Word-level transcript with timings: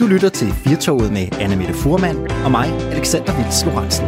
Du 0.00 0.06
lytter 0.06 0.28
til 0.28 0.52
Firtoget 0.52 1.12
med 1.12 1.28
Anne 1.40 1.56
Mette 1.56 1.74
Furman 1.74 2.16
og 2.44 2.50
mig, 2.50 2.68
Alexander 2.92 3.36
Vils 3.44 3.64
Lorentzen. 3.64 4.06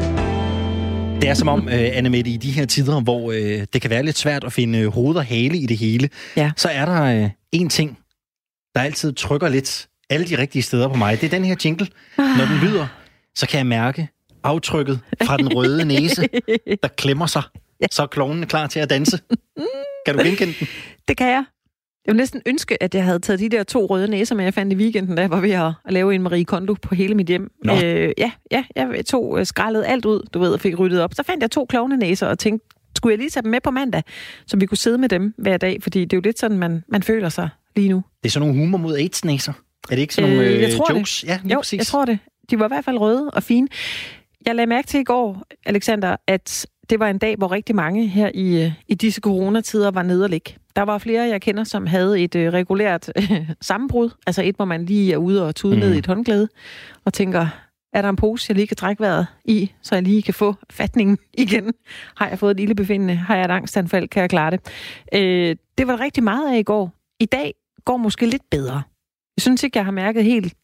Det 1.20 1.28
er 1.30 1.34
som 1.34 1.48
om, 1.48 1.64
uh, 1.66 1.72
Anne 1.72 2.10
Mette, 2.10 2.30
i 2.30 2.36
de 2.36 2.50
her 2.50 2.66
tider, 2.66 3.00
hvor 3.00 3.20
uh, 3.28 3.34
det 3.72 3.80
kan 3.80 3.90
være 3.90 4.02
lidt 4.02 4.18
svært 4.18 4.44
at 4.44 4.52
finde 4.52 4.86
hoved 4.86 5.16
og 5.16 5.24
hale 5.24 5.58
i 5.58 5.66
det 5.66 5.76
hele, 5.78 6.08
Ja. 6.36 6.52
så 6.56 6.68
er 6.68 6.84
der 6.84 7.24
uh, 7.24 7.30
en 7.52 7.68
ting, 7.68 7.98
der 8.74 8.80
altid 8.80 9.12
trykker 9.12 9.48
lidt 9.48 9.88
alle 10.10 10.26
de 10.26 10.38
rigtige 10.38 10.62
steder 10.62 10.88
på 10.88 10.94
mig. 10.94 11.20
Det 11.20 11.26
er 11.26 11.30
den 11.30 11.44
her 11.44 11.56
jingle. 11.64 11.86
Når 12.18 12.44
den 12.50 12.58
lyder, 12.68 12.86
så 13.34 13.46
kan 13.48 13.58
jeg 13.58 13.66
mærke 13.66 14.08
aftrykket 14.44 15.00
fra 15.22 15.36
den 15.36 15.48
røde 15.54 15.84
næse, 15.84 16.28
der 16.82 16.88
klemmer 16.96 17.26
sig. 17.26 17.42
Så 17.90 18.02
er 18.02 18.06
klovnen 18.06 18.46
klar 18.46 18.66
til 18.66 18.80
at 18.80 18.90
danse. 18.90 19.18
Kan 20.06 20.16
du 20.16 20.22
genkende 20.24 20.54
den? 20.60 20.68
Det 21.08 21.16
kan 21.16 21.26
jeg. 21.26 21.44
Jeg 22.06 22.12
vil 22.12 22.16
næsten 22.16 22.42
ønske, 22.46 22.82
at 22.82 22.94
jeg 22.94 23.04
havde 23.04 23.18
taget 23.18 23.40
de 23.40 23.48
der 23.48 23.62
to 23.62 23.86
røde 23.86 24.08
næser, 24.08 24.34
men 24.34 24.44
jeg 24.44 24.54
fandt 24.54 24.72
i 24.72 24.76
weekenden, 24.76 25.16
da 25.16 25.22
jeg 25.22 25.30
var 25.30 25.40
ved 25.40 25.50
at, 25.50 25.72
lave 25.88 26.14
en 26.14 26.22
Marie 26.22 26.44
Kondo 26.44 26.74
på 26.82 26.94
hele 26.94 27.14
mit 27.14 27.26
hjem. 27.26 27.50
Nå. 27.64 27.72
Øh, 27.84 28.12
ja, 28.18 28.32
ja, 28.50 28.64
jeg 28.76 29.06
tog 29.06 29.38
øh, 29.40 29.46
skrællet 29.46 29.84
alt 29.86 30.04
ud, 30.04 30.22
du 30.34 30.38
ved, 30.38 30.52
og 30.52 30.60
fik 30.60 30.78
ryddet 30.78 31.00
op. 31.00 31.14
Så 31.14 31.22
fandt 31.22 31.42
jeg 31.42 31.50
to 31.50 31.64
klovne 31.64 31.96
næser 31.96 32.26
og 32.26 32.38
tænkte, 32.38 32.66
skulle 32.96 33.12
jeg 33.12 33.18
lige 33.18 33.30
tage 33.30 33.42
dem 33.42 33.50
med 33.50 33.60
på 33.60 33.70
mandag, 33.70 34.02
så 34.46 34.56
vi 34.56 34.66
kunne 34.66 34.78
sidde 34.78 34.98
med 34.98 35.08
dem 35.08 35.34
hver 35.38 35.56
dag, 35.56 35.82
fordi 35.82 36.00
det 36.00 36.12
er 36.12 36.16
jo 36.16 36.22
lidt 36.24 36.38
sådan, 36.38 36.58
man, 36.58 36.84
man 36.88 37.02
føler 37.02 37.28
sig 37.28 37.48
lige 37.76 37.88
nu. 37.88 38.02
Det 38.22 38.28
er 38.28 38.32
sådan 38.32 38.48
nogle 38.48 38.62
humor 38.62 38.78
mod 38.78 38.96
AIDS-næser. 38.96 39.52
Er 39.90 39.94
det 39.94 40.02
ikke 40.02 40.14
sådan 40.14 40.30
nogle 40.30 40.46
Øh, 40.46 40.60
jeg 40.60 40.70
øh, 40.70 40.76
tror 40.76 40.84
det. 40.84 40.94
jokes? 40.94 41.24
Ja, 41.24 41.38
lige 41.42 41.52
Jo, 41.52 41.58
præcis. 41.60 41.78
jeg 41.78 41.86
tror 41.86 42.04
det. 42.04 42.18
De 42.50 42.58
var 42.58 42.64
i 42.64 42.68
hvert 42.68 42.84
fald 42.84 42.98
røde 42.98 43.30
og 43.30 43.42
fine. 43.42 43.68
Jeg 44.46 44.54
lagde 44.54 44.68
mærke 44.68 44.86
til 44.88 45.00
i 45.00 45.04
går, 45.04 45.42
Alexander, 45.66 46.16
at 46.26 46.66
det 46.90 47.00
var 47.00 47.08
en 47.10 47.18
dag, 47.18 47.36
hvor 47.36 47.52
rigtig 47.52 47.74
mange 47.74 48.06
her 48.06 48.30
i, 48.34 48.64
øh, 48.64 48.72
i 48.88 48.94
disse 48.94 49.20
coronatider 49.20 49.90
var 49.90 50.02
nede 50.02 50.24
og 50.24 50.30
ligge. 50.30 50.54
Der 50.76 50.82
var 50.82 50.98
flere, 50.98 51.22
jeg 51.22 51.40
kender, 51.40 51.64
som 51.64 51.86
havde 51.86 52.20
et 52.20 52.34
øh, 52.34 52.52
regulært 52.52 53.12
øh, 53.16 53.50
sammenbrud. 53.60 54.10
Altså 54.26 54.42
et, 54.42 54.56
hvor 54.56 54.64
man 54.64 54.84
lige 54.84 55.12
er 55.12 55.16
ude 55.16 55.46
og 55.46 55.54
tude 55.54 55.74
mm. 55.74 55.80
ned 55.80 55.94
i 55.94 55.98
et 55.98 56.06
håndklæde 56.06 56.48
og 57.04 57.12
tænker, 57.12 57.46
er 57.92 58.02
der 58.02 58.08
en 58.08 58.16
pose, 58.16 58.46
jeg 58.48 58.56
lige 58.56 58.66
kan 58.66 58.76
trække 58.76 59.00
vejret 59.00 59.26
i, 59.44 59.72
så 59.82 59.94
jeg 59.94 60.02
lige 60.02 60.22
kan 60.22 60.34
få 60.34 60.54
fatningen 60.70 61.18
igen? 61.44 61.72
Har 62.16 62.28
jeg 62.28 62.38
fået 62.38 62.50
et 62.50 62.60
ildebefindende? 62.60 63.14
Har 63.14 63.36
jeg 63.36 63.44
et 63.44 63.50
angstanfald? 63.50 64.08
Kan 64.08 64.20
jeg 64.20 64.30
klare 64.30 64.50
det? 64.50 64.60
Øh, 65.14 65.56
det 65.78 65.86
var 65.86 65.96
der 65.96 66.04
rigtig 66.04 66.22
meget 66.22 66.54
af 66.54 66.58
i 66.58 66.62
går. 66.62 66.92
I 67.20 67.26
dag 67.26 67.54
går 67.84 67.96
måske 67.96 68.26
lidt 68.26 68.50
bedre. 68.50 68.82
Jeg 69.36 69.42
synes 69.42 69.62
ikke, 69.62 69.78
jeg 69.78 69.84
har 69.84 69.92
mærket 69.92 70.24
helt 70.24 70.54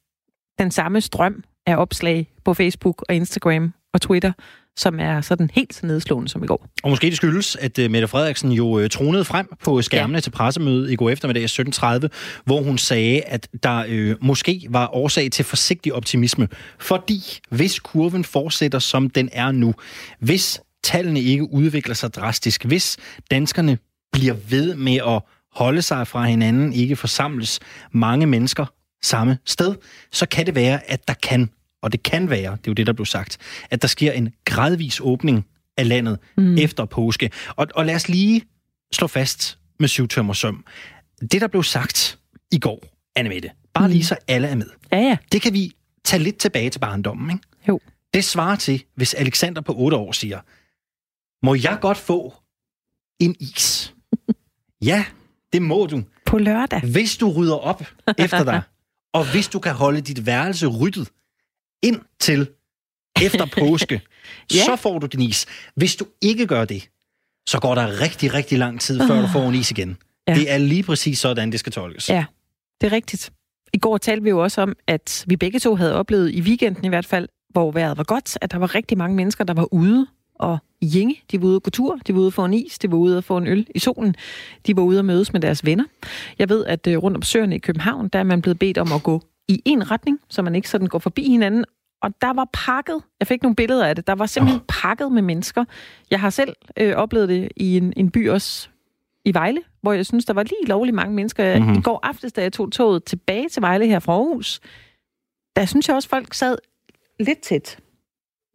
den 0.59 0.71
samme 0.71 1.01
strøm 1.01 1.45
af 1.67 1.77
opslag 1.77 2.33
på 2.45 2.55
Facebook 2.55 3.05
og 3.09 3.15
Instagram 3.15 3.73
og 3.93 4.01
Twitter, 4.01 4.33
som 4.79 5.01
er 5.01 5.21
sådan 5.21 5.51
helt 5.55 5.75
så 5.75 5.87
nedslående 5.87 6.29
som 6.29 6.45
i 6.45 6.47
går. 6.47 6.67
Og 6.83 6.91
måske 6.91 7.07
det 7.07 7.17
skyldes, 7.17 7.57
at 7.57 7.79
uh, 7.79 7.91
Mette 7.91 8.09
Frederiksen 8.09 8.53
jo 8.53 8.67
uh, 8.67 8.89
tronede 8.89 9.25
frem 9.25 9.49
på 9.65 9.83
skærmene 9.83 10.17
ja. 10.17 10.21
til 10.21 10.31
pressemødet 10.31 10.91
i 10.91 10.97
går 10.97 11.11
eftermiddag 11.11 11.45
17.30, 11.45 12.09
hvor 12.45 12.63
hun 12.63 12.79
sagde, 12.79 13.21
at 13.21 13.49
der 13.63 14.11
uh, 14.11 14.27
måske 14.27 14.67
var 14.71 14.95
årsag 14.95 15.31
til 15.31 15.45
forsigtig 15.45 15.95
optimisme. 15.95 16.49
Fordi 16.79 17.23
hvis 17.51 17.79
kurven 17.79 18.25
fortsætter, 18.25 18.79
som 18.79 19.11
den 19.11 19.29
er 19.33 19.53
nu, 19.53 19.75
hvis 20.21 20.61
tallene 20.85 21.21
ikke 21.21 21.53
udvikler 21.53 21.95
sig 21.95 22.15
drastisk, 22.15 22.65
hvis 22.65 22.97
danskerne 23.31 23.79
bliver 24.13 24.35
ved 24.49 24.75
med 24.75 24.97
at 25.07 25.23
holde 25.55 25.83
sig 25.83 26.07
fra 26.07 26.25
hinanden, 26.25 26.73
ikke 26.73 26.97
forsamles 26.97 27.61
mange 27.93 28.27
mennesker 28.27 28.67
samme 29.03 29.39
sted, 29.45 29.75
så 30.13 30.27
kan 30.27 30.47
det 30.47 30.55
være, 30.55 30.91
at 30.91 31.09
der 31.09 31.15
kan, 31.15 31.51
og 31.83 31.93
det 31.93 32.03
kan 32.03 32.31
være, 32.31 32.51
det 32.51 32.59
er 32.59 32.59
jo 32.69 32.73
det, 32.73 32.87
der 32.87 32.93
blev 32.93 33.07
sagt, 33.07 33.39
at 33.71 33.83
der 33.83 33.89
sker 33.89 34.13
en 34.13 34.35
gradvis 34.45 35.01
åbning 35.01 35.47
af 35.77 35.89
landet 35.89 36.19
mm. 36.37 36.59
efter 36.59 36.85
påske. 36.85 37.31
Og, 37.57 37.67
og 37.75 37.87
lad 37.87 37.95
os 37.95 38.09
lige 38.09 38.43
slå 38.93 39.07
fast 39.07 39.59
med 39.79 39.89
syvtømmer 39.89 40.33
søm. 40.33 40.65
Det, 41.21 41.41
der 41.41 41.49
blev 41.49 41.63
sagt 41.63 42.19
i 42.53 42.59
går, 42.59 42.85
Anne 43.17 43.29
Mette, 43.29 43.51
bare 43.75 43.91
lige 43.91 44.05
så 44.05 44.17
alle 44.29 44.49
er 44.49 44.55
med. 44.55 44.71
Ja, 44.93 44.99
ja. 44.99 45.17
Det 45.33 45.43
kan 45.43 45.53
vi 45.53 45.73
tage 46.05 46.23
lidt 46.23 46.39
tilbage 46.39 46.71
til 46.71 46.79
barndommen, 46.79 47.31
ikke? 47.31 47.47
Jo. 47.69 47.81
Det 48.15 48.25
svarer 48.25 48.57
til, 48.57 48.85
hvis 48.95 49.15
Alexander 49.15 49.61
på 49.61 49.75
8 49.77 49.97
år 49.97 50.13
siger, 50.13 50.41
må 51.47 51.55
jeg 51.55 51.79
godt 51.81 51.99
få 51.99 52.35
en 53.21 53.37
is? 53.41 53.95
ja, 54.91 55.05
det 55.53 55.63
må 55.63 55.87
du. 55.87 56.03
På 56.27 56.39
lørdag. 56.39 56.81
Hvis 56.81 57.17
du 57.17 57.33
rydder 57.33 57.57
op 57.57 57.83
efter 58.19 58.45
dig, 58.45 58.63
og 59.19 59.31
hvis 59.33 59.49
du 59.49 59.59
kan 59.59 59.75
holde 59.75 60.01
dit 60.01 60.27
værelse 60.27 60.67
ryddet 60.67 61.09
ind 61.83 62.01
til 62.21 62.49
efter 63.23 63.47
påske, 63.59 64.01
Ja. 64.55 64.65
så 64.65 64.77
får 64.77 64.99
du 64.99 65.07
din 65.07 65.21
is. 65.23 65.47
Hvis 65.75 65.97
du 65.97 66.05
ikke 66.21 66.47
gør 66.47 66.65
det, 66.65 66.89
så 67.49 67.59
går 67.61 67.75
der 67.75 68.01
rigtig, 68.01 68.35
rigtig 68.35 68.59
lang 68.59 68.81
tid, 68.81 69.01
før 69.07 69.21
du 69.21 69.29
får 69.33 69.49
en 69.49 69.55
is 69.55 69.71
igen. 69.71 69.97
Ja. 70.29 70.35
Det 70.35 70.51
er 70.51 70.59
lige 70.59 70.83
præcis 70.83 71.19
sådan, 71.19 71.53
det 71.53 71.61
skal 71.61 71.73
tolkes. 71.73 72.09
Ja, 72.11 72.25
det 72.81 72.87
er 72.87 72.93
rigtigt. 72.93 73.33
I 73.73 73.79
går 73.79 73.99
talte 73.99 74.23
vi 74.25 74.31
jo 74.31 74.43
også 74.43 74.61
om, 74.61 74.77
at 74.87 75.25
vi 75.29 75.37
begge 75.37 75.59
to 75.59 75.75
havde 75.75 75.95
oplevet, 75.95 76.31
i 76.35 76.41
weekenden 76.41 76.85
i 76.85 76.89
hvert 76.89 77.07
fald, 77.07 77.29
hvor 77.51 77.71
vejret 77.71 77.97
var 77.99 78.05
godt, 78.05 78.39
at 78.41 78.51
der 78.53 78.59
var 78.59 78.75
rigtig 78.75 78.99
mange 78.99 79.17
mennesker, 79.17 79.45
der 79.45 79.55
var 79.55 79.69
ude 79.75 80.07
og 80.35 80.59
jænge. 80.83 81.21
De 81.31 81.43
var 81.43 81.47
ude 81.49 81.57
at 81.57 81.63
gå 81.63 81.71
tur, 81.71 81.99
de 82.07 82.15
var 82.15 82.21
ude 82.21 82.27
at 82.27 82.33
få 82.35 82.45
en 82.45 82.55
is, 82.55 82.79
de 82.79 82.91
var 82.91 82.97
ude 82.97 83.19
at 83.19 83.25
få 83.25 83.37
en 83.37 83.47
øl 83.47 83.67
i 83.75 83.79
solen, 83.79 84.15
de 84.67 84.77
var 84.77 84.83
ude 84.83 84.99
at 84.99 85.05
mødes 85.05 85.33
med 85.33 85.41
deres 85.41 85.65
venner. 85.65 85.85
Jeg 86.39 86.49
ved, 86.49 86.65
at 86.65 86.87
øh, 86.87 86.99
rundt 86.99 87.17
om 87.17 87.23
søerne 87.23 87.55
i 87.55 87.59
København, 87.59 88.09
der 88.09 88.19
er 88.19 88.23
man 88.23 88.43
blevet 88.43 88.59
bedt 88.59 88.79
om 88.79 88.93
at 88.93 89.03
gå 89.03 89.23
i 89.49 89.63
en 89.65 89.91
retning, 89.91 90.21
så 90.29 90.43
man 90.43 90.55
ikke 90.55 90.69
sådan 90.69 90.87
går 90.87 90.99
forbi 90.99 91.29
hinanden. 91.29 91.65
Og 92.03 92.11
der 92.21 92.33
var 92.33 92.49
pakket, 92.53 93.03
jeg 93.21 93.27
fik 93.27 93.43
nogle 93.43 93.57
billeder 93.57 93.87
af 93.87 93.97
det, 93.97 94.07
der 94.07 94.15
var 94.15 94.27
simpelthen 94.27 94.61
oh. 94.61 94.67
pakket 94.69 95.13
med 95.13 95.23
mennesker. 95.23 95.65
Jeg 96.11 96.21
har 96.21 96.31
selv 96.31 96.55
øh, 96.77 96.95
oplevet 96.97 97.29
det 97.29 97.49
i 97.57 97.77
en, 97.77 97.93
en 97.97 98.11
by 98.11 98.29
også 98.29 98.69
i 99.25 99.35
Vejle, 99.35 99.61
hvor 99.83 99.93
jeg 99.93 100.07
synes, 100.07 100.25
der 100.25 100.33
var 100.35 100.43
lige 100.43 100.67
lovligt 100.67 100.95
mange 100.95 101.15
mennesker. 101.15 101.59
Mm-hmm. 101.59 101.75
I 101.79 101.81
går 101.81 102.01
aftes, 102.03 102.33
da 102.33 102.43
jeg 102.43 102.53
tog 102.53 102.73
toget 102.73 103.05
tilbage 103.05 103.49
til 103.49 103.63
Vejle 103.63 103.87
her 103.87 103.99
fra 103.99 104.13
Aarhus, 104.13 104.61
der 105.57 105.65
synes 105.65 105.89
jeg 105.89 105.97
også, 105.97 106.09
folk 106.09 106.35
sad 106.35 106.59
lidt 107.21 107.41
tæt. 107.41 107.79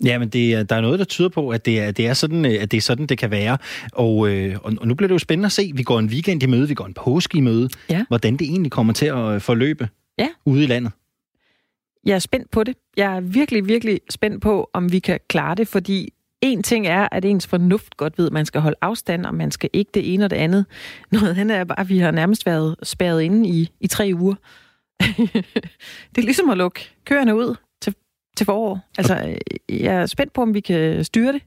Ja, 0.06 0.20
men 0.20 0.30
det, 0.30 0.53
er- 0.53 0.64
der 0.64 0.76
er 0.76 0.82
noget, 0.82 1.00
der 1.00 1.06
tyder 1.06 1.30
på, 1.30 1.50
at 1.50 1.66
det 1.66 1.80
er, 1.80 1.92
det 1.92 2.08
er, 2.08 2.14
sådan, 2.14 2.46
øh, 2.46 2.62
at 2.62 2.72
det, 2.72 2.78
er 2.78 2.82
sådan, 2.82 3.06
det 3.06 3.18
kan 3.18 3.32
være. 3.32 3.58
Og, 3.94 4.30
øh, 4.30 4.56
og, 4.64 4.88
nu 4.88 4.96
bliver 4.96 5.08
det 5.08 5.14
jo 5.14 5.20
spændende 5.20 5.46
at 5.46 5.52
se. 5.52 5.72
Vi 5.76 5.84
går 5.84 6.00
en 6.00 6.06
weekend 6.08 6.44
i 6.44 6.46
møde, 6.46 6.68
vi 6.68 6.74
går 6.74 6.86
en 6.86 6.94
påske 6.94 7.38
i 7.38 7.42
møde. 7.42 7.70
Ja. 7.90 8.06
Hvordan 8.08 8.34
det 8.38 8.48
egentlig 8.48 8.72
kommer 8.72 8.94
til 8.94 9.06
at 9.06 9.42
forløbe 9.42 9.90
Ja. 10.18 10.28
ude 10.46 10.63
i 10.63 10.68
landet. 10.68 10.91
Jeg 12.06 12.16
er 12.16 12.19
spændt 12.19 12.51
på 12.51 12.63
det. 12.63 12.78
Jeg 12.97 13.16
er 13.16 13.22
virkelig, 13.22 13.68
virkelig 13.68 14.01
spændt 14.09 14.41
på, 14.41 14.69
om 14.74 14.91
vi 14.91 15.00
kan 15.00 15.19
klare 15.28 15.56
det, 15.56 15.68
fordi 15.68 16.13
en 16.41 16.63
ting 16.63 16.88
er, 16.88 17.07
at 17.12 17.25
ens 17.25 17.47
fornuft 17.47 17.97
godt 17.97 18.18
ved, 18.18 18.25
at 18.28 18.34
man 18.34 18.46
skal 18.46 18.62
holde 18.62 18.78
afstand, 18.81 19.25
og 19.25 19.35
man 19.35 19.52
skal 19.52 19.69
ikke 19.73 19.91
det 19.94 20.13
ene 20.13 20.25
og 20.25 20.29
det 20.29 20.35
andet. 20.35 20.66
Noget 21.12 21.38
andet 21.38 21.57
er 21.57 21.63
bare, 21.63 21.79
at 21.79 21.90
vi 21.90 21.97
har 21.97 22.12
nærmest 22.12 22.46
været 22.46 22.75
spærret 22.84 23.22
inde 23.22 23.50
i, 23.50 23.69
i 23.79 23.88
tre 23.88 24.12
uger. 24.16 24.35
det 26.12 26.18
er 26.18 26.22
ligesom 26.22 26.50
at 26.50 26.57
lukke 26.57 26.90
køerne 27.06 27.35
ud 27.35 27.56
til, 27.81 27.96
til 28.38 28.46
forår. 28.46 28.79
Altså, 28.97 29.38
jeg 29.69 29.96
er 29.96 30.06
spændt 30.06 30.34
på, 30.34 30.41
om 30.41 30.53
vi 30.53 30.59
kan 30.59 31.03
styre 31.03 31.34
det. 31.34 31.41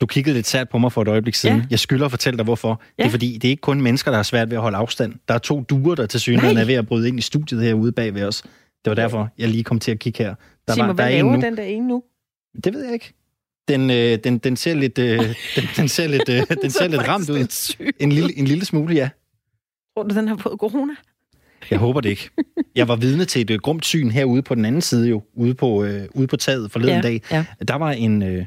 Du 0.00 0.06
kiggede 0.06 0.34
lidt 0.34 0.46
sært 0.46 0.68
på 0.68 0.78
mig 0.78 0.92
for 0.92 1.02
et 1.02 1.08
øjeblik 1.08 1.34
siden. 1.34 1.56
Ja. 1.58 1.64
Jeg 1.70 1.78
skylder 1.78 2.04
at 2.04 2.10
fortælle 2.10 2.36
dig, 2.36 2.44
hvorfor. 2.44 2.82
Ja. 2.98 3.02
Det 3.02 3.08
er 3.08 3.10
fordi, 3.10 3.32
det 3.38 3.44
er 3.44 3.50
ikke 3.50 3.60
kun 3.60 3.80
mennesker, 3.80 4.10
der 4.10 4.18
har 4.18 4.22
svært 4.22 4.50
ved 4.50 4.56
at 4.56 4.62
holde 4.62 4.76
afstand. 4.76 5.14
Der 5.28 5.34
er 5.34 5.38
to 5.38 5.60
duer, 5.60 5.94
der 5.94 6.06
til 6.06 6.20
synligheden 6.20 6.56
er 6.58 6.64
ved 6.64 6.74
at 6.74 6.86
bryde 6.86 7.08
ind 7.08 7.18
i 7.18 7.22
studiet 7.22 7.62
herude 7.62 7.92
bag 7.92 8.14
ved 8.14 8.22
os. 8.24 8.42
Det 8.42 8.90
var 8.90 8.94
derfor, 8.94 9.28
jeg 9.38 9.48
lige 9.48 9.64
kom 9.64 9.78
til 9.78 9.90
at 9.92 9.98
kigge 9.98 10.22
her. 10.24 10.34
Der 10.68 10.74
Sig 10.74 10.82
mig, 10.82 10.88
der 10.88 10.94
hvad 10.94 11.04
er 11.04 11.08
en 11.08 11.14
laver 11.16 11.36
nu. 11.36 11.42
den 11.42 11.56
der 11.56 11.62
ene 11.62 11.88
nu? 11.88 12.02
Det 12.64 12.74
ved 12.74 12.84
jeg 12.84 12.92
ikke. 12.92 13.12
Den, 13.68 13.90
øh, 13.90 14.18
den, 14.24 14.38
den 14.38 14.56
ser 14.56 14.74
lidt, 14.74 14.98
øh, 14.98 15.18
den, 15.56 15.64
den 15.76 15.88
ser 15.88 16.08
lidt, 16.08 16.28
øh, 16.28 16.42
den 16.62 16.70
ser 16.70 16.88
lidt 16.88 17.08
ramt 17.08 17.30
ud. 17.30 17.38
En 18.00 18.12
lille, 18.12 18.38
en 18.38 18.44
lille 18.44 18.64
smule, 18.64 18.94
ja. 18.94 19.08
Tror 19.96 20.02
du, 20.02 20.14
den 20.14 20.28
har 20.28 20.36
fået 20.36 20.60
corona? 20.60 20.92
Jeg 21.70 21.78
håber 21.78 22.00
det 22.00 22.08
ikke. 22.10 22.30
Jeg 22.74 22.88
var 22.88 22.96
vidne 22.96 23.24
til 23.24 23.42
et 23.42 23.50
øh, 23.50 23.58
grumt 23.58 23.84
syn 23.84 24.10
herude 24.10 24.42
på 24.42 24.54
den 24.54 24.64
anden 24.64 24.80
side 24.82 25.08
jo, 25.08 25.22
ude 25.34 25.54
på, 25.54 25.84
øh, 25.84 26.04
ude 26.14 26.26
på 26.26 26.36
taget 26.36 26.70
forleden 26.72 26.94
Ja, 26.94 27.00
dag. 27.00 27.20
ja. 27.30 27.44
Der 27.68 27.74
var 27.74 27.90
en, 27.92 28.22
øh, 28.22 28.44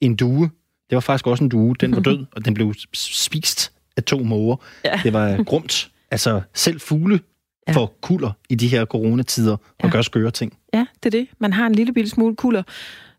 en 0.00 0.16
due. 0.16 0.50
Det 0.90 0.96
var 0.96 1.00
faktisk 1.00 1.26
også 1.26 1.44
en 1.44 1.50
due. 1.50 1.74
Den 1.80 1.92
var 1.96 2.00
død, 2.10 2.24
og 2.32 2.44
den 2.44 2.54
blev 2.54 2.74
spist 2.94 3.72
af 3.96 4.02
to 4.02 4.18
måger. 4.18 4.56
Ja. 4.84 5.00
Det 5.02 5.12
var 5.12 5.42
grumt. 5.42 5.90
Altså, 6.10 6.40
selv 6.54 6.80
fugle 6.80 7.20
Ja. 7.68 7.72
får 7.72 7.98
kulder 8.02 8.30
i 8.48 8.54
de 8.54 8.68
her 8.68 8.84
coronatider 8.84 9.52
og 9.52 9.60
Ja. 9.84 9.88
gør 9.88 10.02
skøre 10.02 10.30
ting. 10.30 10.58
Ja, 10.74 10.86
det 11.02 11.14
er 11.14 11.18
det. 11.20 11.28
Man 11.38 11.52
har 11.52 11.66
en 11.66 11.74
lille 11.74 11.92
bitte 11.92 12.10
smule 12.10 12.36
kulder. 12.36 12.62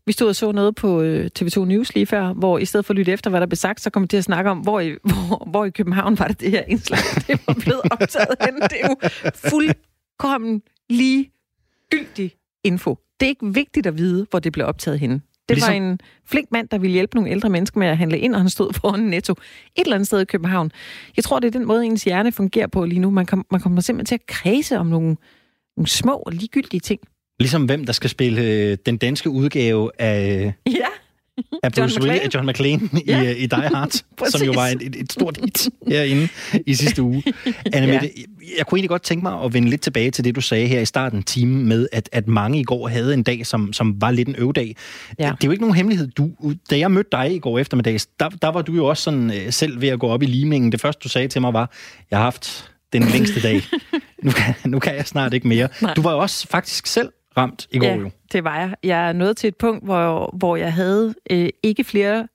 Vi 0.05 0.11
stod 0.11 0.27
og 0.29 0.35
så 0.35 0.51
noget 0.51 0.75
på 0.75 1.01
øh, 1.01 1.29
TV2 1.39 1.59
News 1.65 1.93
lige 1.93 2.05
før, 2.05 2.33
hvor 2.33 2.57
i 2.57 2.65
stedet 2.65 2.85
for 2.85 2.93
at 2.93 2.97
lytte 2.97 3.11
efter, 3.11 3.29
hvad 3.29 3.39
der 3.41 3.47
blev 3.47 3.55
sagt, 3.55 3.81
så 3.81 3.89
kom 3.89 4.01
vi 4.03 4.07
til 4.07 4.17
at 4.17 4.23
snakke 4.23 4.49
om, 4.49 4.57
hvor 4.59 4.79
i, 4.79 4.89
hvor, 5.03 5.47
hvor 5.49 5.65
i 5.65 5.69
København 5.69 6.19
var 6.19 6.27
det 6.27 6.39
det 6.39 6.51
her 6.51 6.63
indslag, 6.67 6.99
det 7.27 7.39
var 7.47 7.53
blevet 7.53 7.81
optaget 7.91 8.35
hen. 8.41 8.55
Det 8.61 8.77
er 8.81 8.89
jo 8.89 9.29
fuldkommen 9.49 10.61
ligegyldig 10.89 12.31
info. 12.63 12.97
Det 13.19 13.25
er 13.25 13.29
ikke 13.29 13.53
vigtigt 13.53 13.87
at 13.87 13.97
vide, 13.97 14.27
hvor 14.29 14.39
det 14.39 14.53
blev 14.53 14.65
optaget 14.67 14.99
henne. 14.99 15.21
Det 15.49 15.57
Ligesom- 15.57 15.69
var 15.73 15.77
en 15.77 15.99
flink 16.25 16.47
mand, 16.51 16.69
der 16.69 16.77
ville 16.77 16.93
hjælpe 16.93 17.15
nogle 17.15 17.31
ældre 17.31 17.49
mennesker 17.49 17.79
med 17.79 17.87
at 17.87 17.97
handle 17.97 18.19
ind, 18.19 18.35
og 18.35 18.41
han 18.41 18.49
stod 18.49 18.73
foran 18.81 18.99
Netto 18.99 19.31
et 19.33 19.37
eller 19.83 19.95
andet 19.95 20.07
sted 20.07 20.21
i 20.21 20.25
København. 20.25 20.71
Jeg 21.15 21.23
tror, 21.23 21.39
det 21.39 21.47
er 21.47 21.51
den 21.59 21.65
måde, 21.67 21.85
ens 21.85 22.03
hjerne 22.03 22.31
fungerer 22.31 22.67
på 22.67 22.85
lige 22.85 22.99
nu. 22.99 23.09
Man, 23.09 23.25
kom, 23.25 23.45
man 23.51 23.61
kommer 23.61 23.81
simpelthen 23.81 24.05
til 24.05 24.23
at 24.23 24.27
kredse 24.27 24.77
om 24.77 24.85
nogle, 24.85 25.15
nogle 25.77 25.87
små 25.87 26.13
og 26.13 26.31
ligegyldige 26.31 26.79
ting. 26.79 26.99
Ligesom 27.39 27.65
hvem, 27.65 27.85
der 27.85 27.93
skal 27.93 28.09
spille 28.09 28.41
øh, 28.41 28.77
den 28.85 28.97
danske 28.97 29.29
udgave 29.29 29.91
af, 29.99 30.53
Ja, 30.65 30.71
af 31.63 31.71
Bruce 31.71 31.99
John 31.99 32.09
Willis, 32.09 32.33
John 32.33 32.47
McClane 32.47 32.89
ja. 33.07 33.21
i, 33.21 33.37
i 33.37 33.45
Die 33.45 33.69
Hard, 33.73 33.91
som 34.31 34.41
jo 34.41 34.51
var 34.51 34.67
et, 34.67 34.95
et, 34.95 35.11
stort 35.11 35.37
hit 35.37 35.69
herinde 35.87 36.27
i 36.65 36.73
sidste 36.73 37.01
uge. 37.01 37.23
Anne 37.73 37.93
ja. 37.93 37.99
jeg 38.57 38.65
kunne 38.67 38.77
egentlig 38.77 38.89
godt 38.89 39.01
tænke 39.01 39.23
mig 39.23 39.43
at 39.43 39.53
vende 39.53 39.69
lidt 39.69 39.81
tilbage 39.81 40.11
til 40.11 40.23
det, 40.23 40.35
du 40.35 40.41
sagde 40.41 40.67
her 40.67 40.79
i 40.79 40.85
starten 40.85 41.23
time 41.23 41.63
med, 41.63 41.87
at, 41.91 42.09
at 42.11 42.27
mange 42.27 42.59
i 42.59 42.63
går 42.63 42.87
havde 42.87 43.13
en 43.13 43.23
dag, 43.23 43.45
som, 43.45 43.73
som 43.73 44.01
var 44.01 44.11
lidt 44.11 44.27
en 44.27 44.35
øvedag. 44.37 44.75
Ja. 45.19 45.23
Det 45.23 45.31
er 45.43 45.47
jo 45.47 45.51
ikke 45.51 45.63
nogen 45.63 45.75
hemmelighed. 45.75 46.07
Du, 46.07 46.31
da 46.69 46.77
jeg 46.77 46.91
mødte 46.91 47.09
dig 47.11 47.35
i 47.35 47.39
går 47.39 47.59
eftermiddag, 47.59 47.99
der, 48.19 48.29
der 48.29 48.47
var 48.47 48.61
du 48.61 48.73
jo 48.73 48.85
også 48.85 49.03
sådan 49.03 49.31
øh, 49.31 49.53
selv 49.53 49.81
ved 49.81 49.89
at 49.89 49.99
gå 49.99 50.07
op 50.07 50.23
i 50.23 50.25
limingen. 50.25 50.71
Det 50.71 50.81
første, 50.81 50.99
du 51.03 51.09
sagde 51.09 51.27
til 51.27 51.41
mig 51.41 51.53
var, 51.53 51.71
jeg 52.11 52.19
har 52.19 52.23
haft 52.23 52.71
den 52.93 53.03
længste 53.03 53.41
dag. 53.41 53.61
nu, 54.23 54.31
kan, 54.31 54.55
nu 54.65 54.79
kan 54.79 54.95
jeg 54.95 55.07
snart 55.07 55.33
ikke 55.33 55.47
mere. 55.47 55.67
Nej. 55.81 55.93
Du 55.93 56.01
var 56.01 56.11
jo 56.11 56.19
også 56.19 56.47
faktisk 56.47 56.87
selv 56.87 57.09
ramt 57.37 57.67
i 57.71 57.79
går 57.79 57.87
ja, 57.87 57.95
jo. 57.95 58.09
det 58.31 58.43
var 58.43 58.59
jeg. 58.59 58.75
Jeg 58.83 59.09
er 59.09 59.13
nået 59.13 59.37
til 59.37 59.47
et 59.47 59.55
punkt, 59.55 59.83
hvor, 59.83 60.35
hvor 60.37 60.55
jeg 60.55 60.73
havde 60.73 61.13
øh, 61.31 61.49
ikke 61.63 61.83
flere 61.83 62.27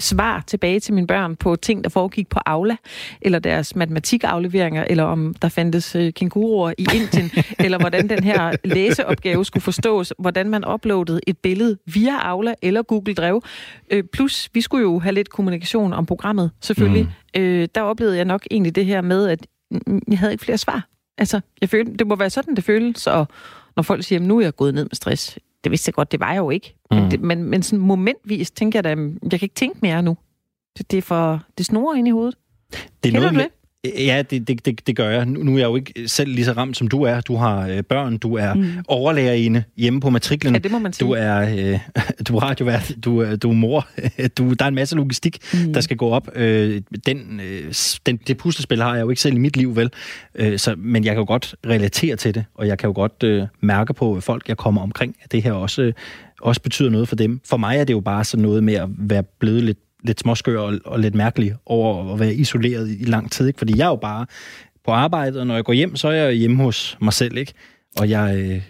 svar 0.00 0.44
tilbage 0.46 0.80
til 0.80 0.94
mine 0.94 1.06
børn 1.06 1.36
på 1.36 1.56
ting, 1.56 1.84
der 1.84 1.90
foregik 1.90 2.28
på 2.28 2.40
Aula, 2.46 2.76
eller 3.22 3.38
deres 3.38 3.76
matematikafleveringer, 3.76 4.84
eller 4.84 5.04
om 5.04 5.34
der 5.42 5.48
fandtes 5.48 5.96
øh, 5.96 6.12
kænguruer 6.12 6.72
i 6.78 6.86
Indien, 6.94 7.30
eller 7.64 7.78
hvordan 7.78 8.08
den 8.08 8.24
her 8.24 8.56
læseopgave 8.64 9.44
skulle 9.44 9.62
forstås, 9.62 10.12
hvordan 10.18 10.48
man 10.48 10.68
uploadede 10.68 11.20
et 11.26 11.38
billede 11.38 11.78
via 11.86 12.18
Aula 12.18 12.54
eller 12.62 12.82
Google 12.82 13.14
Drive. 13.14 13.40
Øh, 13.90 14.04
plus, 14.12 14.48
vi 14.54 14.60
skulle 14.60 14.82
jo 14.82 14.98
have 14.98 15.14
lidt 15.14 15.30
kommunikation 15.30 15.92
om 15.92 16.06
programmet, 16.06 16.50
selvfølgelig. 16.60 17.08
Mm. 17.34 17.40
Øh, 17.40 17.68
der 17.74 17.80
oplevede 17.80 18.16
jeg 18.16 18.24
nok 18.24 18.46
egentlig 18.50 18.74
det 18.74 18.86
her 18.86 19.00
med, 19.00 19.28
at 19.28 19.46
jeg 20.08 20.18
havde 20.18 20.32
ikke 20.32 20.44
flere 20.44 20.58
svar. 20.58 20.88
Altså, 21.18 21.40
jeg 21.60 21.68
følte, 21.68 21.92
det 21.98 22.06
må 22.06 22.16
være 22.16 22.30
sådan, 22.30 22.56
det 22.56 22.64
føles, 22.64 23.06
og 23.06 23.28
når 23.78 23.82
folk 23.82 24.04
siger, 24.04 24.18
at 24.20 24.26
nu 24.26 24.38
er 24.38 24.42
jeg 24.42 24.56
gået 24.56 24.74
ned 24.74 24.84
med 24.84 24.94
stress. 24.94 25.38
Det 25.64 25.70
vidste 25.70 25.88
jeg 25.88 25.94
godt, 25.94 26.12
det 26.12 26.20
var 26.20 26.32
jeg 26.32 26.38
jo 26.38 26.50
ikke. 26.50 26.76
Mm. 26.90 26.96
Men, 26.96 27.10
det, 27.10 27.20
men, 27.20 27.44
men 27.44 27.62
sådan 27.62 27.78
momentvis 27.78 28.50
tænker 28.50 28.76
jeg 28.76 28.84
da, 28.84 28.88
jeg 28.88 29.30
kan 29.30 29.42
ikke 29.42 29.54
tænke 29.54 29.78
mere 29.82 30.02
nu. 30.02 30.16
Det, 30.78 30.90
det 30.90 30.96
er 30.96 31.02
for, 31.02 31.42
det 31.58 31.66
snor 31.66 31.94
ind 31.94 32.08
i 32.08 32.10
hovedet. 32.10 32.34
Det 32.70 32.78
er 32.78 32.88
Kender 33.02 33.20
noget, 33.20 33.34
du 33.34 33.38
det? 33.40 33.48
Ja, 33.84 34.22
det, 34.30 34.48
det, 34.48 34.66
det, 34.66 34.86
det 34.86 34.96
gør 34.96 35.08
jeg. 35.10 35.26
Nu, 35.26 35.42
nu 35.42 35.54
er 35.54 35.58
jeg 35.58 35.66
jo 35.66 35.76
ikke 35.76 36.08
selv 36.08 36.32
lige 36.32 36.44
så 36.44 36.52
ramt, 36.52 36.76
som 36.76 36.88
du 36.88 37.02
er. 37.02 37.20
Du 37.20 37.36
har 37.36 37.68
øh, 37.68 37.82
børn, 37.82 38.18
du 38.18 38.34
er 38.34 38.54
mm. 38.54 38.72
overlærerinde 38.88 39.64
hjemme 39.76 40.00
på 40.00 40.10
matriklen. 40.10 40.54
Ja, 40.54 40.58
det 40.58 40.70
må 40.70 40.78
man 40.78 40.92
sige. 40.92 41.06
Du 41.06 41.12
er, 41.12 41.38
øh, 41.38 41.78
du 42.28 42.36
er 42.36 42.40
radiovært, 42.40 42.92
du, 43.04 43.18
er, 43.18 43.36
du 43.36 43.50
er 43.50 43.54
mor. 43.54 43.88
Du, 44.38 44.52
der 44.52 44.64
er 44.64 44.68
en 44.68 44.74
masse 44.74 44.96
logistik, 44.96 45.38
mm. 45.54 45.72
der 45.72 45.80
skal 45.80 45.96
gå 45.96 46.08
op. 46.10 46.28
Øh, 46.34 46.82
den, 47.06 47.40
øh, 47.44 47.74
den, 48.06 48.16
det 48.16 48.36
puslespil 48.36 48.82
har 48.82 48.94
jeg 48.94 49.02
jo 49.02 49.10
ikke 49.10 49.22
selv 49.22 49.36
i 49.36 49.38
mit 49.38 49.56
liv, 49.56 49.76
vel? 49.76 49.90
Øh, 50.34 50.58
så, 50.58 50.74
men 50.78 51.04
jeg 51.04 51.14
kan 51.14 51.20
jo 51.20 51.26
godt 51.26 51.54
relatere 51.66 52.16
til 52.16 52.34
det, 52.34 52.44
og 52.54 52.66
jeg 52.66 52.78
kan 52.78 52.88
jo 52.88 52.94
godt 52.94 53.22
øh, 53.22 53.42
mærke 53.60 53.94
på 53.94 54.20
folk, 54.20 54.48
jeg 54.48 54.56
kommer 54.56 54.82
omkring, 54.82 55.16
at 55.22 55.32
det 55.32 55.42
her 55.42 55.52
også, 55.52 55.82
øh, 55.82 55.92
også 56.40 56.62
betyder 56.62 56.90
noget 56.90 57.08
for 57.08 57.16
dem. 57.16 57.40
For 57.44 57.56
mig 57.56 57.78
er 57.78 57.84
det 57.84 57.94
jo 57.94 58.00
bare 58.00 58.24
sådan 58.24 58.42
noget 58.42 58.64
med 58.64 58.74
at 58.74 58.88
være 58.98 59.22
blevet 59.22 59.62
lidt 59.62 59.78
lidt 60.04 60.20
småskør 60.20 60.58
og, 60.58 60.78
og 60.84 61.00
lidt 61.00 61.14
mærkelig 61.14 61.54
over 61.66 62.12
at 62.12 62.20
være 62.20 62.34
isoleret 62.34 62.96
i 63.00 63.04
lang 63.04 63.32
tid. 63.32 63.46
Ikke? 63.46 63.58
Fordi 63.58 63.78
jeg 63.78 63.84
er 63.84 63.88
jo 63.88 63.96
bare 63.96 64.26
på 64.84 64.90
arbejde, 64.90 65.40
og 65.40 65.46
når 65.46 65.54
jeg 65.54 65.64
går 65.64 65.72
hjem, 65.72 65.96
så 65.96 66.08
er 66.08 66.12
jeg 66.12 66.32
hjemme 66.32 66.62
hos 66.62 66.98
mig 67.00 67.12
selv. 67.12 67.36
ikke. 67.36 67.52
Og 67.98 68.10
jeg, 68.10 68.36
øh, 68.38 68.62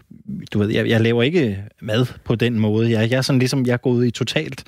du 0.53 0.59
ved, 0.59 0.69
jeg, 0.69 0.89
jeg 0.89 1.01
laver 1.01 1.23
ikke 1.23 1.65
mad 1.83 2.07
på 2.25 2.35
den 2.35 2.59
måde. 2.59 2.91
Jeg, 2.91 3.11
jeg 3.11 3.17
er 3.17 3.23
sådan 3.23 3.39
ligesom, 3.39 3.67
jeg 3.67 3.73
er 3.73 3.77
gået 3.77 4.07
i 4.07 4.11
totalt 4.11 4.65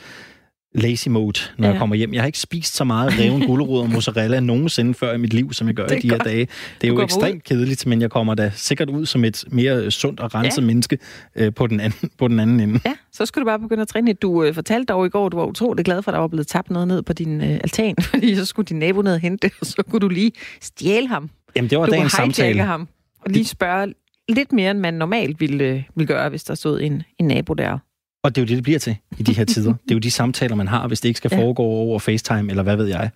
lazy 0.74 1.08
mode, 1.08 1.40
når 1.58 1.66
ja. 1.66 1.72
jeg 1.72 1.78
kommer 1.78 1.96
hjem. 1.96 2.14
Jeg 2.14 2.22
har 2.22 2.26
ikke 2.26 2.38
spist 2.38 2.76
så 2.76 2.84
meget 2.84 3.18
reven 3.18 3.40
gulerod 3.46 3.80
og 3.80 3.90
mozzarella 3.90 4.40
nogensinde 4.40 4.94
før 4.94 5.14
i 5.14 5.18
mit 5.18 5.32
liv, 5.32 5.52
som 5.52 5.66
jeg 5.66 5.74
gør 5.74 5.86
i 5.86 5.98
de 6.00 6.10
her 6.10 6.16
godt. 6.16 6.24
dage. 6.24 6.48
Det 6.80 6.88
er 6.88 6.92
jo 6.92 7.02
ekstremt 7.02 7.36
ud. 7.36 7.40
kedeligt, 7.40 7.86
men 7.86 8.00
jeg 8.00 8.10
kommer 8.10 8.34
da 8.34 8.52
sikkert 8.54 8.90
ud 8.90 9.06
som 9.06 9.24
et 9.24 9.44
mere 9.48 9.90
sundt 9.90 10.20
og 10.20 10.34
renset 10.34 10.62
ja. 10.62 10.66
menneske 10.66 10.98
øh, 11.36 11.54
på, 11.54 11.66
den 11.66 11.80
anden, 11.80 12.10
på 12.18 12.28
den 12.28 12.40
anden 12.40 12.60
ende. 12.60 12.80
Ja, 12.84 12.94
så 13.12 13.26
skulle 13.26 13.42
du 13.42 13.46
bare 13.46 13.58
begynde 13.58 13.82
at 13.82 13.88
træne. 13.88 14.12
Du 14.12 14.44
øh, 14.44 14.54
fortalte 14.54 14.92
dog 14.92 15.06
i 15.06 15.08
går, 15.08 15.28
du 15.28 15.36
var 15.36 15.46
utrolig 15.46 15.84
glad 15.84 16.02
for, 16.02 16.10
at 16.10 16.14
der 16.14 16.20
var 16.20 16.28
blevet 16.28 16.46
tabt 16.46 16.70
noget 16.70 16.88
ned 16.88 17.02
på 17.02 17.12
din 17.12 17.40
øh, 17.40 17.50
altan, 17.50 17.94
fordi 18.10 18.36
så 18.36 18.44
skulle 18.44 18.66
din 18.66 18.78
nabo 18.78 19.02
ned 19.02 19.14
og 19.14 19.20
hente 19.20 19.50
og 19.60 19.66
så 19.66 19.82
kunne 19.90 20.00
du 20.00 20.08
lige 20.08 20.32
stjæle 20.60 21.08
ham. 21.08 21.30
Jamen, 21.56 21.70
det 21.70 21.78
var 21.78 21.86
du 21.86 21.92
dagens 21.92 22.12
samtale. 22.12 22.62
ham 22.62 22.88
og 23.24 23.30
lige 23.30 23.44
spørge 23.44 23.94
lidt 24.28 24.52
mere, 24.52 24.70
end 24.70 24.78
man 24.78 24.94
normalt 24.94 25.40
ville, 25.40 25.64
øh, 25.64 25.82
ville 25.94 26.06
gøre, 26.06 26.28
hvis 26.28 26.44
der 26.44 26.54
stod 26.54 26.80
en, 26.80 27.02
en 27.18 27.26
nabo 27.26 27.54
der. 27.54 27.78
Og 28.22 28.34
det 28.34 28.40
er 28.40 28.42
jo 28.42 28.46
det, 28.46 28.56
det 28.56 28.62
bliver 28.62 28.78
til 28.78 28.96
i 29.18 29.22
de 29.22 29.32
her 29.32 29.44
tider. 29.44 29.74
Det 29.84 29.90
er 29.90 29.94
jo 29.94 29.98
de 29.98 30.10
samtaler, 30.10 30.56
man 30.56 30.68
har, 30.68 30.88
hvis 30.88 31.00
det 31.00 31.08
ikke 31.08 31.18
skal 31.18 31.30
foregå 31.30 31.62
ja. 31.62 31.68
over 31.68 31.98
FaceTime, 31.98 32.50
eller 32.50 32.62
hvad 32.62 32.76
ved 32.76 32.86
jeg. 32.86 33.10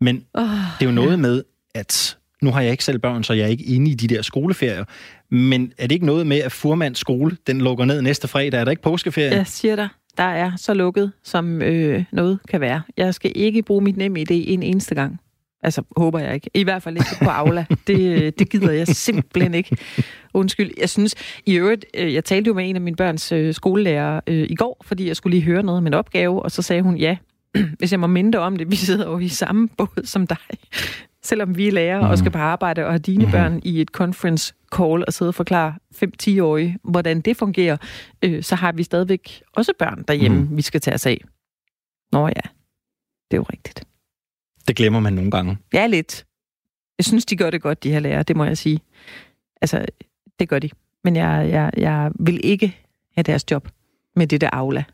Men 0.00 0.24
oh, 0.34 0.44
det 0.44 0.80
er 0.80 0.86
jo 0.86 0.90
noget 0.90 1.10
ja. 1.10 1.16
med, 1.16 1.42
at 1.74 2.18
nu 2.42 2.50
har 2.50 2.60
jeg 2.60 2.70
ikke 2.70 2.84
selv 2.84 2.98
børn, 2.98 3.24
så 3.24 3.32
jeg 3.32 3.44
er 3.44 3.48
ikke 3.48 3.64
inde 3.64 3.90
i 3.90 3.94
de 3.94 4.06
der 4.06 4.22
skoleferier. 4.22 4.84
Men 5.30 5.72
er 5.78 5.86
det 5.86 5.92
ikke 5.92 6.06
noget 6.06 6.26
med, 6.26 6.36
at 6.36 6.52
Furmands 6.52 6.98
skole, 6.98 7.36
den 7.46 7.60
lukker 7.60 7.84
ned 7.84 8.02
næste 8.02 8.28
fredag? 8.28 8.60
Er 8.60 8.64
der 8.64 8.70
ikke 8.70 8.82
påskeferie? 8.82 9.30
Jeg 9.30 9.46
siger 9.46 9.76
dig, 9.76 9.88
der 10.16 10.24
er 10.24 10.52
så 10.56 10.74
lukket, 10.74 11.12
som 11.22 11.62
øh, 11.62 12.04
noget 12.12 12.38
kan 12.48 12.60
være. 12.60 12.82
Jeg 12.96 13.14
skal 13.14 13.32
ikke 13.34 13.62
bruge 13.62 13.82
mit 13.82 13.96
nemme 13.96 14.20
idé 14.20 14.34
en 14.34 14.62
eneste 14.62 14.94
gang. 14.94 15.20
Altså, 15.62 15.82
håber 15.96 16.18
jeg 16.18 16.34
ikke. 16.34 16.50
I 16.54 16.62
hvert 16.62 16.82
fald 16.82 16.96
ikke 16.96 17.24
på 17.24 17.30
Aula. 17.30 17.66
Det, 17.86 18.38
det 18.38 18.50
gider 18.50 18.72
jeg 18.72 18.86
simpelthen 18.86 19.54
ikke. 19.54 19.76
Undskyld. 20.34 20.70
Jeg 20.80 20.90
synes, 20.90 21.14
i 21.46 21.54
øvrigt, 21.54 21.84
øh, 21.94 22.14
jeg 22.14 22.24
talte 22.24 22.48
jo 22.48 22.54
med 22.54 22.70
en 22.70 22.76
af 22.76 22.82
mine 22.82 22.96
børns 22.96 23.32
øh, 23.32 23.54
skolelærer 23.54 24.20
øh, 24.26 24.46
i 24.50 24.54
går, 24.54 24.82
fordi 24.84 25.08
jeg 25.08 25.16
skulle 25.16 25.36
lige 25.36 25.44
høre 25.44 25.62
noget 25.62 25.78
om 25.78 25.86
en 25.86 25.94
opgave, 25.94 26.42
og 26.42 26.50
så 26.50 26.62
sagde 26.62 26.82
hun, 26.82 26.96
ja, 26.96 27.16
hvis 27.78 27.92
jeg 27.92 28.00
må 28.00 28.06
minde 28.06 28.38
om 28.38 28.56
det, 28.56 28.70
vi 28.70 28.76
sidder 28.76 29.10
jo 29.10 29.18
i 29.18 29.28
samme 29.28 29.68
båd 29.68 30.04
som 30.04 30.26
dig. 30.26 30.36
Selvom 31.22 31.56
vi 31.56 31.68
er 31.68 31.72
lærer 31.72 32.06
og 32.06 32.18
skal 32.18 32.30
på 32.30 32.38
arbejde 32.38 32.86
og 32.86 32.92
har 32.92 32.98
dine 32.98 33.24
mm. 33.24 33.30
børn 33.30 33.60
i 33.64 33.80
et 33.80 33.88
conference 33.88 34.54
call 34.76 35.04
og 35.06 35.12
sidde 35.12 35.28
og 35.28 35.34
forklare 35.34 35.74
5-10-årige, 35.94 36.78
hvordan 36.84 37.20
det 37.20 37.36
fungerer, 37.36 37.76
øh, 38.22 38.42
så 38.42 38.54
har 38.54 38.72
vi 38.72 38.82
stadigvæk 38.82 39.42
også 39.56 39.72
børn 39.78 40.04
derhjemme, 40.08 40.40
mm. 40.40 40.56
vi 40.56 40.62
skal 40.62 40.80
tage 40.80 40.94
os 40.94 41.06
af. 41.06 41.20
Nå 42.12 42.26
ja, 42.26 42.42
det 43.30 43.36
er 43.36 43.36
jo 43.36 43.46
rigtigt. 43.52 43.89
Det 44.70 44.76
glemmer 44.76 45.00
man 45.00 45.12
nogle 45.12 45.30
gange. 45.30 45.58
Ja, 45.72 45.86
lidt. 45.86 46.26
Jeg 46.98 47.04
synes, 47.04 47.24
de 47.24 47.36
gør 47.36 47.50
det 47.50 47.62
godt, 47.62 47.84
de 47.84 47.90
her 47.90 48.00
lærere, 48.00 48.22
det 48.22 48.36
må 48.36 48.44
jeg 48.44 48.58
sige. 48.58 48.80
Altså, 49.60 49.86
det 50.38 50.48
gør 50.48 50.58
de. 50.58 50.70
Men 51.04 51.16
jeg, 51.16 51.48
jeg, 51.50 51.70
jeg 51.76 52.10
vil 52.20 52.40
ikke 52.44 52.76
have 53.14 53.22
deres 53.22 53.44
job 53.50 53.68
med 54.16 54.26
det 54.26 54.40
der 54.40 54.50
aula. 54.52 54.84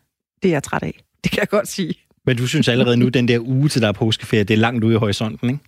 Det 0.42 0.48
er 0.48 0.52
jeg 0.52 0.62
træt 0.62 0.82
af. 0.82 1.00
Det 1.24 1.32
kan 1.32 1.40
jeg 1.40 1.48
godt 1.48 1.68
sige. 1.68 1.94
Men 2.26 2.36
du 2.36 2.46
synes 2.46 2.68
allerede 2.68 2.96
nu, 2.96 3.08
den 3.08 3.28
der 3.28 3.40
uge 3.40 3.68
til 3.68 3.82
der 3.82 3.88
er 3.88 3.92
påskeferie, 3.92 4.44
det 4.44 4.54
er 4.54 4.58
langt 4.58 4.84
ude 4.84 4.94
i 4.94 4.98
horisonten, 4.98 5.50
ikke? 5.50 5.62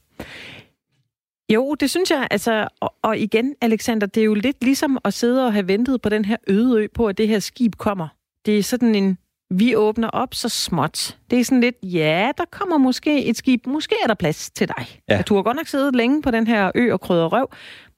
Jo, 1.52 1.74
det 1.74 1.90
synes 1.90 2.10
jeg. 2.10 2.28
Altså, 2.30 2.68
og, 2.80 2.94
og 3.02 3.18
igen, 3.18 3.54
Alexander, 3.60 4.06
det 4.06 4.20
er 4.20 4.24
jo 4.24 4.34
lidt 4.34 4.64
ligesom 4.64 4.98
at 5.04 5.14
sidde 5.14 5.46
og 5.46 5.52
have 5.52 5.68
ventet 5.68 6.02
på 6.02 6.08
den 6.08 6.24
her 6.24 6.36
øde 6.46 6.82
ø 6.82 6.86
på, 6.94 7.06
at 7.06 7.18
det 7.18 7.28
her 7.28 7.38
skib 7.38 7.74
kommer. 7.76 8.08
Det 8.46 8.58
er 8.58 8.62
sådan 8.62 8.94
en 8.94 9.18
vi 9.50 9.76
åbner 9.76 10.08
op 10.08 10.34
så 10.34 10.48
småt. 10.48 11.16
Det 11.30 11.40
er 11.40 11.44
sådan 11.44 11.60
lidt, 11.60 11.76
ja, 11.82 12.30
der 12.38 12.44
kommer 12.50 12.78
måske 12.78 13.24
et 13.24 13.36
skib. 13.36 13.66
Måske 13.66 13.94
er 14.02 14.06
der 14.06 14.14
plads 14.14 14.50
til 14.50 14.68
dig. 14.68 15.00
Ja. 15.08 15.22
Du 15.22 15.34
har 15.34 15.42
godt 15.42 15.56
nok 15.56 15.66
siddet 15.66 15.96
længe 15.96 16.22
på 16.22 16.30
den 16.30 16.46
her 16.46 16.70
ø 16.74 16.92
og 16.92 17.00
krydder 17.00 17.26
røv. 17.26 17.50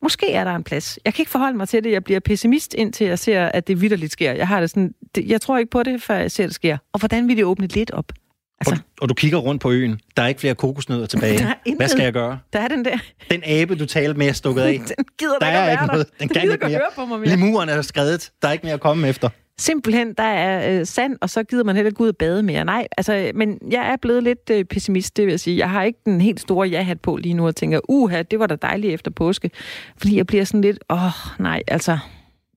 Måske 0.02 0.32
er 0.32 0.44
der 0.44 0.54
en 0.54 0.64
plads. 0.64 0.98
Jeg 1.04 1.14
kan 1.14 1.22
ikke 1.22 1.30
forholde 1.30 1.56
mig 1.56 1.68
til 1.68 1.84
det. 1.84 1.92
Jeg 1.92 2.04
bliver 2.04 2.20
pessimist, 2.20 2.74
indtil 2.74 3.06
jeg 3.06 3.18
ser, 3.18 3.46
at 3.46 3.68
det 3.68 3.80
vidderligt 3.80 4.12
sker. 4.12 4.32
Jeg, 4.32 4.48
har 4.48 4.60
det 4.60 4.70
sådan, 4.70 4.94
jeg 5.16 5.40
tror 5.40 5.58
ikke 5.58 5.70
på 5.70 5.82
det, 5.82 6.02
før 6.02 6.14
jeg 6.14 6.30
ser, 6.30 6.46
det 6.46 6.54
sker. 6.54 6.78
Og 6.92 6.98
hvordan 6.98 7.28
vil 7.28 7.36
det 7.36 7.44
åbne 7.44 7.66
lidt 7.66 7.90
op? 7.90 8.12
Altså. 8.60 8.74
Og, 8.74 9.02
og 9.02 9.08
du 9.08 9.14
kigger 9.14 9.38
rundt 9.38 9.62
på 9.62 9.70
øen. 9.70 10.00
Der 10.16 10.22
er 10.22 10.26
ikke 10.26 10.40
flere 10.40 10.54
kokosnødder 10.54 11.06
tilbage. 11.06 11.46
Hvad 11.76 11.88
skal 11.88 12.02
jeg 12.02 12.12
gøre? 12.12 12.38
Der 12.52 12.60
er 12.60 12.68
den 12.68 12.84
der. 12.84 12.98
Den 13.30 13.42
abe, 13.46 13.74
du 13.74 13.86
talte 13.86 14.18
med, 14.18 14.26
er 14.26 14.32
stukket 14.32 14.62
af. 14.62 14.72
den 14.96 15.04
gider 15.18 15.38
der 15.38 15.46
er 15.46 15.72
ikke 15.72 15.86
noget. 15.86 16.06
Den, 16.06 16.28
den 16.28 16.28
kan 16.28 16.52
ikke 16.52 16.66
mere. 16.66 16.70
Høre 16.70 16.90
på 16.94 17.04
mig 17.04 17.20
mere. 17.20 17.28
Limuren 17.28 17.68
er 17.68 17.82
skrevet. 17.82 18.30
Der 18.42 18.48
er 18.48 18.52
ikke 18.52 18.66
mere 18.66 18.74
at 18.74 18.80
komme 18.80 19.08
efter 19.08 19.28
simpelthen, 19.60 20.14
der 20.18 20.22
er 20.22 20.80
øh, 20.80 20.86
sand, 20.86 21.16
og 21.20 21.30
så 21.30 21.42
gider 21.42 21.64
man 21.64 21.76
heller 21.76 21.90
ikke 21.90 22.00
ud 22.00 22.08
og 22.08 22.16
bade 22.16 22.42
mere. 22.42 22.64
Nej, 22.64 22.88
altså, 22.96 23.14
øh, 23.14 23.30
men 23.34 23.58
jeg 23.70 23.92
er 23.92 23.96
blevet 24.02 24.22
lidt 24.22 24.50
øh, 24.50 24.64
pessimist, 24.64 25.16
det 25.16 25.26
vil 25.26 25.32
jeg 25.32 25.40
sige. 25.40 25.58
Jeg 25.58 25.70
har 25.70 25.82
ikke 25.82 25.98
den 26.04 26.20
helt 26.20 26.40
store 26.40 26.68
ja-hat 26.68 27.00
på 27.00 27.16
lige 27.16 27.34
nu, 27.34 27.46
og 27.46 27.56
tænker, 27.56 27.80
uha, 27.88 28.22
det 28.22 28.38
var 28.38 28.46
da 28.46 28.56
dejligt 28.56 28.94
efter 28.94 29.10
påske. 29.10 29.50
Fordi 29.96 30.16
jeg 30.16 30.26
bliver 30.26 30.44
sådan 30.44 30.60
lidt, 30.60 30.78
åh, 30.90 31.04
oh, 31.04 31.12
nej, 31.38 31.62
altså... 31.68 31.98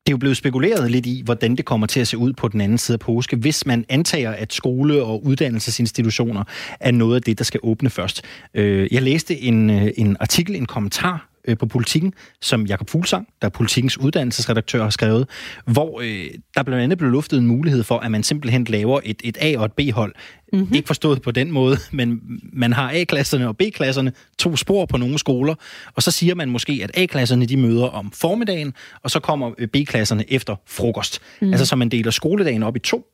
Det 0.05 0.09
er 0.09 0.13
jo 0.13 0.17
blevet 0.17 0.37
spekuleret 0.37 0.91
lidt 0.91 1.05
i, 1.05 1.21
hvordan 1.25 1.55
det 1.55 1.65
kommer 1.65 1.87
til 1.87 1.99
at 1.99 2.07
se 2.07 2.17
ud 2.17 2.33
på 2.33 2.47
den 2.47 2.61
anden 2.61 2.77
side 2.77 2.95
af 2.95 2.99
påske, 2.99 3.35
hvis 3.35 3.65
man 3.65 3.85
antager, 3.89 4.31
at 4.31 4.53
skole- 4.53 5.03
og 5.03 5.25
uddannelsesinstitutioner 5.25 6.43
er 6.79 6.91
noget 6.91 7.15
af 7.15 7.21
det, 7.21 7.37
der 7.37 7.43
skal 7.43 7.59
åbne 7.63 7.89
først. 7.89 8.21
Øh, 8.53 8.93
jeg 8.93 9.01
læste 9.01 9.41
en, 9.41 9.69
øh, 9.69 9.91
en 9.97 10.17
artikel, 10.19 10.55
en 10.55 10.65
kommentar 10.65 11.32
øh, 11.47 11.57
på 11.57 11.65
Politikken, 11.65 12.13
som 12.41 12.65
Jakob 12.65 12.89
Fuglsang, 12.89 13.27
der 13.41 13.47
er 13.47 13.49
Politikens 13.49 13.97
uddannelsesredaktør, 13.97 14.83
har 14.83 14.89
skrevet, 14.89 15.29
hvor 15.65 16.01
øh, 16.01 16.29
der 16.55 16.63
blandt 16.63 16.83
andet 16.83 16.97
blev 16.97 17.09
luftet 17.09 17.39
en 17.39 17.47
mulighed 17.47 17.83
for, 17.83 17.99
at 17.99 18.11
man 18.11 18.23
simpelthen 18.23 18.63
laver 18.63 18.99
et, 19.03 19.21
et 19.23 19.37
A- 19.41 19.57
og 19.57 19.65
et 19.65 19.71
B-hold. 19.73 20.15
Mm-hmm. 20.53 20.75
Ikke 20.75 20.87
forstået 20.87 21.21
på 21.21 21.31
den 21.31 21.51
måde, 21.51 21.77
men 21.91 22.21
man 22.53 22.73
har 22.73 22.91
A-klasserne 22.93 23.47
og 23.47 23.57
B-klasserne, 23.57 24.11
to 24.39 24.55
spor 24.55 24.85
på 24.85 24.97
nogle 24.97 25.19
skoler, 25.19 25.55
og 25.95 26.03
så 26.03 26.11
siger 26.11 26.35
man 26.35 26.49
måske, 26.49 26.79
at 26.83 26.91
A-klasserne 26.93 27.45
de 27.45 27.57
møder 27.57 27.85
om 27.85 28.11
formiddagen, 28.11 28.73
og 29.03 29.11
så 29.11 29.19
kommer 29.19 29.51
øh, 29.57 29.67
B-klasserne 29.67 30.31
efter 30.31 30.55
frokost. 30.67 31.21
Mm. 31.41 31.51
Altså 31.51 31.65
så 31.65 31.75
man 31.75 31.89
deler 31.89 32.11
skoledagen 32.11 32.63
op 32.63 32.75
i 32.75 32.79
to, 32.79 33.05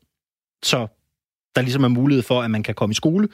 så 0.63 0.87
der 1.55 1.61
ligesom 1.61 1.83
er 1.83 1.87
mulighed 1.87 2.23
for, 2.23 2.41
at 2.41 2.51
man 2.51 2.63
kan 2.63 2.75
komme 2.75 2.91
i 2.91 2.95
skole, 2.95 3.27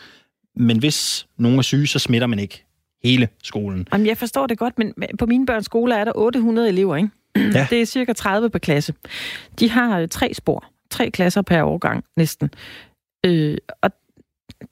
men 0.55 0.79
hvis 0.79 1.27
nogen 1.37 1.57
er 1.57 1.63
syge, 1.63 1.87
så 1.87 1.99
smitter 1.99 2.27
man 2.27 2.39
ikke 2.39 2.64
hele 3.05 3.27
skolen. 3.43 3.87
Jamen, 3.93 4.07
jeg 4.07 4.17
forstår 4.17 4.47
det 4.47 4.57
godt, 4.57 4.77
men 4.77 4.93
på 5.19 5.25
mine 5.25 5.45
børns 5.45 5.65
skole 5.65 5.95
er 5.95 6.05
der 6.05 6.11
800 6.15 6.69
elever, 6.69 6.95
ikke? 6.95 7.09
Ja. 7.35 7.67
Det 7.69 7.81
er 7.81 7.85
cirka 7.85 8.13
30 8.13 8.49
per 8.49 8.59
klasse. 8.59 8.93
De 9.59 9.69
har 9.69 9.99
øh, 9.99 10.07
tre 10.07 10.33
spor. 10.33 10.65
Tre 10.91 11.11
klasser 11.11 11.41
per 11.41 11.63
årgang, 11.63 12.03
næsten. 12.17 12.49
Øh, 13.25 13.57
og 13.81 13.91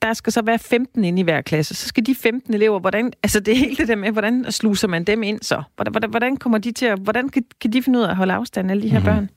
der 0.01 0.13
skal 0.13 0.33
så 0.33 0.41
være 0.41 0.59
15 0.59 1.03
inde 1.03 1.19
i 1.19 1.23
hver 1.23 1.41
klasse. 1.41 1.75
Så 1.75 1.87
skal 1.87 2.05
de 2.05 2.15
15 2.15 2.53
elever, 2.53 2.79
hvordan, 2.79 3.13
altså 3.23 3.39
det 3.39 3.57
helt 3.57 3.77
det 3.77 3.87
der 3.87 3.95
med, 3.95 4.11
hvordan 4.11 4.51
sluser 4.51 4.87
man 4.87 5.03
dem 5.03 5.23
ind 5.23 5.41
så? 5.41 5.63
Hvordan, 5.75 5.91
hvordan, 5.91 6.09
hvordan 6.09 6.37
kommer 6.37 6.57
de 6.57 6.71
til 6.71 6.85
at, 6.85 6.99
hvordan 6.99 7.29
kan, 7.29 7.43
kan 7.61 7.73
de 7.73 7.83
finde 7.83 7.99
ud 7.99 8.03
af 8.03 8.09
at 8.09 8.15
holde 8.15 8.33
afstand, 8.33 8.71
alle 8.71 8.83
de 8.83 8.89
her 8.89 8.99
mm-hmm. 8.99 9.13
børn? 9.13 9.29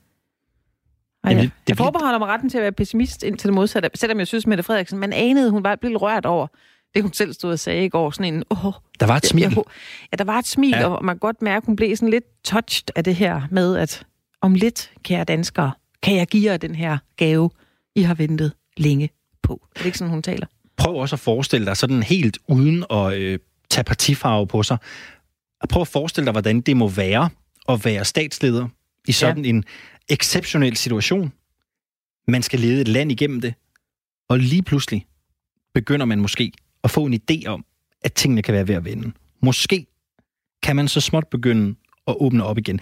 Og 1.23 1.29
Jamen, 1.29 1.43
det, 1.43 1.51
det, 1.61 1.69
jeg 1.69 1.77
forbeholder 1.77 2.19
mig 2.19 2.27
retten 2.27 2.49
til 2.49 2.57
at 2.57 2.61
være 2.61 2.71
pessimist 2.71 3.23
indtil 3.23 3.47
det 3.47 3.53
modsatte, 3.53 3.89
selvom 3.95 4.19
jeg 4.19 4.27
synes, 4.27 4.47
Mette 4.47 4.63
Frederiksen, 4.63 4.99
man 4.99 5.13
anede, 5.13 5.51
hun 5.51 5.63
var 5.63 5.75
blevet 5.75 6.01
rørt 6.01 6.25
over 6.25 6.47
det, 6.95 7.03
hun 7.03 7.13
selv 7.13 7.33
stod 7.33 7.51
og 7.51 7.59
sagde 7.59 7.85
i 7.85 7.89
går. 7.89 8.11
Sådan 8.11 8.33
en, 8.33 8.43
åh, 8.49 8.73
der 8.99 9.05
var 9.05 9.17
et 9.17 9.25
smil. 9.25 9.41
Jeg, 9.43 9.63
ja, 10.11 10.15
der 10.17 10.23
var 10.23 10.39
et 10.39 10.47
smil, 10.47 10.69
ja. 10.69 10.87
og 10.87 11.05
man 11.05 11.15
kan 11.15 11.19
godt 11.19 11.41
mærke, 11.41 11.65
hun 11.65 11.75
blev 11.75 11.95
sådan 11.95 12.09
lidt 12.09 12.43
touched 12.43 12.89
af 12.95 13.03
det 13.03 13.15
her 13.15 13.41
med, 13.51 13.77
at 13.77 14.05
om 14.41 14.55
lidt, 14.55 14.91
kære 15.03 15.23
danskere, 15.23 15.71
kan 16.03 16.15
jeg 16.15 16.27
give 16.27 16.51
jer 16.51 16.57
den 16.57 16.75
her 16.75 16.97
gave, 17.17 17.49
I 17.95 18.01
har 18.01 18.13
ventet 18.13 18.53
længe 18.77 19.09
på. 19.43 19.67
Er 19.75 19.79
det 19.79 19.85
ikke 19.85 19.97
sådan, 19.97 20.11
hun 20.11 20.21
taler? 20.21 20.47
Prøv 20.77 20.95
også 20.95 21.15
at 21.15 21.19
forestille 21.19 21.65
dig 21.65 21.77
sådan 21.77 22.03
helt 22.03 22.37
uden 22.47 22.85
at 22.89 23.13
øh, 23.13 23.39
tage 23.69 23.83
partifarve 23.83 24.47
på 24.47 24.63
sig. 24.63 24.77
Prøv 25.69 25.81
at 25.81 25.87
forestille 25.87 26.25
dig, 26.25 26.31
hvordan 26.31 26.61
det 26.61 26.77
må 26.77 26.87
være 26.87 27.29
at 27.69 27.85
være 27.85 28.05
statsleder 28.05 28.67
i 29.07 29.11
sådan 29.11 29.45
ja. 29.45 29.49
en 29.49 29.63
exceptionel 30.09 30.77
situation. 30.77 31.33
Man 32.27 32.43
skal 32.43 32.59
lede 32.59 32.81
et 32.81 32.87
land 32.87 33.11
igennem 33.11 33.41
det. 33.41 33.53
Og 34.29 34.39
lige 34.39 34.63
pludselig 34.63 35.07
begynder 35.73 36.05
man 36.05 36.19
måske 36.19 36.51
at 36.87 36.91
få 36.91 37.05
en 37.05 37.13
idé 37.13 37.47
om, 37.47 37.65
at 38.01 38.13
tingene 38.13 38.41
kan 38.41 38.53
være 38.53 38.67
ved 38.67 38.75
at 38.75 38.85
vende. 38.85 39.11
Måske 39.41 39.85
kan 40.63 40.75
man 40.75 40.87
så 40.87 41.01
småt 41.01 41.27
begynde 41.27 41.75
at 42.07 42.15
åbne 42.19 42.43
op 42.43 42.57
igen. 42.57 42.79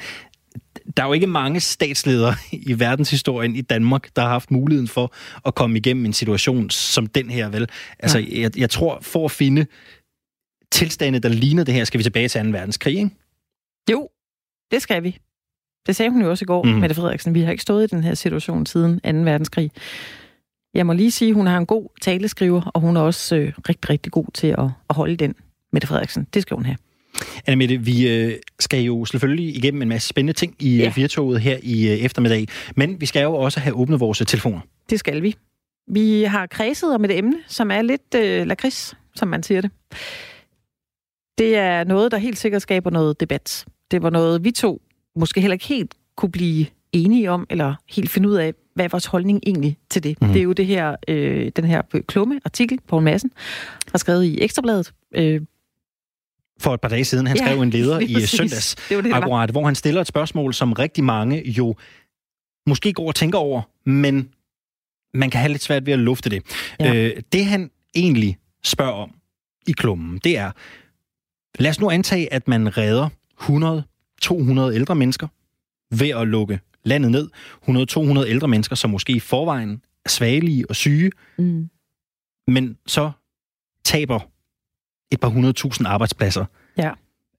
Der 0.98 1.04
er 1.04 1.08
jo 1.08 1.14
ikke 1.14 1.28
mange 1.28 1.60
statsledere 1.60 2.36
i 2.52 2.80
verdenshistorien 2.80 3.56
i 3.56 3.62
Danmark, 3.62 4.16
der 4.16 4.22
har 4.22 4.30
haft 4.30 4.52
muligheden 4.52 4.88
for 4.88 5.14
at 5.46 5.56
komme 5.56 5.78
igennem 5.78 6.06
en 6.06 6.14
situation 6.14 6.70
som 6.70 7.08
den 7.08 7.30
her, 7.30 7.50
vel? 7.50 7.70
Altså, 8.00 8.20
ja. 8.20 8.42
jeg, 8.42 8.58
jeg 8.58 8.70
tror, 8.70 9.00
for 9.02 9.26
at 9.26 9.32
finde 9.32 9.66
tilstande, 10.72 11.20
der 11.20 11.30
ligner 11.30 11.64
det 11.64 11.74
her, 11.74 11.84
skal 11.84 11.98
vi 11.98 12.04
tilbage 12.04 12.28
til 12.28 12.44
2. 12.44 12.50
verdenskrig, 12.50 12.98
ikke? 12.98 13.10
Jo, 13.92 14.10
det 14.72 14.82
skal 14.82 15.04
vi. 15.04 15.18
Det 15.88 15.96
sagde 15.96 16.12
hun 16.12 16.22
jo 16.22 16.30
også 16.30 16.46
i 16.46 16.52
går, 16.52 16.64
mm. 16.64 16.70
Mette 16.70 16.96
Frederiksen. 16.96 17.34
Vi 17.34 17.42
har 17.42 17.52
ikke 17.52 17.62
stået 17.62 17.84
i 17.84 17.96
den 17.96 18.04
her 18.04 18.14
situation 18.14 18.66
siden 18.66 19.00
2. 19.00 19.10
verdenskrig. 19.32 19.72
Jeg 20.76 20.86
må 20.86 20.94
lige 20.94 21.12
sige, 21.12 21.34
hun 21.34 21.48
har 21.48 21.58
en 21.58 21.66
god 21.66 21.88
taleskriver, 22.02 22.72
og 22.74 22.82
hun 22.82 22.98
er 22.98 23.02
også 23.02 23.36
øh, 23.36 23.54
rigtig, 23.70 23.90
rigtig 23.90 24.12
god 24.12 24.26
til 24.34 24.48
at, 24.48 24.70
at 24.90 24.96
holde 24.96 25.16
den, 25.16 25.36
Mette 25.74 25.88
Frederiksen. 25.88 26.28
Det 26.34 26.42
skal 26.42 26.56
hun 26.56 26.66
have. 26.66 26.78
Anna 27.46 27.56
Mette, 27.56 27.78
vi 27.78 28.10
øh, 28.10 28.34
skal 28.60 28.82
jo 28.82 29.06
selvfølgelig 29.06 29.58
igennem 29.58 29.82
en 29.82 29.90
masse 29.90 30.08
spændende 30.08 30.34
ting 30.34 30.56
i 30.60 30.78
ja. 30.78 30.94
Virtoget 30.96 31.42
her 31.42 31.58
i 31.64 31.88
øh, 31.88 31.98
eftermiddag, 31.98 32.48
men 32.76 33.02
vi 33.02 33.06
skal 33.06 33.24
jo 33.24 33.34
også 33.36 33.60
have 33.60 33.76
åbnet 33.76 34.00
vores 34.00 34.18
telefoner. 34.18 34.60
Det 34.90 35.00
skal 35.00 35.24
vi. 35.24 35.36
Vi 35.88 36.24
har 36.24 36.48
kredset 36.48 36.96
om 36.96 37.06
et 37.06 37.18
emne, 37.18 37.38
som 37.48 37.72
er 37.72 37.82
lidt 37.82 38.16
øh, 38.16 38.48
lakrids, 38.48 38.98
som 39.16 39.28
man 39.28 39.44
siger 39.44 39.62
det. 39.62 39.72
Det 41.38 41.56
er 41.56 41.84
noget, 41.84 42.12
der 42.12 42.18
helt 42.18 42.38
sikkert 42.38 42.62
skaber 42.62 42.90
noget 42.90 43.20
debat. 43.20 43.66
Det 43.92 44.02
var 44.02 44.10
noget, 44.10 44.44
vi 44.44 44.52
to 44.52 44.82
måske 45.16 45.42
heller 45.42 45.54
ikke 45.54 45.66
helt 45.66 45.96
kunne 46.18 46.32
blive 46.32 46.66
enige 46.94 47.32
om, 47.32 47.48
eller 47.50 47.76
helt 47.90 48.10
finde 48.10 48.30
ud 48.30 48.36
af, 48.36 48.54
hvad 48.76 48.86
er 48.86 48.90
vores 48.90 49.06
holdning 49.06 49.40
egentlig 49.46 49.78
til 49.90 50.04
det? 50.04 50.22
Mm. 50.22 50.28
Det 50.28 50.40
er 50.40 50.44
jo 50.44 50.54
det 50.54 50.66
her, 50.66 50.96
øh, 51.08 51.52
den 51.56 51.66
her 51.66 51.82
klumme 52.08 52.40
artikel, 52.46 52.80
Poul 52.88 53.04
Madsen 53.04 53.32
har 53.92 53.98
skrevet 53.98 54.24
i 54.24 54.42
Ekstrabladet. 54.42 54.94
Øh, 55.16 55.42
for 56.60 56.74
et 56.74 56.82
par 56.82 56.90
dage 56.90 57.06
siden. 57.06 57.28
Han 57.28 57.38
ja, 57.38 57.46
skrev 57.46 57.62
en 57.62 57.70
leder 57.70 58.00
i 58.00 58.14
præcis. 58.14 58.30
søndags, 58.30 58.76
det 58.90 59.04
det, 59.04 59.14
akkurat, 59.14 59.50
hvor 59.50 59.66
han 59.66 59.76
stiller 59.76 60.02
et 60.02 60.08
spørgsmål, 60.08 60.54
som 60.54 60.74
rigtig 60.74 61.04
mange 61.04 61.50
jo 61.50 61.76
måske 62.68 62.94
går 62.94 63.08
og 63.08 63.16
tænker 63.16 63.40
over, 63.40 63.62
men 63.86 64.30
man 65.14 65.30
kan 65.30 65.40
have 65.40 65.52
lidt 65.52 65.64
svært 65.64 65.86
ved 65.86 65.94
at 65.94 66.00
lufte 66.00 66.30
det. 66.30 66.44
Ja. 66.80 66.96
Øh, 66.96 67.22
det 67.34 67.46
han 67.46 67.72
egentlig 67.96 68.38
spørger 68.64 68.94
om 68.94 69.12
i 69.68 69.72
klummen, 69.72 70.20
det 70.24 70.38
er, 70.38 70.52
lad 71.60 71.70
os 71.70 71.80
nu 71.80 71.90
antage, 71.90 72.34
at 72.34 72.48
man 72.48 72.78
redder 72.78 73.10
100-200 74.72 74.76
ældre 74.76 74.96
mennesker 74.96 75.28
ved 75.92 76.10
at 76.10 76.28
lukke 76.28 76.60
landet 76.86 77.12
ned. 77.12 77.30
100-200 77.70 78.28
ældre 78.28 78.48
mennesker, 78.48 78.76
som 78.76 78.90
måske 78.90 79.14
i 79.14 79.20
forvejen 79.20 79.82
er 80.06 80.10
svagelige 80.10 80.70
og 80.70 80.76
syge, 80.76 81.12
mm. 81.38 81.70
men 82.48 82.78
så 82.88 83.12
taber 83.86 84.20
et 85.12 85.20
par 85.20 85.28
hundredtusind 85.28 85.88
arbejdspladser. 85.88 86.46
Ja. 86.78 86.92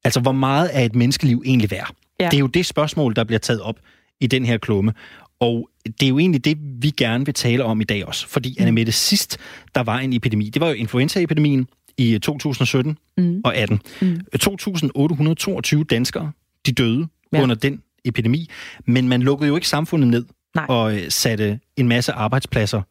Altså, 0.05 0.21
hvor 0.21 0.33
meget 0.33 0.71
er 0.73 0.83
et 0.83 0.95
menneskeliv 0.95 1.43
egentlig 1.47 1.71
værd? 1.71 1.95
Ja. 2.21 2.25
Det 2.25 2.35
er 2.35 2.41
jo 2.41 2.47
det 2.47 2.67
spørgsmål, 2.67 3.17
der 3.17 3.25
bliver 3.25 3.39
taget 3.39 3.61
op 3.61 3.81
i 4.21 4.27
den 4.27 4.45
her 4.45 4.59
klumme. 4.59 4.93
Og 5.41 5.71
det 5.85 6.03
er 6.03 6.09
jo 6.09 6.19
egentlig 6.19 6.45
det, 6.45 6.59
vi 6.61 6.91
gerne 6.91 7.25
vil 7.25 7.35
tale 7.35 7.65
om 7.65 7.81
i 7.81 7.85
dag 7.85 8.07
også. 8.07 8.29
Fordi, 8.29 8.57
mm. 8.61 8.77
det 8.77 8.95
sidst 8.95 9.39
der 9.75 9.81
var 9.83 9.99
en 9.99 10.13
epidemi, 10.13 10.51
det 10.51 10.61
var 10.61 10.69
jo 10.69 10.75
influenzaepidemien 10.75 11.69
i 11.99 12.19
2017 12.19 12.99
mm. 13.17 13.41
og 13.45 13.57
18. 13.57 13.81
Mm. 14.01 14.21
2.822 15.79 15.85
danskere, 15.85 16.33
de 16.67 16.73
døde 16.73 17.09
ja. 17.33 17.43
under 17.43 17.55
den 17.55 17.83
epidemi. 18.09 18.51
Men 18.87 19.09
man 19.09 19.23
lukkede 19.23 19.49
jo 19.49 19.55
ikke 19.55 19.69
samfundet 19.69 20.09
ned 20.11 20.25
Nej. 20.55 20.67
og 20.69 20.97
øh, 20.97 21.11
satte 21.11 21.61
en 21.77 21.89
masse 21.89 22.13
arbejdspladser 22.13 22.83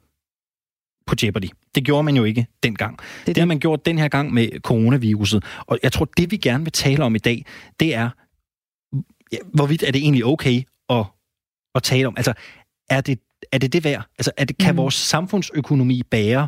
på 1.07 1.15
jeopardy. 1.23 1.47
Det 1.75 1.85
gjorde 1.85 2.03
man 2.03 2.15
jo 2.15 2.23
ikke 2.23 2.47
dengang. 2.63 2.97
Det, 2.97 3.07
det. 3.27 3.35
det 3.35 3.41
har 3.41 3.45
man 3.45 3.59
gjort 3.59 3.85
den 3.85 3.97
her 3.97 4.07
gang 4.07 4.33
med 4.33 4.49
coronaviruset. 4.59 5.43
Og 5.59 5.79
jeg 5.83 5.91
tror, 5.91 6.05
det 6.17 6.31
vi 6.31 6.37
gerne 6.37 6.63
vil 6.63 6.71
tale 6.71 7.03
om 7.03 7.15
i 7.15 7.19
dag, 7.19 7.45
det 7.79 7.95
er, 7.95 8.09
hvorvidt 9.53 9.83
er 9.83 9.91
det 9.91 10.01
egentlig 10.01 10.25
okay 10.25 10.63
at, 10.89 11.05
at 11.75 11.83
tale 11.83 12.07
om? 12.07 12.13
Altså, 12.17 12.33
er 12.89 13.01
det 13.01 13.19
er 13.51 13.57
det, 13.57 13.73
det 13.73 13.83
værd? 13.83 14.03
Altså, 14.19 14.31
er 14.37 14.45
det, 14.45 14.57
kan 14.57 14.73
mm. 14.73 14.77
vores 14.77 14.93
samfundsøkonomi 14.93 16.03
bære 16.03 16.47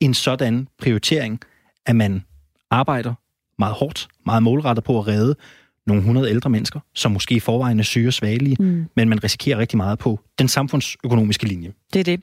en 0.00 0.14
sådan 0.14 0.68
prioritering, 0.78 1.40
at 1.86 1.96
man 1.96 2.24
arbejder 2.70 3.14
meget 3.58 3.74
hårdt, 3.74 4.08
meget 4.26 4.42
målrettet 4.42 4.84
på 4.84 4.98
at 4.98 5.06
redde 5.06 5.36
nogle 5.86 6.02
hundrede 6.02 6.30
ældre 6.30 6.50
mennesker, 6.50 6.80
som 6.94 7.12
måske 7.12 7.34
i 7.34 7.40
forvejen 7.40 7.78
er 7.78 7.82
syge 7.82 8.08
og 8.08 8.12
svagelige, 8.12 8.56
mm. 8.60 8.86
men 8.96 9.08
man 9.08 9.24
risikerer 9.24 9.58
rigtig 9.58 9.76
meget 9.76 9.98
på 9.98 10.20
den 10.38 10.48
samfundsøkonomiske 10.48 11.46
linje. 11.46 11.72
Det 11.92 12.00
er 12.00 12.04
det. 12.04 12.20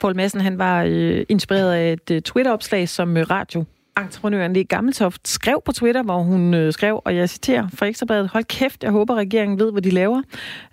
Paul 0.00 0.16
Madsen 0.16 0.40
han 0.40 0.58
var 0.58 0.84
øh, 0.86 1.24
inspireret 1.28 1.72
af 1.72 1.92
et 1.92 2.10
øh, 2.10 2.22
Twitter-opslag, 2.22 2.88
som 2.88 3.16
øh, 3.16 3.30
radio 3.30 3.64
entreprenøren 4.00 4.52
Lee 4.52 4.64
Gammeltoft 4.64 5.28
skrev 5.28 5.62
på 5.64 5.72
Twitter, 5.72 6.02
hvor 6.02 6.18
hun 6.18 6.54
øh, 6.54 6.72
skrev, 6.72 7.00
og 7.04 7.16
jeg 7.16 7.30
citerer 7.30 7.68
fra 7.74 7.86
Ekstrabladet, 7.86 8.28
hold 8.28 8.44
kæft, 8.44 8.82
jeg 8.82 8.90
håber, 8.90 9.14
regeringen 9.14 9.58
ved, 9.58 9.72
hvad 9.72 9.82
de 9.82 9.90
laver. 9.90 10.22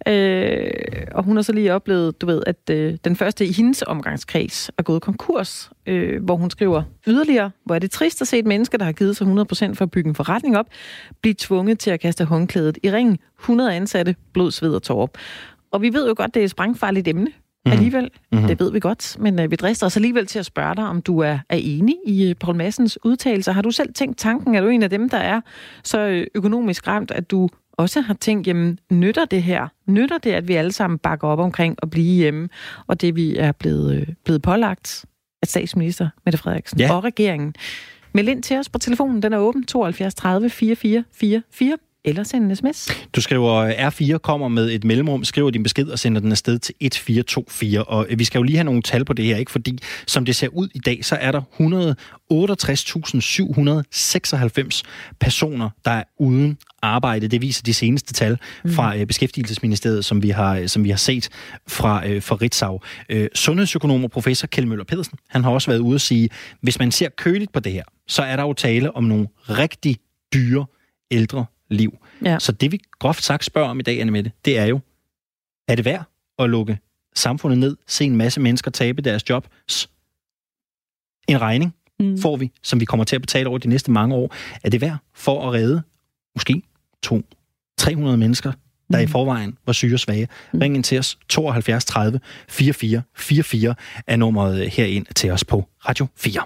Øh, 0.07 0.71
og 1.11 1.23
hun 1.23 1.35
har 1.35 1.43
så 1.43 1.53
lige 1.53 1.73
oplevet, 1.73 2.21
du 2.21 2.25
ved, 2.25 2.43
at 2.47 2.69
øh, 2.69 2.97
den 3.03 3.15
første 3.15 3.45
i 3.45 3.51
hendes 3.51 3.81
omgangskreds 3.81 4.71
er 4.77 4.83
gået 4.83 5.01
konkurs, 5.01 5.71
øh, 5.85 6.23
hvor 6.23 6.35
hun 6.35 6.49
skriver 6.49 6.83
yderligere, 7.07 7.51
hvor 7.65 7.75
er 7.75 7.79
det 7.79 7.91
trist 7.91 8.21
at 8.21 8.27
se 8.27 8.37
et 8.39 8.45
menneske, 8.45 8.77
der 8.77 8.85
har 8.85 8.91
givet 8.91 9.17
sig 9.17 9.27
100% 9.27 9.73
for 9.73 9.81
at 9.81 9.91
bygge 9.91 10.09
en 10.09 10.15
forretning 10.15 10.57
op, 10.57 10.65
blive 11.21 11.35
tvunget 11.37 11.79
til 11.79 11.91
at 11.91 11.99
kaste 11.99 12.25
håndklædet 12.25 12.77
i 12.83 12.91
ringen. 12.91 13.17
100 13.39 13.75
ansatte, 13.75 14.15
blod, 14.33 14.51
sved 14.51 14.75
og 14.75 14.83
tårer. 14.83 15.07
Og 15.71 15.81
vi 15.81 15.93
ved 15.93 16.07
jo 16.07 16.13
godt, 16.17 16.33
det 16.33 16.39
er 16.39 16.43
et 16.43 16.51
sprængfarligt 16.51 17.07
emne, 17.07 17.27
mm. 17.67 17.73
alligevel. 17.73 18.09
Mm-hmm. 18.31 18.47
Det 18.47 18.59
ved 18.59 18.71
vi 18.71 18.79
godt, 18.79 19.17
men 19.19 19.39
øh, 19.39 19.51
vi 19.51 19.55
drister 19.55 19.85
os 19.85 19.95
alligevel 19.95 20.25
til 20.27 20.39
at 20.39 20.45
spørge 20.45 20.75
dig, 20.75 20.87
om 20.87 21.01
du 21.01 21.19
er, 21.19 21.39
er 21.49 21.57
enig 21.61 21.95
i 22.05 22.29
øh, 22.29 22.35
Paul 22.35 22.55
Massens 22.55 22.99
udtalelser. 23.03 23.51
Har 23.51 23.61
du 23.61 23.71
selv 23.71 23.93
tænkt 23.93 24.17
tanken, 24.17 24.55
er 24.55 24.61
du 24.61 24.67
en 24.67 24.83
af 24.83 24.89
dem, 24.89 25.09
der 25.09 25.17
er 25.17 25.41
så 25.83 25.99
øh, 25.99 26.27
økonomisk 26.35 26.87
ramt, 26.87 27.11
at 27.11 27.31
du 27.31 27.49
også 27.77 28.01
har 28.01 28.13
tænkt, 28.13 28.47
jamen, 28.47 28.79
nytter 28.91 29.25
det 29.25 29.43
her? 29.43 29.67
Nytter 29.85 30.17
det, 30.17 30.31
at 30.31 30.47
vi 30.47 30.53
alle 30.53 30.71
sammen 30.71 30.99
bakker 30.99 31.27
op 31.27 31.39
omkring 31.39 31.75
at 31.81 31.89
blive 31.89 32.15
hjemme, 32.15 32.49
og 32.87 33.01
det 33.01 33.15
vi 33.15 33.37
er 33.37 33.51
blevet, 33.51 33.95
øh, 33.95 34.07
blevet 34.25 34.41
pålagt 34.41 35.05
af 35.41 35.47
statsminister 35.47 36.09
Mette 36.25 36.37
Frederiksen 36.37 36.79
ja. 36.79 36.93
og 36.93 37.03
regeringen? 37.03 37.55
Meld 38.13 38.29
ind 38.29 38.43
til 38.43 38.57
os 38.57 38.69
på 38.69 38.79
telefonen, 38.79 39.21
den 39.21 39.33
er 39.33 39.37
åben 39.37 39.65
72 39.65 40.15
30 40.15 40.49
44 40.49 41.03
44 41.51 41.77
eller 42.07 42.23
sende 42.23 42.49
en 42.49 42.55
sms. 42.55 42.89
Du 43.15 43.21
skriver, 43.21 43.89
R4 43.89 44.17
kommer 44.17 44.47
med 44.47 44.71
et 44.71 44.83
mellemrum, 44.83 45.23
skriver 45.23 45.49
din 45.49 45.63
besked 45.63 45.87
og 45.87 45.99
sender 45.99 46.21
den 46.21 46.31
afsted 46.31 46.59
til 46.59 46.75
1424. 46.81 47.83
Og 47.83 48.07
vi 48.17 48.23
skal 48.23 48.39
jo 48.39 48.43
lige 48.43 48.57
have 48.57 48.63
nogle 48.63 48.81
tal 48.81 49.05
på 49.05 49.13
det 49.13 49.25
her, 49.25 49.37
ikke? 49.37 49.51
fordi 49.51 49.79
som 50.07 50.25
det 50.25 50.35
ser 50.35 50.47
ud 50.47 50.67
i 50.73 50.79
dag, 50.79 51.05
så 51.05 51.15
er 51.15 51.31
der 51.31 51.41
168.796 54.71 54.81
personer, 55.19 55.69
der 55.85 55.91
er 55.91 56.03
uden 56.19 56.57
arbejde. 56.81 57.27
Det 57.27 57.41
viser 57.41 57.63
de 57.63 57.73
seneste 57.73 58.13
tal 58.13 58.37
mm. 58.63 58.71
fra 58.71 58.95
mm. 58.95 59.07
Beskæftigelsesministeriet, 59.07 60.05
som 60.05 60.23
vi 60.23 60.29
har, 60.29 60.67
som 60.67 60.83
vi 60.83 60.89
har 60.89 60.97
set 60.97 61.29
fra, 61.67 62.07
øh, 62.07 62.21
fra 62.21 62.35
Ritzau. 62.35 62.79
Øh, 63.09 63.27
sundhedsøkonom 63.35 64.03
og 64.03 64.11
professor 64.11 64.47
Kjell 64.47 64.67
Møller 64.67 64.85
Pedersen, 64.85 65.17
han 65.29 65.43
har 65.43 65.51
også 65.51 65.71
været 65.71 65.79
ude 65.79 65.95
at 65.95 66.01
sige, 66.01 66.29
hvis 66.61 66.79
man 66.79 66.91
ser 66.91 67.09
køligt 67.17 67.51
på 67.53 67.59
det 67.59 67.71
her, 67.71 67.83
så 68.07 68.21
er 68.21 68.35
der 68.35 68.43
jo 68.43 68.53
tale 68.53 68.95
om 68.95 69.03
nogle 69.03 69.27
rigtig 69.49 69.97
dyre 70.33 70.65
ældre 71.11 71.45
liv. 71.69 71.97
Ja. 72.25 72.39
Så 72.39 72.51
det 72.51 72.71
vi 72.71 72.81
groft 72.99 73.23
sagt 73.23 73.45
spørger 73.45 73.69
om 73.69 73.79
i 73.79 73.83
dag, 73.83 74.01
Annemette, 74.01 74.31
det 74.45 74.57
er 74.57 74.65
jo, 74.65 74.79
er 75.67 75.75
det 75.75 75.85
værd 75.85 76.03
at 76.39 76.49
lukke 76.49 76.79
samfundet 77.15 77.59
ned, 77.59 77.77
se 77.87 78.05
en 78.05 78.15
masse 78.15 78.41
mennesker 78.41 78.71
tabe 78.71 79.01
deres 79.01 79.29
jobs? 79.29 79.89
En 81.27 81.41
regning 81.41 81.75
mm. 81.99 82.21
får 82.21 82.37
vi, 82.37 82.51
som 82.63 82.79
vi 82.79 82.85
kommer 82.85 83.03
til 83.03 83.15
at 83.15 83.21
betale 83.21 83.49
over 83.49 83.57
de 83.57 83.69
næste 83.69 83.91
mange 83.91 84.15
år. 84.15 84.35
Er 84.63 84.69
det 84.69 84.81
værd 84.81 84.97
for 85.13 85.47
at 85.47 85.53
redde 85.53 85.81
måske 86.35 86.61
to, 87.03 87.21
300 87.77 88.17
mennesker 88.17 88.51
der 88.91 88.99
i 88.99 89.05
mm. 89.05 89.11
forvejen 89.11 89.57
var 89.65 89.73
syge 89.73 89.95
og 89.95 89.99
svage. 89.99 90.27
Mm. 90.53 90.59
Ring 90.59 90.75
ind 90.75 90.83
til 90.83 90.99
os 90.99 91.17
72 91.29 91.85
30 91.85 92.19
44 92.49 93.01
44 93.15 93.75
er 94.07 94.15
nummeret 94.15 94.69
herind 94.69 95.05
til 95.15 95.31
os 95.31 95.43
på 95.43 95.69
Radio 95.89 96.07
4. 96.15 96.41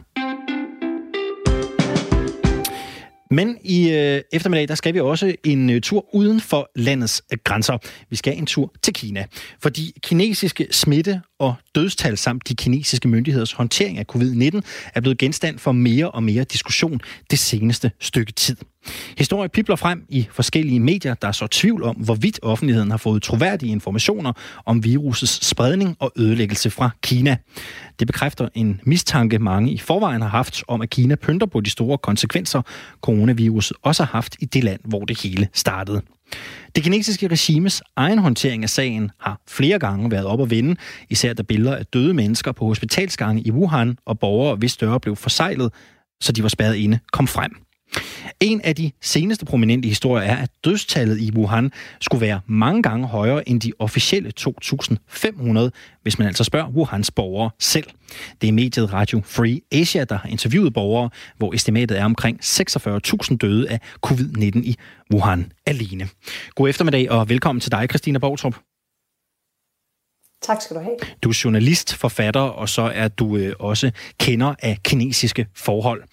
Men 3.31 3.57
i 3.63 3.89
øh, 3.89 4.21
eftermiddag, 4.33 4.67
der 4.67 4.75
skal 4.75 4.93
vi 4.93 5.00
også 5.00 5.35
en 5.43 5.69
øh, 5.69 5.81
tur 5.81 6.15
uden 6.15 6.41
for 6.41 6.69
landets 6.75 7.21
øh, 7.31 7.38
grænser. 7.43 7.77
Vi 8.09 8.15
skal 8.15 8.38
en 8.38 8.45
tur 8.45 8.73
til 8.83 8.93
Kina, 8.93 9.25
fordi 9.61 10.00
kinesiske 10.03 10.67
smitte 10.71 11.21
og 11.41 11.55
dødstal 11.75 12.17
samt 12.17 12.48
de 12.48 12.55
kinesiske 12.55 13.07
myndigheders 13.07 13.51
håndtering 13.51 13.98
af 13.98 14.05
covid-19 14.15 14.62
er 14.95 15.01
blevet 15.01 15.17
genstand 15.17 15.60
for 15.60 15.71
mere 15.71 16.12
og 16.12 16.24
mere 16.24 16.43
diskussion 16.43 17.01
det 17.31 17.39
seneste 17.39 17.91
stykke 18.00 18.31
tid. 18.31 18.55
Historie 19.17 19.50
pipler 19.50 19.75
frem 19.75 20.05
i 20.10 20.27
forskellige 20.31 20.79
medier, 20.79 21.13
der 21.13 21.27
er 21.27 21.31
så 21.31 21.48
tvivl 21.48 21.83
om, 21.83 21.95
hvorvidt 21.95 22.39
offentligheden 22.41 22.91
har 22.91 22.98
fået 22.98 23.24
troværdige 23.24 23.71
informationer 23.71 24.33
om 24.65 24.83
virusets 24.83 25.45
spredning 25.45 25.95
og 26.00 26.12
ødelæggelse 26.15 26.69
fra 26.69 26.89
Kina. 27.03 27.38
Det 28.00 28.07
bekræfter 28.07 28.50
en 28.55 28.81
mistanke, 28.83 29.39
mange 29.39 29.71
i 29.71 29.77
forvejen 29.77 30.21
har 30.21 30.29
haft 30.29 30.63
om, 30.67 30.81
at 30.81 30.89
Kina 30.89 31.15
pynter 31.15 31.45
på 31.45 31.62
de 31.62 31.69
store 31.69 31.98
konsekvenser, 31.98 32.62
coronaviruset 33.01 33.77
også 33.81 34.03
har 34.03 34.12
haft 34.12 34.36
i 34.39 34.45
det 34.45 34.63
land, 34.63 34.79
hvor 34.83 35.05
det 35.05 35.21
hele 35.21 35.48
startede. 35.53 36.01
Det 36.75 36.83
kinesiske 36.83 37.27
regimes 37.27 37.81
egen 37.95 38.19
håndtering 38.19 38.63
af 38.63 38.69
sagen 38.69 39.11
har 39.19 39.41
flere 39.47 39.79
gange 39.79 40.11
været 40.11 40.25
op 40.25 40.41
at 40.41 40.50
vinde, 40.50 40.75
især 41.09 41.33
da 41.33 41.43
billeder 41.43 41.75
af 41.75 41.85
døde 41.85 42.13
mennesker 42.13 42.51
på 42.51 42.65
hospitalsgange 42.65 43.41
i 43.41 43.51
Wuhan 43.51 43.97
og 44.05 44.19
borgere, 44.19 44.55
hvis 44.55 44.77
døre 44.77 45.00
blev 45.00 45.15
forsejlet, 45.15 45.73
så 46.21 46.31
de 46.31 46.43
var 46.43 46.50
spadet 46.50 46.75
inde, 46.75 47.00
kom 47.13 47.27
frem. 47.27 47.51
En 48.39 48.62
af 48.62 48.75
de 48.75 48.91
seneste 49.01 49.45
prominente 49.45 49.89
historier 49.89 50.24
er, 50.24 50.36
at 50.36 50.50
dødstallet 50.65 51.19
i 51.19 51.31
Wuhan 51.36 51.71
skulle 52.01 52.21
være 52.21 52.41
mange 52.48 52.83
gange 52.83 53.07
højere 53.07 53.50
end 53.50 53.62
de 53.62 53.71
officielle 53.79 54.31
2.500, 54.39 55.69
hvis 56.01 56.19
man 56.19 56.27
altså 56.27 56.43
spørger 56.43 56.69
Wuhans 56.69 57.12
borgere 57.12 57.50
selv. 57.60 57.88
Det 58.41 58.48
er 58.48 58.53
mediet 58.53 58.93
Radio 58.93 59.21
Free 59.25 59.60
Asia, 59.71 60.03
der 60.03 60.17
har 60.17 60.29
interviewet 60.29 60.74
borgere, 60.74 61.10
hvor 61.38 61.53
estimatet 61.53 62.00
er 62.00 62.05
omkring 62.05 62.39
46.000 62.43 63.38
døde 63.38 63.69
af 63.69 63.79
covid-19 64.07 64.60
i 64.60 64.75
Wuhan 65.13 65.51
alene. 65.65 66.10
God 66.55 66.69
eftermiddag 66.69 67.12
og 67.12 67.29
velkommen 67.29 67.60
til 67.60 67.71
dig, 67.71 67.88
Christina 67.89 68.19
Bortrup. 68.19 68.55
Tak 70.41 70.62
skal 70.62 70.75
du 70.75 70.81
have. 70.81 70.98
Du 71.24 71.29
er 71.29 71.41
journalist, 71.43 71.95
forfatter, 71.95 72.41
og 72.41 72.69
så 72.69 72.81
er 72.81 73.07
du 73.07 73.38
øh, 73.38 73.55
også 73.60 73.91
kender 74.19 74.55
af 74.60 74.77
kinesiske 74.83 75.48
forhold. 75.55 76.03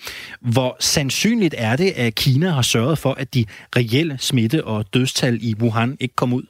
Hvor 0.40 0.76
sandsynligt 0.80 1.54
er 1.58 1.76
det, 1.76 1.92
at 1.96 2.14
Kina 2.14 2.48
har 2.48 2.62
sørget 2.62 2.98
for, 2.98 3.12
at 3.12 3.34
de 3.34 3.44
reelle 3.76 4.18
smitte- 4.20 4.64
og 4.64 4.94
dødstal 4.94 5.38
i 5.42 5.54
Wuhan 5.60 5.96
ikke 6.00 6.14
kom 6.14 6.32
ud? 6.32 6.42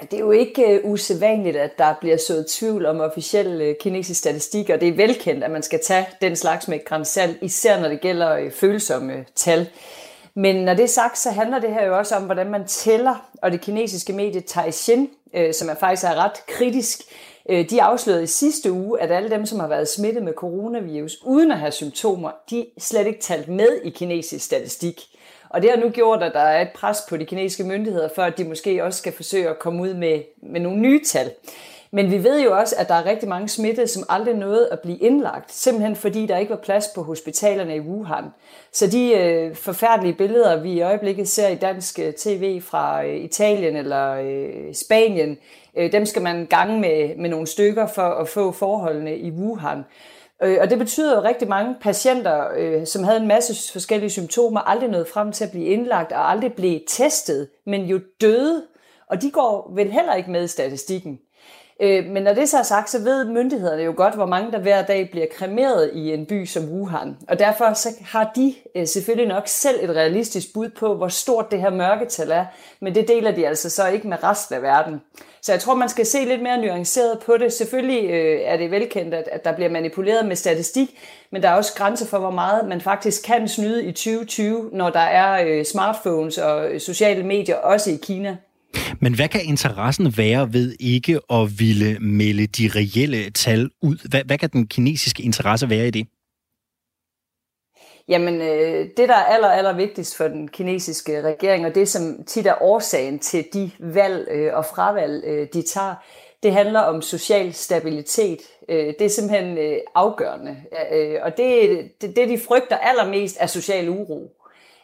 Ja, 0.00 0.06
det 0.10 0.16
er 0.16 0.20
jo 0.20 0.30
ikke 0.30 0.80
uh, 0.84 0.90
usædvanligt, 0.90 1.56
at 1.56 1.78
der 1.78 1.94
bliver 2.00 2.16
sået 2.16 2.46
tvivl 2.46 2.86
om 2.86 3.00
officielle 3.00 3.70
uh, 3.70 3.74
kinesiske 3.80 4.18
statistik, 4.18 4.70
og 4.70 4.80
det 4.80 4.88
er 4.88 4.92
velkendt, 4.92 5.44
at 5.44 5.50
man 5.50 5.62
skal 5.62 5.80
tage 5.84 6.06
den 6.20 6.36
slags 6.36 6.68
med 6.68 6.84
grænsal, 6.84 7.38
især 7.42 7.80
når 7.80 7.88
det 7.88 8.00
gælder 8.00 8.44
uh, 8.44 8.52
følsomme 8.52 9.24
tal. 9.34 9.68
Men 10.36 10.64
når 10.64 10.74
det 10.74 10.82
er 10.82 10.88
sagt, 10.88 11.18
så 11.18 11.30
handler 11.30 11.58
det 11.58 11.74
her 11.74 11.86
jo 11.86 11.98
også 11.98 12.16
om, 12.16 12.22
hvordan 12.22 12.50
man 12.50 12.66
tæller, 12.66 13.30
og 13.42 13.52
det 13.52 13.60
kinesiske 13.60 14.12
medie 14.12 14.40
Taishin, 14.40 15.10
øh, 15.34 15.54
som 15.54 15.68
er 15.68 15.74
faktisk 15.74 16.04
er 16.04 16.14
ret 16.14 16.46
kritisk, 16.46 17.00
øh, 17.48 17.70
de 17.70 17.82
afslørede 17.82 18.22
i 18.22 18.26
sidste 18.26 18.72
uge, 18.72 19.00
at 19.00 19.12
alle 19.12 19.30
dem, 19.30 19.46
som 19.46 19.60
har 19.60 19.68
været 19.68 19.88
smittet 19.88 20.22
med 20.22 20.32
coronavirus 20.32 21.16
uden 21.24 21.50
at 21.50 21.58
have 21.58 21.72
symptomer, 21.72 22.30
de 22.50 22.66
slet 22.78 23.06
ikke 23.06 23.20
talt 23.20 23.48
med 23.48 23.80
i 23.84 23.90
kinesisk 23.90 24.44
statistik. 24.44 25.00
Og 25.48 25.62
det 25.62 25.70
har 25.70 25.76
nu 25.76 25.88
gjort, 25.88 26.22
at 26.22 26.32
der 26.34 26.40
er 26.40 26.62
et 26.62 26.72
pres 26.74 26.98
på 27.08 27.16
de 27.16 27.24
kinesiske 27.24 27.64
myndigheder, 27.64 28.08
for 28.14 28.22
at 28.22 28.38
de 28.38 28.44
måske 28.44 28.84
også 28.84 28.98
skal 28.98 29.12
forsøge 29.12 29.48
at 29.48 29.58
komme 29.58 29.82
ud 29.82 29.94
med, 29.94 30.22
med 30.42 30.60
nogle 30.60 30.80
nye 30.80 31.04
tal. 31.04 31.30
Men 31.94 32.10
vi 32.10 32.24
ved 32.24 32.42
jo 32.42 32.58
også, 32.58 32.74
at 32.78 32.88
der 32.88 32.94
er 32.94 33.06
rigtig 33.06 33.28
mange 33.28 33.48
smittede, 33.48 33.86
som 33.86 34.02
aldrig 34.08 34.34
nåede 34.34 34.68
at 34.72 34.80
blive 34.80 34.98
indlagt, 34.98 35.52
simpelthen 35.52 35.96
fordi 35.96 36.26
der 36.26 36.38
ikke 36.38 36.50
var 36.50 36.56
plads 36.56 36.88
på 36.94 37.02
hospitalerne 37.02 37.76
i 37.76 37.80
Wuhan. 37.80 38.24
Så 38.72 38.86
de 38.86 39.12
øh, 39.18 39.54
forfærdelige 39.54 40.14
billeder, 40.14 40.62
vi 40.62 40.72
i 40.72 40.82
øjeblikket 40.82 41.28
ser 41.28 41.48
i 41.48 41.54
dansk 41.54 41.98
øh, 41.98 42.12
tv 42.12 42.60
fra 42.60 43.04
øh, 43.04 43.16
Italien 43.16 43.76
eller 43.76 44.14
øh, 44.14 44.74
Spanien, 44.74 45.38
øh, 45.76 45.92
dem 45.92 46.06
skal 46.06 46.22
man 46.22 46.46
gange 46.46 46.80
med, 46.80 47.16
med 47.16 47.30
nogle 47.30 47.46
stykker 47.46 47.86
for 47.86 48.02
at 48.02 48.28
få 48.28 48.52
forholdene 48.52 49.16
i 49.16 49.30
Wuhan. 49.30 49.84
Øh, 50.42 50.58
og 50.60 50.70
det 50.70 50.78
betyder 50.78 51.18
at 51.18 51.24
rigtig 51.24 51.48
mange 51.48 51.74
patienter, 51.80 52.44
øh, 52.56 52.86
som 52.86 53.04
havde 53.04 53.20
en 53.20 53.28
masse 53.28 53.72
forskellige 53.72 54.10
symptomer, 54.10 54.60
aldrig 54.60 54.90
nåede 54.90 55.06
frem 55.12 55.32
til 55.32 55.44
at 55.44 55.50
blive 55.50 55.66
indlagt 55.66 56.12
og 56.12 56.30
aldrig 56.30 56.52
blev 56.52 56.80
testet, 56.88 57.48
men 57.66 57.84
jo 57.84 58.00
døde. 58.20 58.62
Og 59.10 59.22
de 59.22 59.30
går 59.30 59.72
vel 59.74 59.92
heller 59.92 60.14
ikke 60.14 60.30
med 60.30 60.44
i 60.44 60.48
statistikken. 60.48 61.18
Øh, 61.82 62.06
men 62.06 62.22
når 62.22 62.32
det 62.32 62.48
så 62.48 62.58
er 62.58 62.62
sagt, 62.62 62.90
så 62.90 62.98
ved 62.98 63.24
myndighederne 63.24 63.82
jo 63.82 63.94
godt, 63.96 64.14
hvor 64.14 64.26
mange 64.26 64.52
der 64.52 64.58
hver 64.58 64.82
dag 64.82 65.08
bliver 65.10 65.26
kremeret 65.36 65.90
i 65.94 66.12
en 66.12 66.26
by 66.26 66.44
som 66.44 66.64
Wuhan. 66.64 67.16
Og 67.28 67.38
derfor 67.38 67.72
så 67.72 67.88
har 68.00 68.32
de 68.36 68.54
øh, 68.76 68.86
selvfølgelig 68.86 69.28
nok 69.28 69.42
selv 69.46 69.78
et 69.82 69.96
realistisk 69.96 70.52
bud 70.54 70.68
på, 70.68 70.94
hvor 70.94 71.08
stort 71.08 71.50
det 71.50 71.60
her 71.60 71.70
mørketal 71.70 72.30
er. 72.30 72.44
Men 72.80 72.94
det 72.94 73.08
deler 73.08 73.30
de 73.30 73.46
altså 73.46 73.70
så 73.70 73.88
ikke 73.88 74.08
med 74.08 74.24
resten 74.24 74.54
af 74.54 74.62
verden. 74.62 75.00
Så 75.42 75.52
jeg 75.52 75.60
tror, 75.60 75.74
man 75.74 75.88
skal 75.88 76.06
se 76.06 76.24
lidt 76.24 76.42
mere 76.42 76.58
nuanceret 76.58 77.18
på 77.26 77.36
det. 77.36 77.52
Selvfølgelig 77.52 78.10
øh, 78.10 78.40
er 78.40 78.56
det 78.56 78.70
velkendt, 78.70 79.14
at, 79.14 79.44
der 79.44 79.52
bliver 79.52 79.70
manipuleret 79.70 80.26
med 80.26 80.36
statistik, 80.36 80.88
men 81.30 81.42
der 81.42 81.48
er 81.48 81.54
også 81.54 81.74
grænser 81.74 82.06
for, 82.06 82.18
hvor 82.18 82.30
meget 82.30 82.68
man 82.68 82.80
faktisk 82.80 83.24
kan 83.24 83.48
snyde 83.48 83.84
i 83.84 83.92
2020, 83.92 84.68
når 84.72 84.90
der 84.90 85.00
er 85.00 85.64
smartphones 85.64 86.38
og 86.38 86.70
sociale 86.78 87.22
medier, 87.22 87.56
også 87.56 87.90
i 87.90 87.98
Kina. 88.02 88.36
Men 89.00 89.14
hvad 89.14 89.28
kan 89.28 89.40
interessen 89.44 90.16
være 90.16 90.52
ved 90.52 90.76
ikke 90.80 91.20
at 91.30 91.58
ville 91.58 91.98
melde 91.98 92.46
de 92.46 92.70
reelle 92.74 93.30
tal 93.30 93.70
ud? 93.82 94.08
Hvad, 94.08 94.24
hvad 94.24 94.38
kan 94.38 94.50
den 94.52 94.66
kinesiske 94.66 95.22
interesse 95.22 95.70
være 95.70 95.88
i 95.88 95.90
det? 95.90 96.06
Jamen, 98.08 98.40
øh, 98.40 98.88
det 98.96 99.08
der 99.08 99.14
er 99.14 99.24
aller, 99.24 99.48
aller 99.48 99.72
vigtigst 99.72 100.16
for 100.16 100.28
den 100.28 100.48
kinesiske 100.48 101.22
regering, 101.22 101.66
og 101.66 101.74
det 101.74 101.88
som 101.88 102.24
tit 102.26 102.46
er 102.46 102.62
årsagen 102.62 103.18
til 103.18 103.44
de 103.52 103.70
valg 103.80 104.28
øh, 104.30 104.56
og 104.56 104.64
fravalg, 104.64 105.24
øh, 105.26 105.48
de 105.52 105.62
tager, 105.62 105.94
det 106.42 106.52
handler 106.52 106.80
om 106.80 107.02
social 107.02 107.52
stabilitet. 107.52 108.38
Øh, 108.68 108.86
det 108.98 109.02
er 109.02 109.08
simpelthen 109.08 109.58
øh, 109.58 109.76
afgørende. 109.94 110.56
Øh, 110.92 111.16
og 111.22 111.36
det, 111.36 111.70
det, 112.00 112.16
det, 112.16 112.28
de 112.28 112.38
frygter 112.38 112.76
allermest, 112.76 113.36
er 113.40 113.46
social 113.46 113.88
uro. 113.88 114.30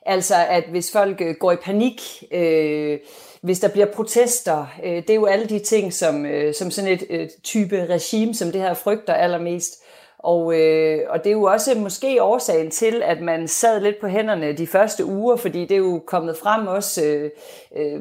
Altså, 0.06 0.34
at 0.48 0.64
hvis 0.70 0.92
folk 0.92 1.20
øh, 1.20 1.34
går 1.34 1.52
i 1.52 1.56
panik, 1.56 2.02
øh, 2.32 2.98
hvis 3.42 3.60
der 3.60 3.68
bliver 3.68 3.86
protester, 3.86 4.66
øh, 4.84 4.96
det 4.96 5.10
er 5.10 5.14
jo 5.14 5.26
alle 5.26 5.46
de 5.46 5.58
ting, 5.58 5.92
som, 5.92 6.26
øh, 6.26 6.54
som 6.54 6.70
sådan 6.70 6.98
et 7.08 7.30
type 7.42 7.86
regime, 7.86 8.34
som 8.34 8.52
det 8.52 8.60
her 8.60 8.74
frygter 8.74 9.14
allermest. 9.14 9.82
Og, 10.22 10.60
øh, 10.60 10.98
og 11.08 11.24
det 11.24 11.30
er 11.30 11.34
jo 11.34 11.42
også 11.42 11.74
måske 11.74 12.22
årsagen 12.22 12.70
til, 12.70 13.02
at 13.04 13.20
man 13.20 13.48
sad 13.48 13.80
lidt 13.80 14.00
på 14.00 14.06
hænderne 14.06 14.52
de 14.52 14.66
første 14.66 15.04
uger, 15.04 15.36
fordi 15.36 15.60
det 15.60 15.70
er 15.70 15.78
jo 15.78 16.02
kommet 16.06 16.36
frem 16.36 16.66
også 16.66 17.04
øh, 17.04 17.30
øh, 17.76 18.00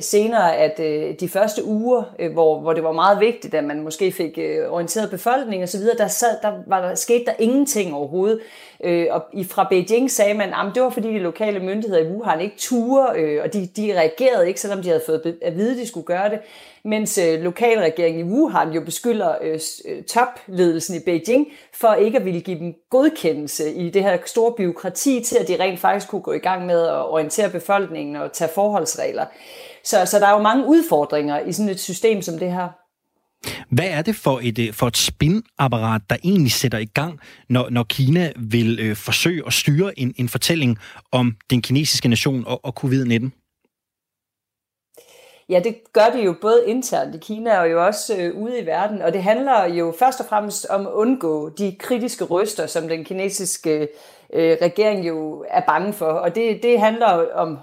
senere, 0.00 0.56
at 0.56 0.80
øh, 0.80 1.14
de 1.20 1.28
første 1.28 1.64
uger, 1.64 2.02
øh, 2.18 2.32
hvor, 2.32 2.60
hvor 2.60 2.72
det 2.72 2.84
var 2.84 2.92
meget 2.92 3.20
vigtigt, 3.20 3.54
at 3.54 3.64
man 3.64 3.82
måske 3.82 4.12
fik 4.12 4.38
øh, 4.38 4.72
orienteret 4.72 5.10
befolkningen 5.10 5.62
osv., 5.64 5.80
der, 5.98 6.08
sad, 6.08 6.36
der, 6.42 6.52
var 6.66 6.80
der 6.80 6.94
skete 6.94 7.24
der 7.24 7.32
ingenting 7.38 7.94
overhovedet. 7.94 8.40
Øh, 8.84 9.06
og 9.10 9.22
fra 9.44 9.66
Beijing 9.70 10.10
sagde 10.10 10.34
man, 10.34 10.48
at 10.48 10.74
det 10.74 10.82
var 10.82 10.90
fordi 10.90 11.08
de 11.08 11.18
lokale 11.18 11.60
myndigheder 11.60 12.02
i 12.02 12.08
Wuhan 12.08 12.40
ikke 12.40 12.56
turde, 12.58 13.20
øh, 13.20 13.42
og 13.44 13.52
de, 13.52 13.66
de 13.76 13.92
reagerede 13.94 14.48
ikke, 14.48 14.60
selvom 14.60 14.82
de 14.82 14.88
havde 14.88 15.02
fået 15.06 15.38
at 15.42 15.56
vide, 15.56 15.70
at 15.70 15.76
de 15.76 15.86
skulle 15.86 16.06
gøre 16.06 16.28
det 16.30 16.38
mens 16.86 17.18
øh, 17.18 17.40
lokalregeringen 17.40 18.26
i 18.26 18.32
Wuhan 18.32 18.72
jo 18.72 18.80
beskylder 18.80 19.34
øh, 19.42 19.60
øh, 19.88 20.02
topledelsen 20.04 20.96
i 20.96 21.04
Beijing 21.04 21.46
for 21.74 21.94
ikke 21.94 22.18
at 22.18 22.24
ville 22.24 22.40
give 22.40 22.58
dem 22.58 22.74
godkendelse 22.90 23.74
i 23.74 23.90
det 23.90 24.02
her 24.02 24.18
store 24.26 24.52
byråkrati 24.56 25.22
til, 25.24 25.36
at 25.36 25.48
de 25.48 25.56
rent 25.60 25.80
faktisk 25.80 26.10
kunne 26.10 26.22
gå 26.22 26.32
i 26.32 26.38
gang 26.38 26.66
med 26.66 26.82
at 26.82 27.04
orientere 27.08 27.50
befolkningen 27.50 28.16
og 28.16 28.32
tage 28.32 28.50
forholdsregler. 28.54 29.24
Så, 29.84 30.06
så 30.06 30.18
der 30.18 30.26
er 30.26 30.32
jo 30.32 30.42
mange 30.42 30.66
udfordringer 30.66 31.40
i 31.40 31.52
sådan 31.52 31.70
et 31.70 31.80
system 31.80 32.22
som 32.22 32.38
det 32.38 32.52
her. 32.52 32.68
Hvad 33.70 33.88
er 33.88 34.02
det 34.02 34.16
for 34.16 34.40
et, 34.42 34.58
øh, 34.58 34.72
for 34.72 34.86
et 34.86 34.96
spinapparat, 34.96 36.02
der 36.10 36.16
egentlig 36.24 36.52
sætter 36.52 36.78
i 36.78 36.84
gang, 36.84 37.20
når, 37.48 37.70
når 37.70 37.82
Kina 37.82 38.32
vil 38.36 38.78
øh, 38.80 38.96
forsøge 38.96 39.42
at 39.46 39.52
styre 39.52 39.98
en, 39.98 40.14
en 40.16 40.28
fortælling 40.28 40.78
om 41.12 41.36
den 41.50 41.62
kinesiske 41.62 42.08
nation 42.08 42.44
og, 42.46 42.64
og 42.64 42.84
covid-19? 42.84 43.45
Ja, 45.48 45.60
det 45.64 45.92
gør 45.92 46.06
det 46.14 46.24
jo 46.24 46.34
både 46.40 46.66
internt 46.66 47.14
i 47.14 47.18
Kina 47.18 47.60
og 47.60 47.70
jo 47.70 47.86
også 47.86 48.16
øh, 48.16 48.36
ude 48.36 48.58
i 48.58 48.66
verden. 48.66 49.02
Og 49.02 49.12
det 49.12 49.22
handler 49.22 49.64
jo 49.64 49.94
først 49.98 50.20
og 50.20 50.26
fremmest 50.26 50.66
om 50.70 50.86
at 50.86 50.92
undgå 50.92 51.48
de 51.48 51.76
kritiske 51.80 52.24
røster, 52.24 52.66
som 52.66 52.88
den 52.88 53.04
kinesiske 53.04 53.88
øh, 54.32 54.56
regering 54.62 55.08
jo 55.08 55.44
er 55.48 55.60
bange 55.60 55.92
for. 55.92 56.06
Og 56.06 56.34
det, 56.34 56.62
det 56.62 56.80
handler 56.80 57.06
om 57.34 57.58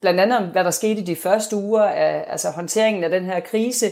blandt 0.00 0.20
andet 0.20 0.38
om, 0.38 0.44
hvad 0.44 0.64
der 0.64 0.70
skete 0.70 1.00
i 1.00 1.04
de 1.04 1.16
første 1.16 1.56
uger 1.56 1.82
af 1.82 2.24
altså 2.28 2.50
håndteringen 2.50 3.04
af 3.04 3.10
den 3.10 3.24
her 3.24 3.40
krise. 3.40 3.86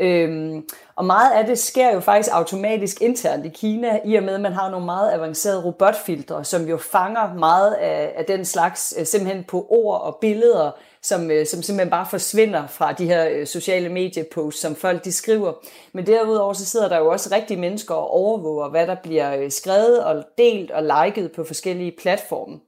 Øhm, 0.00 0.68
og 0.96 1.04
meget 1.04 1.32
af 1.32 1.46
det 1.46 1.58
sker 1.58 1.94
jo 1.94 2.00
faktisk 2.00 2.34
automatisk 2.34 3.02
internt 3.02 3.46
i 3.46 3.48
Kina, 3.48 4.00
i 4.04 4.14
og 4.14 4.22
med 4.22 4.34
at 4.34 4.40
man 4.40 4.52
har 4.52 4.70
nogle 4.70 4.86
meget 4.86 5.12
avancerede 5.12 5.64
robotfiltre, 5.64 6.44
som 6.44 6.64
jo 6.64 6.76
fanger 6.76 7.34
meget 7.34 7.74
af, 7.74 8.12
af 8.16 8.24
den 8.24 8.44
slags 8.44 8.94
øh, 8.98 9.06
simpelthen 9.06 9.44
på 9.44 9.66
ord 9.70 10.00
og 10.00 10.18
billeder, 10.20 10.70
som, 11.06 11.30
øh, 11.30 11.46
som 11.46 11.62
simpelthen 11.62 11.90
bare 11.90 12.06
forsvinder 12.10 12.66
fra 12.66 12.92
de 12.92 13.06
her 13.06 13.28
øh, 13.28 13.46
sociale 13.46 13.88
medieposts, 13.88 14.60
som 14.60 14.76
folk 14.76 15.04
de 15.04 15.12
skriver. 15.12 15.52
Men 15.92 16.06
derudover 16.06 16.52
så 16.52 16.66
sidder 16.66 16.88
der 16.88 16.98
jo 16.98 17.08
også 17.08 17.28
rigtige 17.32 17.60
mennesker 17.60 17.94
og 17.94 18.10
overvåger, 18.10 18.68
hvad 18.68 18.86
der 18.86 18.96
bliver 19.02 19.36
øh, 19.36 19.50
skrevet 19.50 20.04
og 20.04 20.24
delt 20.38 20.70
og 20.70 20.82
liket 20.82 21.32
på 21.32 21.44
forskellige 21.44 21.94
platforme. 21.98 22.58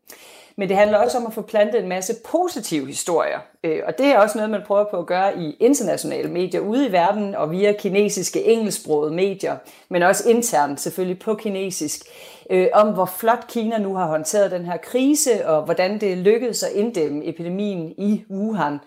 Men 0.57 0.69
det 0.69 0.77
handler 0.77 0.99
også 0.99 1.19
om 1.19 1.27
at 1.27 1.33
få 1.33 1.43
plantet 1.43 1.83
en 1.83 1.89
masse 1.89 2.15
positive 2.31 2.87
historier. 2.87 3.39
Øh, 3.65 3.81
og 3.87 3.99
det 3.99 4.07
er 4.07 4.19
også 4.19 4.39
noget, 4.39 4.51
man 4.51 4.63
prøver 4.67 4.85
på 4.91 4.99
at 4.99 5.07
gøre 5.07 5.39
i 5.39 5.57
internationale 5.61 6.29
medier 6.29 6.61
ude 6.61 6.87
i 6.87 6.93
verden 6.93 7.35
og 7.35 7.51
via 7.51 7.73
kinesiske 7.73 8.45
engelsksprogede 8.45 9.15
medier, 9.15 9.57
men 9.89 10.03
også 10.03 10.31
internt 10.31 10.81
selvfølgelig 10.81 11.19
på 11.19 11.35
kinesisk, 11.35 12.03
øh, 12.51 12.69
om 12.73 12.89
hvor 12.89 13.05
flot 13.05 13.47
Kina 13.49 13.79
nu 13.79 13.95
har 13.95 14.07
håndteret 14.07 14.51
den 14.51 14.65
her 14.65 14.77
krise, 14.77 15.47
og 15.47 15.63
hvordan 15.63 16.01
det 16.01 16.19
lykkedes 16.19 16.63
at 16.63 16.73
inddæmme 16.73 17.29
epidemien 17.29 17.95
i 17.99 18.25
Wuhan. 18.31 18.79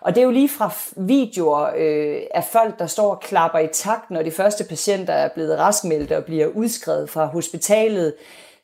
Og 0.00 0.14
det 0.14 0.20
er 0.20 0.24
jo 0.24 0.30
lige 0.30 0.48
fra 0.48 0.70
videoer 0.96 1.70
øh, 1.76 2.20
af 2.34 2.44
folk, 2.44 2.78
der 2.78 2.86
står 2.86 3.10
og 3.10 3.20
klapper 3.20 3.58
i 3.58 3.68
takt, 3.72 4.10
når 4.10 4.22
de 4.22 4.30
første 4.30 4.64
patienter 4.64 5.12
er 5.12 5.28
blevet 5.28 5.58
raskmeldte 5.58 6.16
og 6.16 6.24
bliver 6.24 6.46
udskrevet 6.46 7.10
fra 7.10 7.26
hospitalet, 7.26 8.14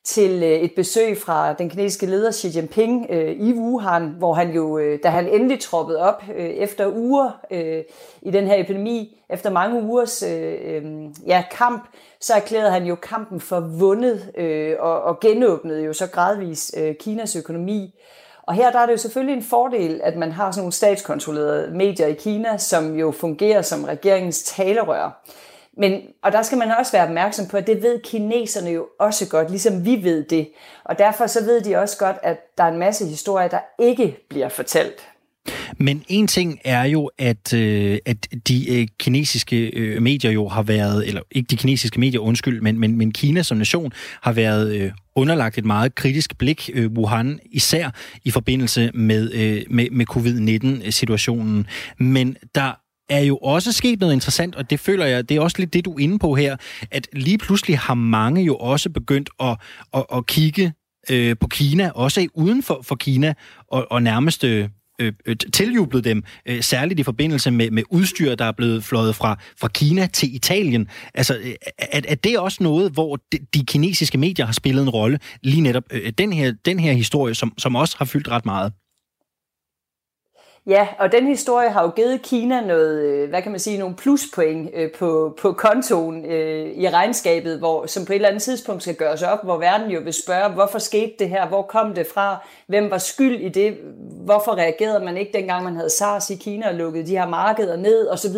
til 0.04 0.42
øh, 0.42 0.50
et 0.50 0.72
besøg 0.76 1.18
fra 1.18 1.52
den 1.52 1.70
kinesiske 1.70 2.06
leder 2.06 2.32
Xi 2.32 2.48
Jinping 2.56 3.06
øh, 3.10 3.32
i 3.32 3.52
Wuhan, 3.52 4.14
hvor 4.18 4.34
han 4.34 4.50
jo, 4.50 4.78
øh, 4.78 4.98
da 5.02 5.08
han 5.08 5.28
endelig 5.28 5.60
troppede 5.60 5.98
op 5.98 6.22
øh, 6.36 6.46
efter 6.46 6.86
uger 6.86 7.30
øh, 7.50 7.82
i 8.22 8.30
den 8.30 8.46
her 8.46 8.60
epidemi, 8.60 9.20
efter 9.30 9.50
mange 9.50 9.82
ugers 9.82 10.22
øh, 10.22 10.54
øh, 10.64 10.84
ja, 11.26 11.44
kamp, 11.50 11.88
så 12.20 12.34
erklærede 12.34 12.70
han 12.70 12.84
jo 12.84 12.94
kampen 12.94 13.40
for 13.40 13.60
vundet 13.60 14.32
øh, 14.36 14.76
og, 14.78 15.02
og 15.02 15.20
genåbnede 15.20 15.84
jo 15.84 15.92
så 15.92 16.06
gradvist 16.06 16.76
øh, 16.78 16.94
Kinas 16.94 17.36
økonomi. 17.36 17.94
Og 18.42 18.54
her 18.54 18.70
der 18.70 18.78
er 18.78 18.86
det 18.86 18.92
jo 18.92 18.98
selvfølgelig 18.98 19.36
en 19.36 19.42
fordel, 19.42 20.00
at 20.04 20.16
man 20.16 20.32
har 20.32 20.50
sådan 20.50 20.60
nogle 20.60 20.72
statskontrollerede 20.72 21.70
medier 21.74 22.06
i 22.06 22.14
Kina, 22.14 22.58
som 22.58 22.94
jo 22.94 23.10
fungerer 23.10 23.62
som 23.62 23.84
regeringens 23.84 24.42
talerør. 24.42 25.24
Men, 25.76 26.00
og 26.22 26.32
der 26.32 26.42
skal 26.42 26.58
man 26.58 26.70
også 26.78 26.92
være 26.92 27.06
opmærksom 27.06 27.46
på, 27.46 27.56
at 27.56 27.66
det 27.66 27.82
ved 27.82 28.00
kineserne 28.04 28.70
jo 28.70 28.86
også 29.00 29.28
godt, 29.28 29.50
ligesom 29.50 29.84
vi 29.84 30.02
ved 30.02 30.24
det. 30.24 30.48
Og 30.84 30.98
derfor 30.98 31.26
så 31.26 31.44
ved 31.44 31.60
de 31.60 31.76
også 31.76 31.98
godt, 31.98 32.16
at 32.22 32.38
der 32.58 32.64
er 32.64 32.68
en 32.68 32.78
masse 32.78 33.06
historier, 33.06 33.48
der 33.48 33.60
ikke 33.78 34.16
bliver 34.28 34.48
fortalt. 34.48 35.08
Men 35.78 36.04
en 36.08 36.26
ting 36.26 36.58
er 36.64 36.84
jo, 36.84 37.10
at, 37.18 37.54
øh, 37.54 37.98
at 38.06 38.28
de 38.48 38.80
øh, 38.80 38.88
kinesiske 38.98 39.70
øh, 39.70 40.02
medier 40.02 40.30
jo 40.30 40.48
har 40.48 40.62
været, 40.62 41.08
eller 41.08 41.20
ikke 41.30 41.46
de 41.46 41.56
kinesiske 41.56 42.00
medier, 42.00 42.20
undskyld, 42.20 42.60
men, 42.60 42.78
men, 42.78 42.98
men 42.98 43.12
Kina 43.12 43.42
som 43.42 43.58
nation 43.58 43.92
har 44.22 44.32
været 44.32 44.74
øh, 44.74 44.92
underlagt 45.14 45.58
et 45.58 45.64
meget 45.64 45.94
kritisk 45.94 46.38
blik, 46.38 46.70
øh, 46.74 46.92
Wuhan, 46.92 47.40
især 47.44 47.90
i 48.24 48.30
forbindelse 48.30 48.90
med, 48.94 49.32
øh, 49.32 49.62
med, 49.70 49.90
med 49.90 50.06
covid-19-situationen. 50.06 51.66
Men 51.98 52.36
der 52.54 52.83
er 53.08 53.20
jo 53.20 53.36
også 53.36 53.72
sket 53.72 54.00
noget 54.00 54.12
interessant, 54.12 54.54
og 54.54 54.70
det 54.70 54.80
føler 54.80 55.06
jeg, 55.06 55.28
det 55.28 55.36
er 55.36 55.40
også 55.40 55.56
lidt 55.58 55.72
det, 55.72 55.84
du 55.84 55.94
er 55.94 55.98
inde 55.98 56.18
på 56.18 56.34
her, 56.34 56.56
at 56.90 57.08
lige 57.12 57.38
pludselig 57.38 57.78
har 57.78 57.94
mange 57.94 58.42
jo 58.42 58.56
også 58.56 58.90
begyndt 58.90 59.30
at, 59.40 59.56
at, 59.94 60.04
at 60.14 60.26
kigge 60.26 60.72
øh, 61.10 61.36
på 61.40 61.48
Kina, 61.48 61.90
også 61.90 62.28
uden 62.34 62.62
for, 62.62 62.80
for 62.82 62.94
Kina, 62.94 63.34
og, 63.68 63.86
og 63.90 64.02
nærmest 64.02 64.44
øh, 64.44 64.68
øh, 65.00 65.12
øh 65.26 65.36
tiljublet 65.52 66.04
dem, 66.04 66.24
øh, 66.46 66.62
særligt 66.62 67.00
i 67.00 67.02
forbindelse 67.02 67.50
med, 67.50 67.70
med 67.70 67.82
udstyr, 67.90 68.34
der 68.34 68.44
er 68.44 68.52
blevet 68.52 68.84
fløjet 68.84 69.16
fra, 69.16 69.38
fra 69.60 69.68
Kina 69.68 70.06
til 70.06 70.34
Italien. 70.34 70.88
Altså, 71.14 71.38
øh, 71.38 71.54
er, 71.78 72.00
er 72.08 72.14
det 72.14 72.38
også 72.38 72.62
noget, 72.62 72.92
hvor 72.92 73.16
de, 73.32 73.38
de 73.54 73.64
kinesiske 73.64 74.18
medier 74.18 74.46
har 74.46 74.52
spillet 74.52 74.82
en 74.82 74.90
rolle, 74.90 75.18
lige 75.42 75.60
netop 75.60 75.84
øh, 75.90 76.12
den, 76.18 76.32
her, 76.32 76.52
den 76.64 76.78
her 76.78 76.92
historie, 76.92 77.34
som, 77.34 77.52
som 77.58 77.76
også 77.76 77.96
har 77.98 78.04
fyldt 78.04 78.28
ret 78.28 78.44
meget? 78.44 78.72
Ja, 80.66 80.88
og 80.98 81.12
den 81.12 81.26
historie 81.26 81.70
har 81.70 81.82
jo 81.82 81.88
givet 81.88 82.22
Kina 82.22 82.60
noget, 82.60 83.02
øh, 83.02 83.28
hvad 83.28 83.42
kan 83.42 83.50
man 83.50 83.60
sige, 83.60 83.78
nogle 83.78 83.94
pluspoint 83.94 84.70
øh, 84.74 84.92
på, 84.92 85.38
på 85.40 85.52
kontoen 85.52 86.24
øh, 86.24 86.66
i 86.66 86.88
regnskabet, 86.88 87.58
hvor, 87.58 87.86
som 87.86 88.04
på 88.04 88.12
et 88.12 88.14
eller 88.14 88.28
andet 88.28 88.42
tidspunkt 88.42 88.82
skal 88.82 88.94
gøres 88.94 89.22
op, 89.22 89.44
hvor 89.44 89.56
verden 89.56 89.90
jo 89.90 90.00
vil 90.04 90.12
spørge, 90.12 90.52
hvorfor 90.52 90.78
skete 90.78 91.12
det 91.18 91.28
her, 91.28 91.48
hvor 91.48 91.62
kom 91.62 91.94
det 91.94 92.06
fra, 92.06 92.46
hvem 92.66 92.90
var 92.90 92.98
skyld 92.98 93.40
i 93.40 93.48
det, 93.48 93.76
hvorfor 94.24 94.52
reagerede 94.56 95.04
man 95.04 95.16
ikke 95.16 95.32
dengang 95.32 95.64
man 95.64 95.76
havde 95.76 95.90
SARS 95.90 96.30
i 96.30 96.34
Kina 96.36 96.68
og 96.68 96.74
lukkede 96.74 97.06
de 97.06 97.18
her 97.18 97.28
markeder 97.28 97.76
ned 97.76 98.08
osv. 98.08 98.36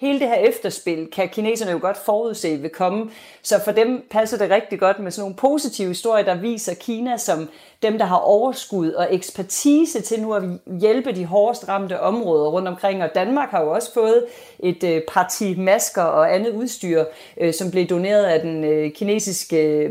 Hele 0.00 0.20
det 0.20 0.28
her 0.28 0.34
efterspil 0.34 1.08
kan 1.12 1.28
kineserne 1.28 1.72
jo 1.72 1.78
godt 1.80 1.96
forudse 1.96 2.56
vil 2.56 2.70
komme, 2.70 3.10
så 3.42 3.60
for 3.64 3.72
dem 3.72 4.06
passer 4.10 4.38
det 4.38 4.50
rigtig 4.50 4.80
godt 4.80 4.98
med 4.98 5.10
sådan 5.10 5.22
nogle 5.22 5.36
positive 5.36 5.88
historier, 5.88 6.24
der 6.24 6.34
viser 6.34 6.74
Kina 6.74 7.16
som 7.16 7.48
dem, 7.82 7.98
der 7.98 8.04
har 8.04 8.16
overskud 8.16 8.90
og 8.92 9.14
ekspertise 9.14 10.00
til 10.00 10.22
nu 10.22 10.34
at 10.34 10.42
hjælpe 10.80 11.12
de 11.12 11.24
hårdest 11.24 11.68
ramte 11.68 12.00
områder 12.00 12.50
rundt 12.50 12.68
omkring. 12.68 13.02
Og 13.02 13.14
Danmark 13.14 13.50
har 13.50 13.62
jo 13.62 13.70
også 13.70 13.94
fået 13.94 14.24
et 14.58 14.84
øh, 14.84 15.02
parti 15.12 15.54
masker 15.58 16.02
og 16.02 16.34
andet 16.34 16.50
udstyr, 16.50 17.04
øh, 17.40 17.54
som 17.54 17.70
blev 17.70 17.86
doneret 17.86 18.24
af 18.24 18.40
den 18.40 18.64
øh, 18.64 18.92
kinesiske 18.92 19.90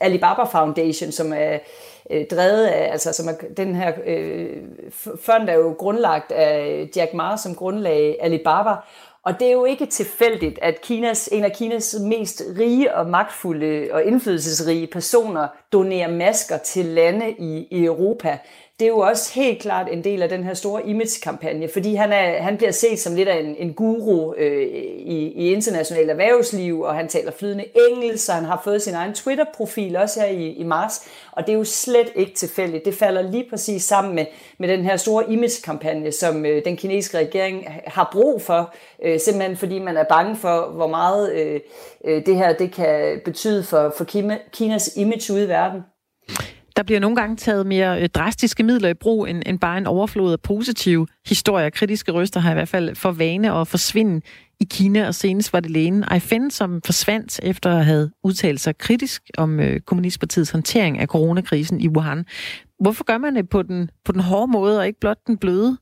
Alibaba 0.00 0.44
Foundation, 0.44 1.12
som 1.12 1.32
er 1.32 1.58
øh, 2.10 2.26
drevet 2.30 2.66
af, 2.66 2.92
altså 2.92 3.12
som 3.12 3.28
er, 3.28 3.32
den 3.56 3.74
her 3.74 3.92
øh, 4.06 4.56
fond 5.20 5.48
er 5.48 5.54
jo 5.54 5.74
grundlagt 5.78 6.32
af 6.32 6.88
Jack 6.96 7.14
Ma, 7.14 7.36
som 7.36 7.54
grundlagde 7.54 8.16
Alibaba, 8.20 8.70
og 9.26 9.40
det 9.40 9.48
er 9.48 9.52
jo 9.52 9.64
ikke 9.64 9.86
tilfældigt, 9.86 10.58
at 10.62 10.80
Kinas, 10.80 11.28
en 11.32 11.44
af 11.44 11.52
Kinas 11.52 11.96
mest 12.00 12.42
rige 12.58 12.94
og 12.94 13.06
magtfulde 13.06 13.88
og 13.92 14.04
indflydelsesrige 14.04 14.86
personer 14.86 15.48
donerer 15.72 16.10
masker 16.10 16.58
til 16.58 16.84
lande 16.84 17.30
i, 17.30 17.66
i 17.70 17.84
Europa 17.84 18.38
det 18.78 18.84
er 18.84 18.88
jo 18.88 18.98
også 18.98 19.32
helt 19.34 19.62
klart 19.62 19.88
en 19.90 20.04
del 20.04 20.22
af 20.22 20.28
den 20.28 20.44
her 20.44 20.54
store 20.54 20.86
image-kampagne, 20.86 21.68
fordi 21.68 21.94
han, 21.94 22.12
er, 22.12 22.42
han 22.42 22.56
bliver 22.56 22.70
set 22.70 22.98
som 22.98 23.14
lidt 23.14 23.28
af 23.28 23.40
en, 23.40 23.56
en 23.58 23.74
guru 23.74 24.34
øh, 24.34 24.62
i, 24.96 25.32
i 25.36 25.52
internationalt 25.52 26.10
erhvervsliv, 26.10 26.80
og 26.80 26.94
han 26.94 27.08
taler 27.08 27.32
flydende 27.32 27.64
engelsk, 27.90 28.28
og 28.28 28.34
han 28.34 28.44
har 28.44 28.60
fået 28.64 28.82
sin 28.82 28.94
egen 28.94 29.14
Twitter-profil 29.14 29.96
også 29.96 30.20
her 30.20 30.26
i, 30.26 30.52
i 30.52 30.64
marts, 30.64 31.08
og 31.32 31.46
det 31.46 31.52
er 31.52 31.56
jo 31.56 31.64
slet 31.64 32.12
ikke 32.14 32.34
tilfældigt. 32.34 32.84
Det 32.84 32.94
falder 32.94 33.22
lige 33.22 33.46
præcis 33.50 33.82
sammen 33.82 34.14
med, 34.14 34.26
med 34.58 34.68
den 34.68 34.84
her 34.84 34.96
store 34.96 35.32
image-kampagne, 35.32 36.12
som 36.12 36.46
øh, 36.46 36.64
den 36.64 36.76
kinesiske 36.76 37.18
regering 37.18 37.68
har 37.86 38.08
brug 38.12 38.42
for, 38.42 38.74
øh, 39.02 39.20
simpelthen 39.20 39.56
fordi 39.56 39.78
man 39.78 39.96
er 39.96 40.04
bange 40.04 40.36
for, 40.36 40.70
hvor 40.74 40.86
meget 40.86 41.32
øh, 41.32 41.60
øh, 42.04 42.26
det 42.26 42.36
her 42.36 42.52
det 42.52 42.72
kan 42.72 43.20
betyde 43.24 43.64
for, 43.64 43.94
for 43.96 44.04
Kinas 44.52 44.96
image 44.96 45.32
ude 45.32 45.44
i 45.44 45.48
verden. 45.48 45.82
Der 46.76 46.82
bliver 46.82 47.00
nogle 47.00 47.16
gange 47.16 47.36
taget 47.36 47.66
mere 47.66 48.02
øh, 48.02 48.08
drastiske 48.08 48.62
midler 48.62 48.88
i 48.88 48.94
brug, 48.94 49.28
end, 49.28 49.42
end 49.46 49.58
bare 49.58 49.78
en 49.78 49.86
overflod 49.86 50.32
af 50.32 50.40
positive 50.40 51.06
historier. 51.26 51.70
Kritiske 51.70 52.12
røster 52.12 52.40
har 52.40 52.50
i 52.50 52.54
hvert 52.54 52.68
fald 52.68 52.96
for 52.96 53.12
vane 53.12 53.52
at 53.52 53.68
forsvinde 53.68 54.20
i 54.60 54.64
Kina, 54.70 55.06
og 55.06 55.14
senest 55.14 55.52
var 55.52 55.60
det 55.60 55.70
lægen 55.70 56.04
Aifen, 56.08 56.50
som 56.50 56.82
forsvandt 56.84 57.40
efter 57.42 57.78
at 57.78 57.84
have 57.84 58.10
udtalt 58.24 58.60
sig 58.60 58.78
kritisk 58.78 59.22
om 59.38 59.60
øh, 59.60 59.80
Kommunistpartiets 59.80 60.50
håndtering 60.50 60.98
af 60.98 61.06
coronakrisen 61.06 61.80
i 61.80 61.88
Wuhan. 61.88 62.24
Hvorfor 62.80 63.04
gør 63.04 63.18
man 63.18 63.36
det 63.36 63.48
på 63.48 63.62
den, 63.62 63.90
på 64.04 64.12
den 64.12 64.20
hårde 64.20 64.52
måde, 64.52 64.78
og 64.78 64.86
ikke 64.86 65.00
blot 65.00 65.18
den 65.26 65.36
bløde? 65.38 65.78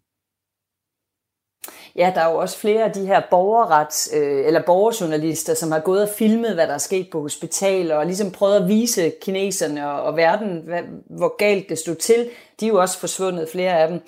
Ja, 1.96 2.12
der 2.14 2.20
er 2.20 2.30
jo 2.30 2.38
også 2.38 2.58
flere 2.58 2.84
af 2.84 2.92
de 2.92 3.06
her 3.06 3.22
borgerrets, 3.30 4.10
øh, 4.14 4.46
eller 4.46 4.62
borgerjournalister, 4.62 5.54
som 5.54 5.72
har 5.72 5.80
gået 5.80 6.02
og 6.02 6.08
filmet, 6.08 6.54
hvad 6.54 6.66
der 6.66 6.74
er 6.74 6.78
sket 6.78 7.08
på 7.12 7.20
hospitaler, 7.20 7.96
og 7.96 8.06
ligesom 8.06 8.30
prøvet 8.30 8.56
at 8.56 8.68
vise 8.68 9.12
kineserne 9.22 9.90
og, 9.90 10.02
og 10.02 10.16
verden, 10.16 10.62
hvad, 10.64 10.82
hvor 11.06 11.36
galt 11.36 11.68
det 11.68 11.78
stod 11.78 11.94
til. 11.94 12.28
De 12.60 12.64
er 12.64 12.68
jo 12.68 12.80
også 12.80 12.98
forsvundet, 12.98 13.48
flere 13.48 13.78
af 13.78 13.88
dem. 13.88 14.00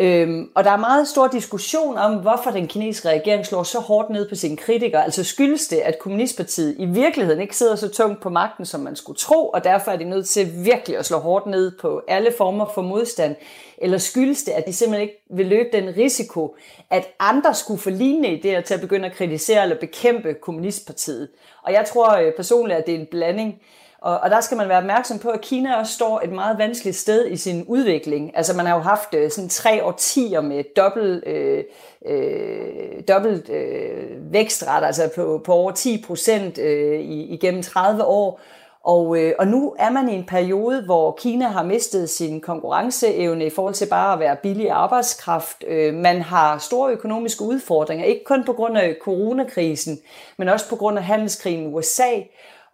Øhm, 0.00 0.50
og 0.54 0.64
der 0.64 0.70
er 0.70 0.76
meget 0.76 1.08
stor 1.08 1.26
diskussion 1.26 1.98
om, 1.98 2.14
hvorfor 2.14 2.50
den 2.50 2.68
kinesiske 2.68 3.08
regering 3.08 3.46
slår 3.46 3.62
så 3.62 3.78
hårdt 3.78 4.10
ned 4.10 4.28
på 4.28 4.34
sine 4.34 4.56
kritikere. 4.56 5.04
Altså 5.04 5.24
skyldes 5.24 5.68
det, 5.68 5.76
at 5.76 5.98
Kommunistpartiet 5.98 6.76
i 6.78 6.84
virkeligheden 6.86 7.40
ikke 7.40 7.56
sidder 7.56 7.76
så 7.76 7.88
tungt 7.88 8.22
på 8.22 8.30
magten, 8.30 8.66
som 8.66 8.80
man 8.80 8.96
skulle 8.96 9.18
tro, 9.18 9.48
og 9.48 9.64
derfor 9.64 9.90
er 9.90 9.96
de 9.96 10.04
nødt 10.04 10.28
til 10.28 10.64
virkelig 10.64 10.98
at 10.98 11.06
slå 11.06 11.18
hårdt 11.18 11.46
ned 11.46 11.72
på 11.80 12.02
alle 12.08 12.32
former 12.38 12.66
for 12.74 12.82
modstand. 12.82 13.36
Eller 13.78 13.98
skyldes 13.98 14.42
det, 14.42 14.52
at 14.52 14.66
de 14.66 14.72
simpelthen 14.72 15.08
ikke 15.08 15.22
vil 15.30 15.46
løbe 15.46 15.68
den 15.72 15.96
risiko, 15.96 16.56
at 16.90 17.08
andre 17.18 17.54
skulle 17.54 17.80
få 17.80 17.90
lignende 17.90 18.28
idéer 18.28 18.60
til 18.60 18.74
at 18.74 18.80
begynde 18.80 19.06
at 19.06 19.12
kritisere 19.12 19.62
eller 19.62 19.76
bekæmpe 19.76 20.34
Kommunistpartiet. 20.34 21.28
Og 21.62 21.72
jeg 21.72 21.84
tror 21.84 22.16
øh, 22.16 22.32
personligt, 22.36 22.78
at 22.78 22.86
det 22.86 22.94
er 22.94 22.98
en 22.98 23.06
blanding. 23.10 23.60
Og, 24.06 24.20
og 24.20 24.30
der 24.30 24.40
skal 24.40 24.56
man 24.56 24.68
være 24.68 24.78
opmærksom 24.78 25.18
på, 25.18 25.28
at 25.28 25.40
Kina 25.40 25.76
også 25.76 25.92
står 25.92 26.20
et 26.24 26.32
meget 26.32 26.58
vanskeligt 26.58 26.96
sted 26.96 27.26
i 27.26 27.36
sin 27.36 27.64
udvikling. 27.68 28.36
Altså 28.36 28.56
man 28.56 28.66
har 28.66 28.74
jo 28.74 28.80
haft 28.80 29.14
øh, 29.14 29.30
sådan 29.30 29.48
tre 29.48 29.84
årtier 29.84 30.40
med 30.40 30.64
dobbelt, 30.76 31.26
øh, 31.26 31.64
øh, 32.06 33.02
dobbelt 33.08 33.50
øh, 33.50 34.32
vækstret, 34.32 34.84
altså 34.84 35.10
på, 35.16 35.42
på 35.44 35.52
over 35.52 35.70
10 35.72 36.04
procent 36.06 36.58
øh, 36.58 37.00
igennem 37.10 37.62
30 37.62 38.04
år. 38.04 38.40
Og, 38.86 39.18
øh, 39.18 39.32
og 39.38 39.46
nu 39.46 39.74
er 39.78 39.90
man 39.90 40.08
i 40.08 40.14
en 40.14 40.26
periode, 40.26 40.82
hvor 40.82 41.12
Kina 41.12 41.48
har 41.48 41.62
mistet 41.62 42.10
sin 42.10 42.40
konkurrenceevne 42.40 43.46
i 43.46 43.50
forhold 43.50 43.74
til 43.74 43.86
bare 43.90 44.12
at 44.12 44.20
være 44.20 44.36
billig 44.42 44.70
arbejdskraft. 44.70 45.64
Øh, 45.66 45.94
man 45.94 46.22
har 46.22 46.58
store 46.58 46.92
økonomiske 46.92 47.44
udfordringer, 47.44 48.04
ikke 48.04 48.24
kun 48.24 48.44
på 48.44 48.52
grund 48.52 48.78
af 48.78 48.96
coronakrisen, 49.02 49.98
men 50.36 50.48
også 50.48 50.68
på 50.68 50.76
grund 50.76 50.98
af 50.98 51.04
handelskrigen 51.04 51.70
i 51.70 51.74
USA. 51.74 52.10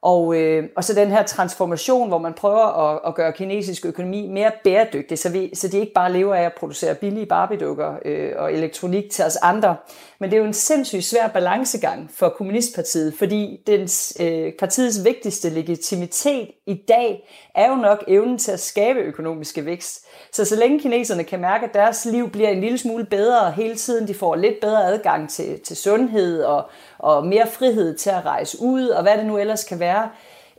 Og, 0.03 0.37
øh, 0.37 0.69
og 0.77 0.85
så 0.85 0.95
den 0.95 1.11
her 1.11 1.23
transformation, 1.23 2.09
hvor 2.09 2.19
man 2.19 2.35
prøver 2.35 2.91
at, 2.91 3.01
at 3.07 3.15
gøre 3.15 3.33
kinesisk 3.33 3.87
økonomi 3.87 4.29
mere 4.29 4.51
bæredygtig, 4.65 5.19
så, 5.19 5.29
vi, 5.31 5.51
så 5.55 5.69
de 5.69 5.79
ikke 5.79 5.93
bare 5.93 6.13
lever 6.13 6.35
af 6.35 6.43
at 6.43 6.53
producere 6.53 6.95
billige 6.95 7.27
barbiedukker 7.27 7.95
øh, 8.05 8.33
og 8.37 8.53
elektronik 8.53 9.11
til 9.11 9.25
os 9.25 9.37
andre. 9.37 9.77
Men 10.19 10.31
det 10.31 10.37
er 10.37 10.41
jo 10.41 10.47
en 10.47 10.53
sindssygt 10.53 11.05
svær 11.05 11.29
balancegang 11.29 12.11
for 12.15 12.29
Kommunistpartiet, 12.29 13.15
fordi 13.19 13.61
dens, 13.67 14.17
øh, 14.21 14.53
partiets 14.59 15.05
vigtigste 15.05 15.51
legitimitet 15.51 16.49
i 16.67 16.75
dag 16.89 17.29
er 17.55 17.69
jo 17.71 17.77
nok 17.77 18.05
evnen 18.09 18.39
til 18.39 18.53
at 18.53 18.61
skabe 18.61 18.99
økonomiske 18.99 19.67
vækst. 19.67 20.07
Så 20.33 20.45
så 20.45 20.57
længe 20.57 20.81
kineserne 20.81 21.25
kan 21.25 21.41
mærke, 21.41 21.67
at 21.67 21.75
deres 21.75 22.05
liv 22.05 22.31
bliver 22.31 22.49
en 22.49 22.61
lille 22.61 22.79
smule 22.79 23.05
bedre 23.05 23.51
hele 23.51 23.75
tiden, 23.75 24.09
de 24.09 24.15
får 24.15 24.35
lidt 24.35 24.61
bedre 24.61 24.85
adgang 24.85 25.31
til, 25.31 25.61
til 25.61 25.77
sundhed 25.77 26.43
og, 26.43 26.71
og 27.03 27.27
mere 27.27 27.47
frihed 27.53 27.97
til 27.97 28.11
at 28.11 28.25
rejse 28.25 28.57
ud, 28.61 28.89
og 28.89 29.03
hvad 29.03 29.19
det 29.19 29.27
nu 29.27 29.39
ellers 29.39 29.65
kan 29.65 29.81
være, 29.81 30.09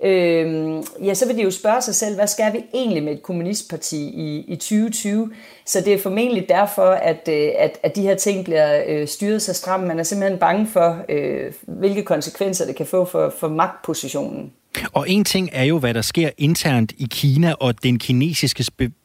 øh, 0.04 0.84
ja, 1.04 1.14
så 1.14 1.28
vil 1.28 1.38
de 1.38 1.44
jo 1.44 1.52
spørge 1.52 1.82
sig 1.82 1.96
selv, 1.96 2.16
hvad 2.16 2.28
skal 2.28 2.54
vi 2.54 2.64
egentlig 2.74 3.04
med 3.04 3.14
et 3.14 3.24
kommunistparti 3.24 3.98
i, 3.98 4.46
i 4.48 4.56
2020? 4.56 5.32
Så 5.66 5.82
det 5.82 5.94
er 5.94 5.98
formentlig 5.98 6.50
derfor, 6.50 6.90
at, 6.90 7.30
øh, 7.30 7.50
at, 7.58 7.80
at 7.84 7.96
de 7.96 8.02
her 8.02 8.16
ting 8.16 8.46
bliver 8.46 8.84
øh, 8.88 9.08
styret 9.08 9.42
så 9.42 9.54
stramt. 9.54 9.88
Man 9.88 10.00
er 10.00 10.04
simpelthen 10.04 10.40
bange 10.40 10.68
for, 10.68 10.98
øh, 11.10 11.54
hvilke 11.68 12.04
konsekvenser 12.04 12.66
det 12.66 12.76
kan 12.76 12.86
få 12.86 13.06
for, 13.06 13.34
for 13.40 13.48
magtpositionen. 13.48 14.52
Og 14.94 15.10
en 15.10 15.24
ting 15.24 15.50
er 15.54 15.64
jo, 15.64 15.80
hvad 15.80 15.94
der 15.94 16.02
sker 16.02 16.30
internt 16.38 16.92
i 16.98 17.08
Kina 17.12 17.54
og 17.60 17.84
den 17.84 18.00
kinesiske 18.00 18.64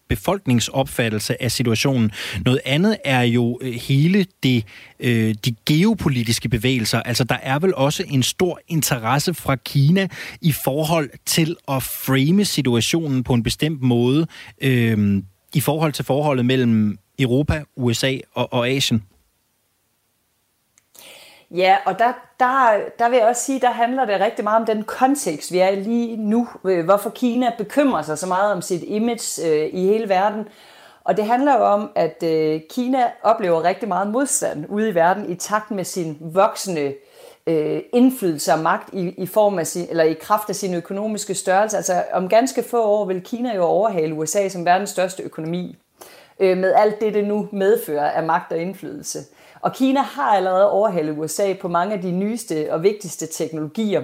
befolkningsopfattelse 0.09 1.43
af 1.43 1.53
situationen. 1.53 2.11
Noget 2.45 2.61
andet 2.65 2.97
er 3.05 3.23
jo 3.23 3.59
øh, 3.63 3.73
hele 3.73 4.27
det, 4.43 4.65
øh, 5.01 5.35
de 5.45 5.55
geopolitiske 5.67 6.49
bevægelser. 6.49 7.01
Altså, 7.03 7.25
der 7.25 7.37
er 7.43 7.59
vel 7.59 7.75
også 7.75 8.05
en 8.09 8.23
stor 8.23 8.61
interesse 8.69 9.35
fra 9.35 9.57
Kina 9.57 10.09
i 10.41 10.53
forhold 10.53 11.11
til 11.27 11.57
at 11.69 11.83
frame 11.83 12.45
situationen 12.45 13.25
på 13.25 13.35
en 13.35 13.43
bestemt 13.43 13.83
måde 13.83 14.27
øh, 14.63 15.23
i 15.55 15.61
forhold 15.61 15.93
til 15.93 16.05
forholdet 16.05 16.47
mellem 16.47 16.99
Europa, 17.19 17.63
USA 17.77 18.17
og, 18.35 18.53
og 18.53 18.69
Asien. 18.69 19.03
Ja, 21.51 21.77
og 21.87 21.99
der, 21.99 22.13
der, 22.41 22.81
der 22.99 23.09
vil 23.09 23.17
jeg 23.17 23.27
også 23.27 23.43
sige, 23.43 23.61
der 23.61 23.71
handler 23.71 24.05
det 24.05 24.21
rigtig 24.21 24.45
meget 24.45 24.61
om 24.61 24.67
den 24.67 24.83
kontekst, 24.83 25.53
vi 25.53 25.59
er 25.59 25.69
i 25.69 25.81
lige 25.81 26.17
nu. 26.17 26.49
Øh, 26.65 26.85
hvorfor 26.85 27.11
Kina 27.11 27.53
bekymrer 27.59 28.03
sig 28.03 28.19
så 28.19 28.27
meget 28.27 28.53
om 28.53 28.63
sit 28.63 28.83
image 28.87 29.49
øh, 29.49 29.69
i 29.73 29.87
hele 29.87 30.09
verden. 30.09 30.49
Og 31.05 31.17
det 31.17 31.25
handler 31.27 31.59
jo 31.59 31.65
om, 31.65 31.91
at 31.95 32.23
øh, 32.23 32.61
Kina 32.71 33.11
oplever 33.23 33.65
rigtig 33.65 33.89
meget 33.89 34.09
modstand 34.09 34.67
ude 34.69 34.89
i 34.89 34.95
verden 34.95 35.31
i 35.31 35.35
takt 35.35 35.71
med 35.71 35.85
sin 35.85 36.19
voksende 36.21 36.95
øh, 37.47 37.81
indflydelse 37.93 38.53
og 38.53 38.59
magt 38.59 38.95
i, 38.95 39.09
i 39.09 39.27
form 39.27 39.59
af 39.59 39.67
sin, 39.67 39.87
eller 39.91 40.05
i 40.05 40.13
kraft 40.13 40.49
af 40.49 40.55
sin 40.55 40.75
økonomiske 40.75 41.35
størrelse. 41.35 41.77
Altså 41.77 42.05
om 42.13 42.29
ganske 42.29 42.63
få 42.63 42.83
år 42.83 43.05
vil 43.05 43.23
Kina 43.23 43.55
jo 43.55 43.63
overhale 43.63 44.15
USA 44.15 44.49
som 44.49 44.65
verdens 44.65 44.91
største 44.91 45.23
økonomi. 45.23 45.77
Øh, 46.41 46.59
med 46.59 46.73
alt 46.73 47.01
det, 47.01 47.15
det 47.15 47.25
nu 47.25 47.49
medfører 47.53 48.11
af 48.11 48.23
magt 48.23 48.53
og 48.53 48.59
indflydelse. 48.59 49.19
Og 49.61 49.73
Kina 49.73 50.01
har 50.01 50.37
allerede 50.37 50.71
overhalet 50.71 51.19
USA 51.19 51.55
på 51.61 51.69
mange 51.69 51.95
af 51.95 52.03
de 52.03 52.11
nyeste 52.11 52.69
og 52.71 52.83
vigtigste 52.83 53.27
teknologier. 53.27 54.03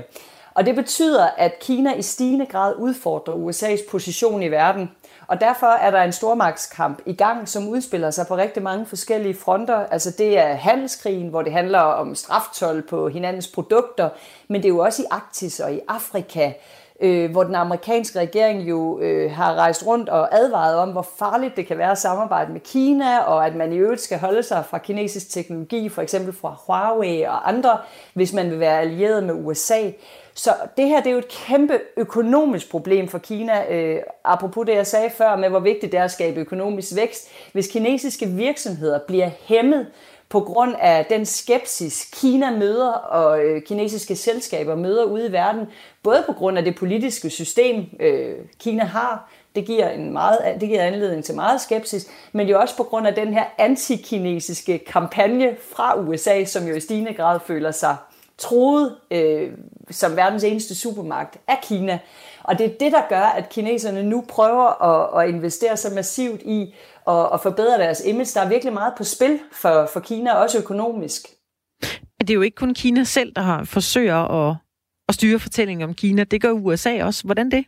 Og 0.54 0.66
det 0.66 0.74
betyder, 0.74 1.26
at 1.36 1.58
Kina 1.58 1.94
i 1.94 2.02
stigende 2.02 2.46
grad 2.46 2.74
udfordrer 2.78 3.34
USA's 3.34 3.90
position 3.90 4.42
i 4.42 4.48
verden. 4.48 4.90
Og 5.26 5.40
derfor 5.40 5.66
er 5.66 5.90
der 5.90 6.02
en 6.02 6.12
stormagtskamp 6.12 7.02
i 7.06 7.12
gang, 7.12 7.48
som 7.48 7.68
udspiller 7.68 8.10
sig 8.10 8.26
på 8.26 8.36
rigtig 8.36 8.62
mange 8.62 8.86
forskellige 8.86 9.34
fronter. 9.34 9.76
Altså 9.76 10.10
det 10.10 10.38
er 10.38 10.54
handelskrigen, 10.54 11.28
hvor 11.28 11.42
det 11.42 11.52
handler 11.52 11.78
om 11.78 12.14
straftol 12.14 12.82
på 12.82 13.08
hinandens 13.08 13.48
produkter, 13.48 14.08
men 14.48 14.62
det 14.62 14.68
er 14.68 14.72
jo 14.72 14.78
også 14.78 15.02
i 15.02 15.06
Arktis 15.10 15.60
og 15.60 15.72
i 15.72 15.80
Afrika, 15.88 16.52
øh, 17.00 17.30
hvor 17.30 17.44
den 17.44 17.54
amerikanske 17.54 18.18
regering 18.18 18.68
jo 18.68 19.00
øh, 19.00 19.32
har 19.32 19.54
rejst 19.54 19.86
rundt 19.86 20.08
og 20.08 20.34
advaret 20.36 20.76
om, 20.76 20.88
hvor 20.88 21.06
farligt 21.18 21.56
det 21.56 21.66
kan 21.66 21.78
være 21.78 21.90
at 21.90 21.98
samarbejde 21.98 22.52
med 22.52 22.60
Kina, 22.60 23.18
og 23.18 23.46
at 23.46 23.56
man 23.56 23.72
i 23.72 23.76
øvrigt 23.76 24.00
skal 24.00 24.18
holde 24.18 24.42
sig 24.42 24.64
fra 24.70 24.78
kinesisk 24.78 25.30
teknologi, 25.30 25.88
for 25.88 26.02
eksempel 26.02 26.32
fra 26.32 26.56
Huawei 26.66 27.22
og 27.22 27.48
andre, 27.48 27.78
hvis 28.14 28.32
man 28.32 28.50
vil 28.50 28.60
være 28.60 28.80
allieret 28.80 29.24
med 29.24 29.34
USA. 29.34 29.90
Så 30.34 30.50
det 30.76 30.88
her 30.88 31.00
det 31.00 31.06
er 31.06 31.12
jo 31.12 31.18
et 31.18 31.28
kæmpe 31.28 31.80
økonomisk 31.96 32.70
problem 32.70 33.08
for 33.08 33.18
Kina, 33.18 33.74
øh, 33.74 34.00
apropos 34.24 34.66
det 34.66 34.74
jeg 34.74 34.86
sagde 34.86 35.10
før 35.10 35.36
med, 35.36 35.48
hvor 35.48 35.60
vigtigt 35.60 35.92
det 35.92 36.00
er 36.00 36.04
at 36.04 36.10
skabe 36.10 36.40
økonomisk 36.40 36.96
vækst. 36.96 37.28
Hvis 37.52 37.68
kinesiske 37.68 38.26
virksomheder 38.26 38.98
bliver 39.06 39.30
hæmmet 39.44 39.86
på 40.28 40.40
grund 40.40 40.74
af 40.80 41.06
den 41.10 41.26
skepsis, 41.26 42.08
Kina 42.12 42.50
møder 42.50 42.90
og 42.92 43.44
øh, 43.44 43.62
kinesiske 43.62 44.16
selskaber 44.16 44.74
møder 44.74 45.04
ude 45.04 45.26
i 45.26 45.32
verden, 45.32 45.66
både 46.02 46.22
på 46.26 46.32
grund 46.32 46.58
af 46.58 46.64
det 46.64 46.74
politiske 46.76 47.30
system, 47.30 47.84
øh, 48.00 48.34
Kina 48.58 48.84
har, 48.84 49.30
det 49.54 49.66
giver, 49.66 49.88
en 49.88 50.12
meget, 50.12 50.38
det 50.60 50.68
giver 50.68 50.82
anledning 50.82 51.24
til 51.24 51.34
meget 51.34 51.60
skepsis, 51.60 52.10
men 52.32 52.48
jo 52.48 52.60
også 52.60 52.76
på 52.76 52.82
grund 52.82 53.06
af 53.06 53.14
den 53.14 53.34
her 53.34 53.44
antikinesiske 53.58 54.78
kampagne 54.78 55.56
fra 55.74 56.00
USA, 56.00 56.44
som 56.44 56.66
jo 56.66 56.74
i 56.74 56.80
stigende 56.80 57.14
grad 57.14 57.40
føler 57.46 57.70
sig 57.70 57.96
troet 58.38 58.96
øh, 59.10 59.52
som 59.90 60.16
verdens 60.16 60.44
eneste 60.44 60.74
supermagt 60.74 61.38
af 61.48 61.58
Kina. 61.62 61.98
Og 62.44 62.58
det 62.58 62.66
er 62.66 62.78
det, 62.80 62.92
der 62.92 63.08
gør, 63.08 63.22
at 63.22 63.48
kineserne 63.48 64.02
nu 64.02 64.24
prøver 64.28 64.82
at, 64.82 65.22
at 65.22 65.34
investere 65.34 65.76
så 65.76 65.94
massivt 65.94 66.42
i 66.42 66.74
at, 67.08 67.28
at 67.34 67.40
forbedre 67.40 67.78
deres 67.78 68.02
image. 68.04 68.30
Der 68.34 68.40
er 68.40 68.48
virkelig 68.48 68.72
meget 68.72 68.94
på 68.96 69.04
spil 69.04 69.38
for, 69.52 69.88
for 69.92 70.00
Kina, 70.00 70.32
også 70.32 70.58
økonomisk. 70.58 71.22
Det 72.20 72.30
er 72.30 72.34
jo 72.34 72.42
ikke 72.42 72.54
kun 72.54 72.74
Kina 72.74 73.04
selv, 73.04 73.32
der 73.36 73.42
har 73.42 73.64
forsøger 73.64 74.16
at, 74.16 74.56
at 75.08 75.14
styre 75.14 75.38
fortællingen 75.38 75.88
om 75.88 75.94
Kina. 75.94 76.24
Det 76.24 76.42
gør 76.42 76.50
USA 76.50 77.04
også. 77.04 77.24
Hvordan 77.24 77.50
det? 77.50 77.64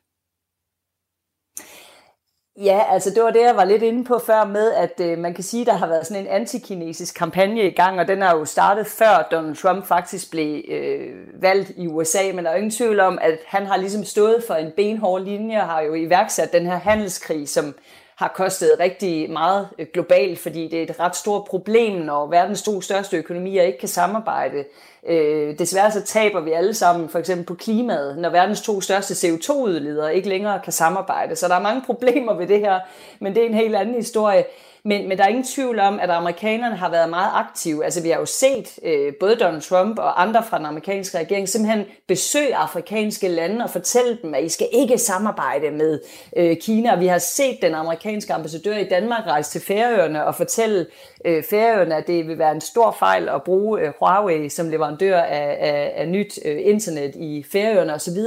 Ja, 2.63 2.83
altså 2.91 3.11
det 3.11 3.23
var 3.23 3.31
det, 3.31 3.41
jeg 3.41 3.57
var 3.57 3.65
lidt 3.65 3.83
inde 3.83 4.05
på 4.05 4.19
før 4.27 4.45
med, 4.45 4.73
at 4.73 5.01
øh, 5.01 5.19
man 5.19 5.35
kan 5.35 5.45
sige, 5.45 5.61
at 5.61 5.67
der 5.67 5.73
har 5.73 5.87
været 5.87 6.07
sådan 6.07 6.23
en 6.23 6.29
antikinesisk 6.29 7.15
kampagne 7.15 7.63
i 7.63 7.71
gang, 7.71 8.01
og 8.01 8.09
den 8.09 8.23
er 8.23 8.31
jo 8.31 8.45
startet 8.45 8.87
før 8.87 9.29
Donald 9.31 9.57
Trump 9.57 9.87
faktisk 9.87 10.31
blev 10.31 10.63
øh, 10.69 11.43
valgt 11.43 11.73
i 11.77 11.87
USA, 11.87 12.33
men 12.35 12.45
der 12.45 12.51
er 12.51 12.55
jo 12.55 12.57
ingen 12.57 12.71
tvivl 12.71 13.01
om, 13.01 13.19
at 13.23 13.39
han 13.47 13.67
har 13.67 13.77
ligesom 13.77 14.05
stået 14.05 14.45
for 14.47 14.55
en 14.55 14.73
benhård 14.77 15.23
linje 15.23 15.61
og 15.61 15.67
har 15.67 15.81
jo 15.81 15.95
iværksat 15.95 16.53
den 16.53 16.67
her 16.67 16.77
handelskrig, 16.77 17.49
som 17.49 17.75
har 18.17 18.33
kostet 18.37 18.71
rigtig 18.81 19.31
meget 19.31 19.69
øh, 19.79 19.87
globalt, 19.93 20.39
fordi 20.39 20.69
det 20.69 20.79
er 20.79 20.83
et 20.83 21.01
ret 21.01 21.17
stort 21.17 21.45
problem, 21.45 21.93
når 21.93 22.27
verdens 22.27 22.63
to 22.63 22.81
største 22.81 23.17
økonomier 23.17 23.63
ikke 23.63 23.79
kan 23.79 23.89
samarbejde. 23.89 24.65
Øh, 25.09 25.59
desværre 25.59 25.93
så 25.93 26.03
taber 26.03 26.41
vi 26.41 26.53
alle 26.53 26.75
sammen 26.75 27.09
for 27.09 27.19
eksempel 27.19 27.47
på 27.47 27.55
klimaet, 27.55 28.19
når 28.19 28.31
verdens 28.31 28.61
to 28.61 28.81
største 28.81 29.29
CO2-udledere 29.29 30.17
ikke 30.17 30.29
længere 30.29 30.61
kan 30.65 30.73
samarbejde. 30.73 31.37
Så 31.37 31.49
der 31.49 31.55
er 31.55 31.63
mange 31.63 31.83
problemer 31.87 32.35
ved 32.35 32.47
det 32.47 32.61
her, 32.61 32.81
men 33.19 33.35
det 33.35 33.43
er 33.43 33.47
en 33.47 33.55
helt 33.55 33.77
anden 33.77 33.95
historie. 33.95 34.45
Men, 34.87 35.09
men 35.09 35.19
der 35.19 35.25
er 35.25 35.29
ingen 35.29 35.45
tvivl 35.45 35.79
om, 35.79 36.01
at 36.01 36.11
amerikanerne 36.11 36.77
har 36.77 36.91
været 36.91 37.11
meget 37.11 37.31
aktive. 37.35 37.85
Altså 37.85 38.03
vi 38.03 38.11
har 38.11 38.19
jo 38.19 38.27
set 38.27 38.79
øh, 38.83 39.15
både 39.21 39.37
Donald 39.37 39.63
Trump 39.63 39.99
og 39.99 40.23
andre 40.23 40.45
fra 40.45 40.59
den 40.59 40.67
amerikanske 40.67 41.19
regering 41.19 41.49
simpelthen 41.49 41.85
besøge 42.09 42.57
afrikanske 42.57 43.29
lande 43.29 43.65
og 43.65 43.71
fortælle 43.71 44.19
dem, 44.23 44.35
at 44.35 44.45
I 44.45 44.49
skal 44.49 44.69
ikke 44.73 44.99
samarbejde 44.99 45.71
med 45.71 46.01
øh, 46.37 46.57
Kina. 46.57 46.97
Vi 46.99 47.07
har 47.07 47.19
set 47.19 47.59
den 47.63 47.75
amerikanske 47.75 48.35
ambassadør 48.35 48.77
i 48.77 48.89
Danmark 48.89 49.27
rejse 49.27 49.51
til 49.51 49.61
Færøerne 49.61 50.27
og 50.27 50.35
fortælle 50.35 50.87
øh, 51.25 51.43
Færøerne, 51.51 51.95
at 51.95 52.07
det 52.07 52.29
vil 52.29 52.39
være 52.39 52.53
en 52.53 52.61
stor 52.61 52.97
fejl 52.99 53.29
at 53.29 53.43
bruge 53.43 53.81
øh, 53.81 53.93
Huawei 53.99 54.49
som 54.49 54.69
leverandør 54.69 55.21
af, 55.21 55.57
af, 55.61 55.93
af 55.97 56.09
nyt 56.09 56.39
øh, 56.45 56.59
internet 56.61 57.15
i 57.15 57.45
Færøerne 57.53 57.95
osv 57.95 58.19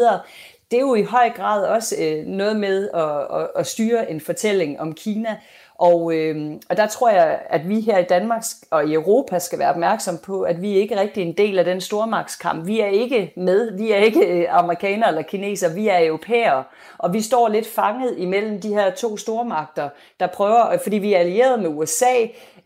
det 0.72 0.78
er 0.78 0.82
jo 0.82 0.95
i 0.95 1.04
høj 1.04 1.30
grad 1.30 1.65
også 1.65 1.95
øh, 2.00 2.26
noget 2.26 2.56
med 2.56 2.89
at, 2.93 3.41
at, 3.41 3.50
at 3.56 3.67
styre 3.67 4.12
en 4.12 4.22
fortælling 4.22 4.80
om 4.80 4.93
Kina. 4.93 5.38
Og, 5.80 6.13
øh, 6.13 6.52
og 6.70 6.78
der 6.78 6.88
tror 6.88 7.10
jeg, 7.10 7.39
at 7.50 7.70
vi 7.70 7.80
her 7.80 7.98
i 7.98 8.04
Danmark 8.04 8.44
og 8.70 8.86
i 8.86 8.94
Europa 8.94 9.39
skal 9.39 9.60
være 9.60 9.70
opmærksom 9.70 10.18
på, 10.18 10.42
at 10.42 10.62
vi 10.62 10.74
ikke 10.74 11.00
rigtig 11.00 11.24
er 11.24 11.28
en 11.28 11.38
del 11.38 11.60
af 11.60 11.65
den 11.65 11.82
stormagtskamp. 11.82 12.68
Vi 12.68 12.80
er 12.80 12.88
ikke 12.88 13.34
med, 13.38 13.78
vi 13.78 13.92
er 13.92 13.98
ikke 13.98 14.28
øh, 14.28 14.48
amerikanere 14.50 15.10
eller 15.10 15.22
kineser, 15.22 15.74
vi 15.74 15.88
er 15.88 16.06
europæere. 16.08 16.63
Og 16.98 17.13
vi 17.13 17.22
står 17.22 17.48
lidt 17.48 17.68
fanget 17.68 18.15
imellem 18.18 18.62
de 18.62 18.74
her 18.74 18.92
to 18.92 19.18
stormagter, 19.18 19.89
der 20.20 20.28
prøver, 20.28 20.72
øh, 20.72 20.80
fordi 20.84 20.98
vi 20.98 21.13
er 21.13 21.20
allieret 21.20 21.60
med 21.60 21.70
USA, 21.70 22.15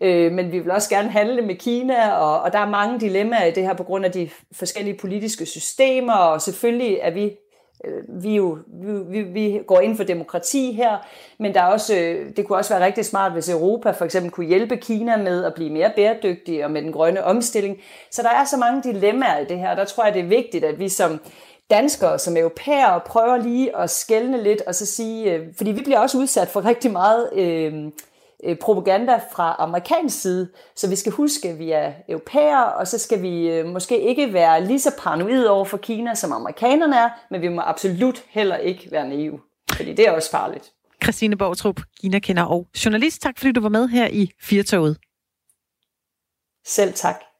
øh, 0.01 0.31
men 0.31 0.51
vi 0.51 0.59
vil 0.59 0.71
også 0.71 0.89
gerne 0.89 1.09
handle 1.09 1.41
med 1.41 1.55
Kina, 1.55 2.11
og, 2.11 2.41
og 2.41 2.53
der 2.53 2.59
er 2.59 2.69
mange 2.69 2.99
dilemmaer 2.99 3.45
i 3.45 3.51
det 3.51 3.63
her 3.63 3.73
på 3.73 3.83
grund 3.83 4.05
af 4.05 4.11
de 4.11 4.29
forskellige 4.51 4.97
politiske 4.97 5.45
systemer, 5.45 6.13
og 6.13 6.41
selvfølgelig 6.41 6.97
er 7.01 7.11
vi 7.11 7.31
Øh, 7.83 8.23
vi, 8.23 8.35
jo, 8.35 8.57
vi, 9.09 9.21
vi 9.21 9.61
går 9.67 9.79
ind 9.79 9.97
for 9.97 10.03
demokrati 10.03 10.71
her, 10.71 10.97
men 11.39 11.53
der 11.53 11.61
er 11.61 11.67
også, 11.67 11.95
øh, 11.95 12.35
det 12.37 12.47
kunne 12.47 12.57
også 12.57 12.73
være 12.73 12.85
rigtig 12.85 13.05
smart, 13.05 13.31
hvis 13.31 13.49
Europa 13.49 13.91
for 13.91 14.05
eksempel 14.05 14.31
kunne 14.31 14.47
hjælpe 14.47 14.77
Kina 14.77 15.17
med 15.17 15.43
at 15.43 15.53
blive 15.53 15.69
mere 15.69 15.91
bæredygtig 15.95 16.65
og 16.65 16.71
med 16.71 16.81
den 16.81 16.91
grønne 16.91 17.23
omstilling. 17.23 17.77
Så 18.11 18.21
der 18.21 18.29
er 18.29 18.45
så 18.45 18.57
mange 18.57 18.83
dilemmaer 18.83 19.39
i 19.39 19.45
det 19.45 19.59
her, 19.59 19.75
der 19.75 19.85
tror 19.85 20.05
jeg, 20.05 20.13
det 20.13 20.19
er 20.19 20.27
vigtigt, 20.27 20.65
at 20.65 20.79
vi 20.79 20.89
som 20.89 21.19
danskere, 21.69 22.19
som 22.19 22.37
europæere, 22.37 23.01
prøver 23.05 23.37
lige 23.37 23.77
at 23.77 23.89
skælne 23.89 24.43
lidt 24.43 24.61
og 24.61 24.75
så 24.75 24.85
sige, 24.85 25.33
øh, 25.33 25.47
fordi 25.57 25.71
vi 25.71 25.81
bliver 25.81 25.99
også 25.99 26.17
udsat 26.17 26.47
for 26.47 26.65
rigtig 26.65 26.91
meget 26.91 27.29
øh, 27.33 27.73
propaganda 28.61 29.19
fra 29.31 29.55
amerikansk 29.59 30.21
side, 30.21 30.49
så 30.75 30.89
vi 30.89 30.95
skal 30.95 31.11
huske, 31.11 31.49
at 31.49 31.59
vi 31.59 31.71
er 31.71 31.93
europæere, 32.09 32.73
og 32.73 32.87
så 32.87 32.97
skal 32.97 33.21
vi 33.21 33.49
øh, 33.49 33.65
måske 33.65 34.01
ikke 34.01 34.33
være 34.33 34.65
lige 34.65 34.79
så 34.79 34.91
paranoid 34.99 35.45
over 35.45 35.65
for 35.65 35.77
Kina, 35.77 36.15
som 36.15 36.31
amerikanerne 36.31 36.95
er, 36.95 37.09
men 37.29 37.41
vi 37.41 37.47
må 37.47 37.61
absolut 37.61 38.23
heller 38.29 38.57
ikke 38.57 38.87
være 38.91 39.09
naive, 39.09 39.39
fordi 39.75 39.93
det 39.93 40.07
er 40.07 40.11
også 40.11 40.31
farligt. 40.31 40.71
Christine 41.03 41.37
Borgtrup, 41.37 41.81
Kina-kender 42.01 42.43
og 42.43 42.67
journalist. 42.85 43.21
Tak 43.21 43.37
fordi 43.37 43.51
du 43.51 43.61
var 43.61 43.69
med 43.69 43.87
her 43.87 44.07
i 44.07 44.31
Firtoget. 44.41 44.97
Selv 46.65 46.93
tak. 46.93 47.32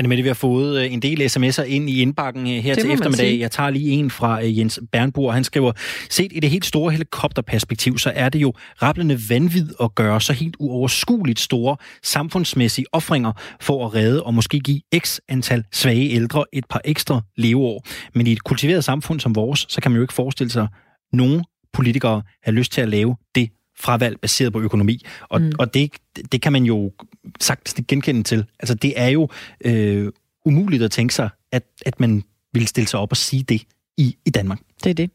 Annemette, 0.00 0.22
vi 0.22 0.28
har 0.28 0.34
fået 0.34 0.80
øh, 0.80 0.92
en 0.92 1.02
del 1.02 1.22
sms'er 1.22 1.62
ind 1.62 1.90
i 1.90 2.02
indbakken 2.02 2.46
øh, 2.46 2.62
her 2.62 2.74
til 2.74 2.90
eftermiddag. 2.90 3.38
Jeg 3.38 3.50
tager 3.50 3.70
lige 3.70 3.90
en 3.90 4.10
fra 4.10 4.44
øh, 4.44 4.58
Jens 4.58 4.80
Bernburg. 4.92 5.34
Han 5.34 5.44
skriver, 5.44 5.72
set 6.10 6.32
i 6.32 6.40
det 6.40 6.50
helt 6.50 6.64
store 6.64 6.92
helikopterperspektiv, 6.92 7.98
så 7.98 8.12
er 8.14 8.28
det 8.28 8.38
jo 8.42 8.52
rappelende 8.82 9.18
vanvid 9.28 9.68
at 9.82 9.94
gøre 9.94 10.20
så 10.20 10.32
helt 10.32 10.56
uoverskueligt 10.58 11.40
store 11.40 11.76
samfundsmæssige 12.02 12.86
offringer 12.92 13.32
for 13.60 13.86
at 13.86 13.94
redde 13.94 14.22
og 14.22 14.34
måske 14.34 14.60
give 14.60 14.80
x 14.98 15.18
antal 15.28 15.64
svage 15.72 16.10
ældre 16.10 16.44
et 16.52 16.64
par 16.70 16.80
ekstra 16.84 17.20
leveår. 17.36 17.86
Men 18.14 18.26
i 18.26 18.32
et 18.32 18.44
kultiveret 18.44 18.84
samfund 18.84 19.20
som 19.20 19.34
vores, 19.34 19.66
så 19.68 19.80
kan 19.80 19.90
man 19.90 19.96
jo 19.96 20.02
ikke 20.02 20.14
forestille 20.14 20.50
sig, 20.50 20.68
nogen 21.12 21.44
politikere 21.72 22.22
har 22.44 22.52
lyst 22.52 22.72
til 22.72 22.80
at 22.80 22.88
lave 22.88 23.16
det 23.34 23.48
fravalg 23.80 24.20
baseret 24.20 24.52
på 24.52 24.60
økonomi. 24.60 25.04
Og, 25.28 25.40
mm. 25.40 25.52
og 25.58 25.74
det, 25.74 25.92
det 26.32 26.42
kan 26.42 26.52
man 26.52 26.64
jo 26.64 26.92
sagtens 27.40 27.86
genkende 27.88 28.22
til. 28.22 28.44
Altså, 28.60 28.74
det 28.74 28.92
er 28.96 29.08
jo 29.08 29.28
øh, 29.64 30.12
umuligt 30.44 30.82
at 30.82 30.90
tænke 30.90 31.14
sig, 31.14 31.28
at, 31.52 31.64
at 31.86 32.00
man 32.00 32.22
vil 32.52 32.66
stille 32.66 32.88
sig 32.88 33.00
op 33.00 33.12
og 33.12 33.16
sige 33.16 33.42
det 33.42 33.62
i, 33.96 34.16
i 34.26 34.30
Danmark. 34.30 34.58
Det 34.84 34.90
er 34.90 34.94
det. 34.94 35.10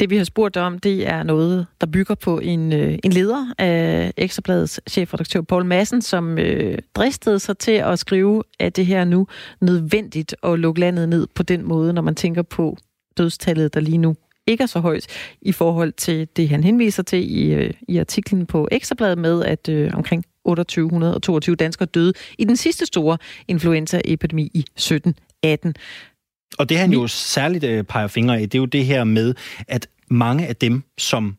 Det 0.00 0.10
vi 0.10 0.16
har 0.16 0.24
spurgt 0.24 0.56
om, 0.56 0.78
det 0.78 1.08
er 1.08 1.22
noget, 1.22 1.66
der 1.80 1.86
bygger 1.86 2.14
på 2.14 2.38
en, 2.38 2.72
øh, 2.72 2.98
en 3.04 3.12
leder 3.12 3.54
af 3.58 4.12
Ekstrabladets 4.16 4.80
chefredaktør 4.90 5.40
Paul 5.40 5.64
Madsen, 5.64 6.02
som 6.02 6.38
øh, 6.38 6.78
dristede 6.94 7.38
sig 7.38 7.58
til 7.58 7.72
at 7.72 7.98
skrive, 7.98 8.42
at 8.58 8.76
det 8.76 8.86
her 8.86 9.04
nu 9.04 9.26
nødvendigt 9.60 10.36
at 10.42 10.58
lukke 10.58 10.80
landet 10.80 11.08
ned 11.08 11.26
på 11.34 11.42
den 11.42 11.64
måde, 11.64 11.92
når 11.92 12.02
man 12.02 12.14
tænker 12.14 12.42
på 12.42 12.76
dødstallet, 13.18 13.74
der 13.74 13.80
lige 13.80 13.98
nu 13.98 14.16
ikke 14.46 14.62
er 14.62 14.66
så 14.66 14.80
højt 14.80 15.06
i 15.42 15.52
forhold 15.52 15.92
til 15.92 16.28
det, 16.36 16.48
han 16.48 16.64
henviser 16.64 17.02
til 17.02 17.38
i, 17.38 17.54
øh, 17.54 17.70
i 17.88 17.98
artiklen 17.98 18.46
på 18.46 18.68
Ekstrabladet 18.72 19.18
med, 19.18 19.44
at 19.44 19.68
øh, 19.68 19.90
omkring 19.94 20.24
2822 20.44 21.56
danskere 21.56 21.86
døde 21.86 22.12
i 22.38 22.44
den 22.44 22.56
sidste 22.56 22.86
store 22.86 23.18
influenzaepidemi 23.48 24.50
i 24.54 24.58
1718. 24.58 25.74
Og 26.58 26.68
det 26.68 26.78
han 26.78 26.92
jo 26.92 27.06
særligt 27.06 27.64
øh, 27.64 27.84
peger 27.84 28.06
fingre 28.06 28.38
af, 28.38 28.50
det 28.50 28.58
er 28.58 28.60
jo 28.62 28.66
det 28.66 28.86
her 28.86 29.04
med, 29.04 29.34
at 29.68 29.88
mange 30.10 30.46
af 30.46 30.56
dem, 30.56 30.82
som 30.98 31.36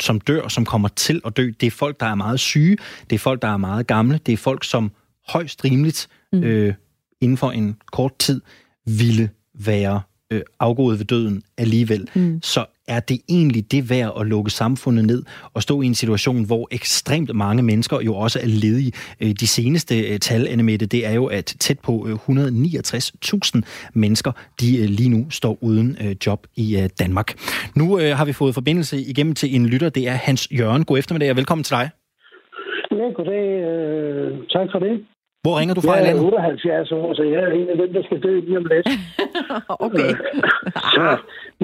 som 0.00 0.20
dør, 0.20 0.48
som 0.48 0.64
kommer 0.64 0.88
til 0.88 1.20
at 1.24 1.36
dø, 1.36 1.50
det 1.60 1.66
er 1.66 1.70
folk, 1.70 2.00
der 2.00 2.06
er 2.06 2.14
meget 2.14 2.40
syge, 2.40 2.76
det 3.10 3.16
er 3.16 3.18
folk, 3.18 3.42
der 3.42 3.48
er 3.48 3.56
meget 3.56 3.86
gamle, 3.86 4.20
det 4.26 4.32
er 4.32 4.36
folk, 4.36 4.64
som 4.64 4.90
højst 5.28 5.64
rimeligt 5.64 6.08
mm. 6.32 6.42
øh, 6.42 6.74
inden 7.20 7.36
for 7.36 7.50
en 7.50 7.76
kort 7.92 8.18
tid 8.18 8.40
ville 8.86 9.30
være 9.54 10.00
øh, 10.32 10.42
afgået 10.60 10.98
ved 10.98 11.06
døden 11.06 11.42
alligevel, 11.58 12.08
mm. 12.14 12.40
så 12.42 12.64
er 12.88 13.00
det 13.00 13.20
egentlig 13.28 13.72
det 13.72 13.90
værd 13.90 14.12
at 14.20 14.26
lukke 14.26 14.50
samfundet 14.50 15.04
ned 15.04 15.22
og 15.54 15.62
stå 15.62 15.82
i 15.82 15.86
en 15.86 15.94
situation, 15.94 16.46
hvor 16.46 16.68
ekstremt 16.70 17.34
mange 17.34 17.62
mennesker 17.62 18.00
jo 18.00 18.14
også 18.14 18.38
er 18.38 18.46
ledige. 18.46 18.92
Øh, 19.20 19.30
de 19.30 19.46
seneste 19.46 20.00
øh, 20.00 20.18
tal, 20.18 20.48
Annemette, 20.48 20.86
det 20.86 21.06
er 21.06 21.12
jo, 21.12 21.26
at 21.26 21.44
tæt 21.44 21.78
på 21.80 21.92
169.000 21.92 23.56
øh, 23.56 23.62
mennesker, 23.94 24.32
de 24.60 24.86
lige 24.86 25.08
nu 25.08 25.30
står 25.30 25.58
uden 25.60 25.96
job 26.26 26.46
i 26.56 26.88
Danmark. 27.00 27.34
Nu 27.76 27.96
har 27.96 28.24
vi 28.24 28.32
fået 28.32 28.54
forbindelse 28.54 28.96
igennem 28.98 29.34
til 29.34 29.56
en 29.56 29.66
lytter, 29.66 29.88
det 29.88 30.08
er 30.08 30.12
Hans 30.12 30.48
Jørgen. 30.58 30.84
God 30.84 30.98
eftermiddag 30.98 31.30
og 31.30 31.36
velkommen 31.36 31.64
til 31.64 31.76
dig. 31.76 31.90
Ja, 32.90 33.06
goddag. 33.16 33.44
Tak 34.50 34.68
for 34.72 34.78
det. 34.78 35.04
Hvor 35.44 35.54
ringer 35.58 35.74
du 35.74 35.80
fra 35.80 35.92
jeg 35.92 36.02
i 36.02 36.06
landet? 36.06 36.22
Jeg 36.22 36.44
er 36.44 36.52
78 36.52 36.92
år, 36.92 37.14
så 37.14 37.22
jeg 37.22 37.42
er 37.42 37.52
en 37.60 37.68
af 37.68 37.76
dem, 37.76 37.92
der 37.92 38.02
skal 38.02 38.22
dø 38.22 38.40
lige 38.40 38.56
om 38.56 38.64
lidt. 38.64 38.88
okay. 39.86 40.10
så, 40.94 41.06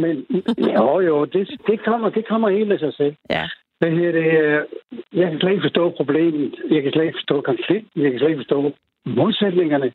men 0.02 0.14
jo, 0.76 1.00
jo, 1.00 1.24
det, 1.24 1.42
det, 1.66 1.84
kommer, 1.84 2.08
det 2.08 2.28
kommer 2.28 2.48
helt 2.48 2.72
af 2.72 2.78
sig 2.78 2.94
selv. 2.94 3.14
Ja. 3.30 3.44
Det 3.80 3.92
her, 3.98 4.12
det, 4.12 4.26
jeg 5.12 5.30
kan 5.30 5.40
slet 5.40 5.50
ikke 5.50 5.66
forstå 5.68 5.90
problemet. 5.90 6.54
Jeg 6.70 6.82
kan 6.82 6.92
slet 6.92 7.04
ikke 7.04 7.18
forstå 7.20 7.40
konflikten. 7.40 8.02
Jeg 8.02 8.10
kan 8.10 8.18
slet 8.18 8.28
ikke 8.28 8.44
forstå 8.44 8.72
modsætningerne. 9.06 9.92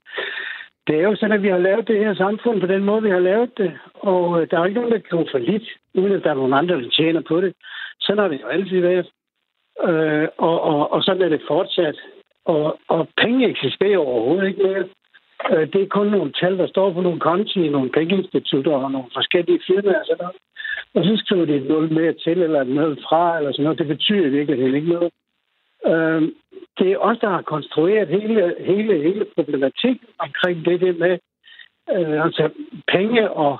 Det 0.88 0.96
er 0.96 1.04
jo 1.10 1.15
sådan, 1.15 1.38
at 1.38 1.43
vi 1.43 1.48
har 1.48 1.58
lavet 1.58 1.88
det 1.88 2.00
her 2.00 2.13
samfund 2.15 2.62
på 2.62 2.67
den 2.67 2.84
måde, 2.84 3.02
vi 3.04 3.10
har 3.10 3.19
lavet 3.19 3.52
det. 3.58 3.72
Og 3.93 4.41
øh, 4.41 4.48
der 4.52 4.60
er 4.60 4.65
ikke 4.65 4.80
nogen, 4.80 4.93
der 4.93 5.00
kan 5.00 5.28
for 5.32 5.38
lidt, 5.38 5.67
uden 5.93 6.12
at 6.12 6.24
der 6.24 6.30
er 6.30 6.41
nogen 6.41 6.54
andre, 6.54 6.76
der 6.82 6.89
tjener 6.89 7.22
på 7.28 7.41
det. 7.41 7.54
Sådan 8.00 8.22
har 8.22 8.28
det 8.28 8.41
jo 8.41 8.48
altid 8.48 8.80
været. 8.80 9.08
Øh, 9.88 10.28
og, 10.38 10.62
og, 10.62 10.93
og 10.93 11.04
sådan 11.04 11.22
er 11.22 11.30
det 11.30 11.41
fortsat. 11.48 11.98
Og, 12.45 12.79
og 12.88 13.08
penge 13.17 13.49
eksisterer 13.49 13.97
overhovedet 13.97 14.47
ikke 14.47 14.63
mere. 14.63 14.86
Øh, 15.51 15.73
det 15.73 15.82
er 15.82 15.88
kun 15.88 16.08
nogle 16.08 16.32
tal, 16.32 16.58
der 16.58 16.67
står 16.67 16.93
på 16.93 17.01
nogle 17.01 17.19
konti 17.19 17.65
i 17.65 17.69
nogle 17.69 17.91
pengeinstitutter 17.91 18.71
og 18.71 18.91
nogle 18.91 19.08
forskellige 19.13 19.62
firmaer. 19.67 20.03
Sådan 20.03 20.17
noget. 20.19 20.36
Og 20.95 21.03
så 21.03 21.23
skriver 21.25 21.45
de 21.45 21.60
noget 21.60 21.69
nul 21.69 21.93
mere 21.99 22.13
til, 22.13 22.41
eller 22.41 22.63
noget 22.63 22.99
fra, 23.08 23.38
eller 23.38 23.51
sådan 23.51 23.63
noget. 23.63 23.79
Det 23.79 23.88
betyder 23.88 24.29
virkelig 24.29 24.75
ikke 24.75 24.93
noget. 24.93 25.12
Øh, 25.86 26.21
det 26.77 26.91
er 26.91 26.97
os, 26.97 27.17
der 27.19 27.29
har 27.29 27.41
konstrueret 27.41 28.08
hele, 28.08 28.56
hele, 28.60 28.97
hele 28.97 29.25
problematikken 29.36 30.08
omkring 30.19 30.65
det, 30.65 30.82
det 30.82 30.99
med 30.99 31.17
øh, 31.95 32.25
altså 32.25 32.49
penge 32.88 33.32
og, 33.32 33.60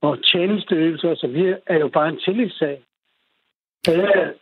og 0.00 0.24
tjenesteydelser 0.24 1.14
så 1.14 1.26
vi 1.26 1.54
er 1.66 1.78
jo 1.78 1.88
bare 1.88 2.08
en 2.08 2.20
tillidssag. 2.24 2.80
Øh, 3.88 3.98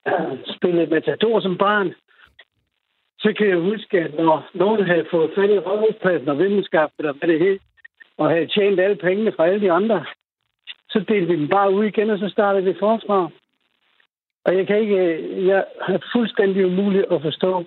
Jeg 0.06 0.38
spillede 0.56 0.90
Matador 0.90 1.40
som 1.40 1.58
barn, 1.58 1.94
så 3.26 3.32
kan 3.32 3.48
jeg 3.48 3.58
huske, 3.58 3.98
at 3.98 4.14
når 4.14 4.50
nogen 4.54 4.86
havde 4.86 5.06
fået 5.10 5.30
fat 5.34 5.50
i 5.50 5.58
rådhuspladsen 5.58 6.28
og 6.28 6.38
vindenskabet, 6.38 6.94
eller 6.98 7.12
hvad 7.12 7.28
det 7.28 7.40
hed, 7.40 7.58
og 8.18 8.30
havde 8.30 8.46
tjent 8.46 8.80
alle 8.80 8.96
pengene 8.96 9.32
fra 9.32 9.46
alle 9.46 9.60
de 9.60 9.72
andre, 9.72 10.04
så 10.90 10.98
delte 11.08 11.26
vi 11.32 11.36
dem 11.40 11.48
bare 11.48 11.74
ud 11.74 11.84
igen, 11.84 12.10
og 12.10 12.18
så 12.18 12.28
startede 12.28 12.64
vi 12.64 12.74
forfra. 12.78 13.30
Og 14.44 14.56
jeg 14.56 14.66
kan 14.66 14.78
ikke, 14.80 14.98
jeg 15.46 15.64
har 15.82 16.08
fuldstændig 16.12 16.66
umuligt 16.66 17.06
at 17.12 17.22
forstå, 17.22 17.64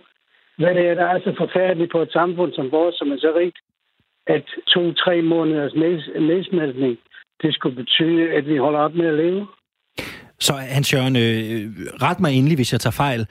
hvad 0.58 0.76
det 0.76 0.88
er, 0.88 0.94
der 0.94 1.06
er 1.06 1.20
så 1.20 1.34
forfærdeligt 1.38 1.92
på 1.92 2.02
et 2.02 2.12
samfund 2.12 2.54
som 2.54 2.72
vores, 2.72 2.96
som 2.96 3.12
er 3.12 3.18
så 3.18 3.34
rigt, 3.36 3.60
at 4.28 4.46
to-tre 4.68 5.22
måneders 5.22 5.74
nedsmeltning, 6.30 6.98
det 7.42 7.54
skulle 7.54 7.76
betyde, 7.76 8.32
at 8.32 8.48
vi 8.48 8.58
holder 8.58 8.80
op 8.80 8.94
med 8.94 9.08
at 9.08 9.14
leve. 9.14 9.48
Så 10.48 10.54
Hans 10.76 10.94
Jørgen, 10.94 11.16
øh, 11.26 11.62
ret 12.06 12.20
mig 12.20 12.32
endelig, 12.38 12.58
hvis 12.58 12.74
jeg 12.74 12.82
tager 12.82 13.02
fejl, 13.06 13.22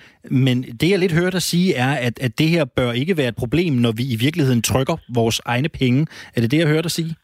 men 0.44 0.56
det 0.80 0.90
jeg 0.90 0.98
lidt 0.98 1.18
hørte 1.20 1.36
dig 1.38 1.42
sige 1.42 1.70
er, 1.84 1.92
at, 2.06 2.14
at 2.26 2.32
det 2.38 2.48
her 2.48 2.64
bør 2.76 2.92
ikke 2.92 3.16
være 3.16 3.28
et 3.28 3.40
problem, 3.42 3.72
når 3.72 3.92
vi 4.00 4.04
i 4.14 4.18
virkeligheden 4.26 4.62
trykker 4.62 4.96
vores 5.14 5.38
egne 5.52 5.68
penge. 5.80 6.00
Er 6.34 6.40
det 6.40 6.50
det, 6.50 6.58
jeg 6.58 6.68
hørte 6.68 6.88
dig 6.88 6.96
sige? 6.98 7.14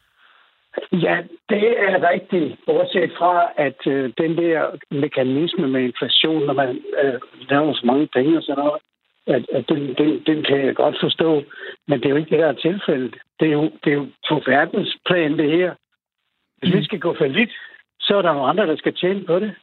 Ja, 0.92 1.16
det 1.48 1.64
er 1.88 2.10
rigtigt, 2.12 2.48
bortset 2.66 3.12
fra, 3.18 3.32
at 3.56 3.80
øh, 3.86 4.12
den 4.22 4.36
der 4.36 4.60
mekanisme 4.90 5.68
med 5.68 5.80
inflation, 5.80 6.46
når 6.46 6.54
man 6.62 6.70
øh, 7.02 7.20
laver 7.50 7.74
så 7.74 7.82
mange 7.86 8.06
penge 8.16 8.36
og 8.38 8.42
sådan 8.42 8.64
noget, 8.64 8.80
at, 9.26 9.42
at 9.52 9.64
den, 9.68 9.94
den, 9.98 10.10
den 10.26 10.44
kan 10.44 10.58
jeg 10.66 10.74
godt 10.74 10.96
forstå, 11.00 11.42
men 11.88 11.98
det 11.98 12.06
er 12.06 12.10
jo 12.10 12.16
ikke 12.16 12.30
det, 12.30 12.38
der 12.38 12.48
er 12.48 12.62
tilfældet. 12.68 13.14
Det 13.40 13.48
er 13.48 13.52
jo, 13.52 13.64
det 13.84 13.90
er 13.90 13.98
jo 14.00 14.06
på 14.28 14.42
verdensplan, 14.46 15.38
det 15.38 15.50
her. 15.50 15.74
Hvis 16.58 16.74
vi 16.74 16.84
skal 16.84 16.98
gå 16.98 17.14
for 17.18 17.26
lidt, 17.26 17.50
så 18.00 18.16
er 18.16 18.22
der 18.22 18.32
nogle 18.32 18.48
andre, 18.48 18.66
der 18.66 18.76
skal 18.76 18.94
tjene 18.94 19.24
på 19.24 19.38
det. 19.38 19.54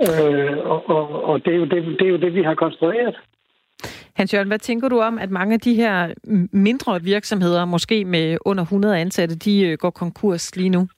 Øh, 0.00 0.58
og 0.58 0.90
og, 0.90 1.24
og 1.24 1.44
det, 1.44 1.52
er 1.54 1.56
jo 1.56 1.64
det, 1.64 1.98
det 1.98 2.06
er 2.06 2.10
jo 2.10 2.16
det, 2.16 2.34
vi 2.34 2.42
har 2.42 2.54
konstrueret. 2.54 3.16
Hans 4.16 4.34
Jørgen, 4.34 4.48
hvad 4.48 4.58
tænker 4.58 4.88
du 4.88 5.00
om, 5.00 5.18
at 5.18 5.30
mange 5.30 5.54
af 5.54 5.60
de 5.60 5.74
her 5.74 6.14
mindre 6.52 7.02
virksomheder, 7.02 7.64
måske 7.64 8.04
med 8.04 8.38
under 8.44 8.62
100 8.62 8.98
ansatte, 8.98 9.36
de 9.36 9.68
øh, 9.68 9.78
går 9.78 9.90
konkurs 9.90 10.56
lige 10.56 10.68
nu? 10.68 10.88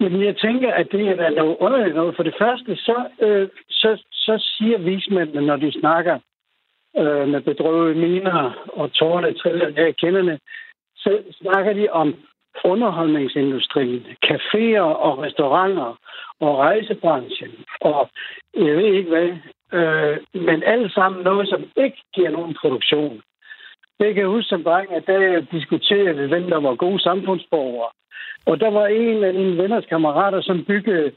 Jamen, 0.00 0.24
jeg 0.24 0.36
tænker, 0.36 0.72
at 0.72 0.88
det 0.92 1.08
er 1.08 1.30
noget 1.30 1.56
underligt 1.60 1.94
noget. 1.94 2.16
For 2.16 2.22
det 2.22 2.34
første, 2.38 2.76
så, 2.76 3.04
øh, 3.22 3.48
så, 3.68 4.02
så 4.12 4.34
siger 4.38 4.78
vismændene, 4.78 5.46
når 5.46 5.56
de 5.56 5.80
snakker 5.80 6.18
øh, 6.98 7.28
med 7.28 7.40
bedrøvede 7.40 7.94
miner 7.94 8.68
og 8.72 8.92
tårne 8.92 9.34
triller 9.34 9.86
i 9.86 9.92
kenderne, 9.92 10.38
så 10.96 11.18
snakker 11.40 11.72
de 11.72 11.88
om 11.88 12.14
underholdningsindustrien, 12.64 14.06
caféer 14.26 14.80
og 14.80 15.18
restauranter 15.18 15.98
og 16.40 16.58
rejsebranchen 16.58 17.50
og 17.80 18.10
jeg 18.54 18.76
ved 18.76 18.94
ikke 18.94 19.08
hvad. 19.08 19.30
Øh, 19.78 20.16
men 20.34 20.62
alt 20.62 20.92
sammen 20.92 21.24
noget, 21.24 21.48
som 21.48 21.64
ikke 21.76 22.02
giver 22.14 22.30
nogen 22.30 22.56
produktion. 22.60 23.22
Jeg 23.98 24.14
kan 24.14 24.26
huske 24.26 24.48
som 24.48 24.64
dreng, 24.64 24.92
at 24.92 25.06
der 25.06 25.40
diskuterede 25.40 26.16
vi, 26.16 26.26
hvem 26.26 26.50
der 26.50 26.60
var 26.60 26.74
gode 26.74 27.00
samfundsborgere. 27.00 27.90
Og 28.46 28.60
der 28.60 28.70
var 28.70 28.86
en 28.86 29.24
af 29.24 29.34
mine 29.34 29.62
venners 29.62 29.86
kammerater, 29.86 30.40
som 30.40 30.64
byggede, 30.64 31.12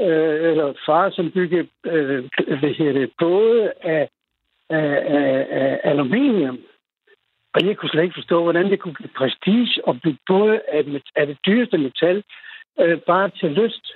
øh, 0.00 0.50
eller 0.50 0.72
far, 0.86 1.10
som 1.10 1.30
byggede, 1.30 1.68
øh, 1.86 2.24
hvad 2.60 2.74
hedder 2.78 2.92
det, 2.92 3.12
både 3.18 3.72
af, 3.82 4.08
af, 4.70 5.02
af, 5.06 5.46
af 5.50 5.80
aluminium. 5.82 6.58
Og 7.56 7.66
jeg 7.66 7.76
kunne 7.76 7.88
slet 7.88 8.02
ikke 8.02 8.20
forstå, 8.20 8.42
hvordan 8.42 8.70
det 8.70 8.80
kunne 8.80 8.94
blive 8.94 9.16
prestige 9.16 9.84
og 9.88 10.00
blive 10.00 10.18
både 10.26 10.60
af, 10.68 10.84
af 11.16 11.26
det 11.26 11.38
dyreste 11.46 11.78
metal 11.78 12.22
øh, 12.80 12.98
bare 13.00 13.30
til 13.30 13.50
lyst. 13.50 13.92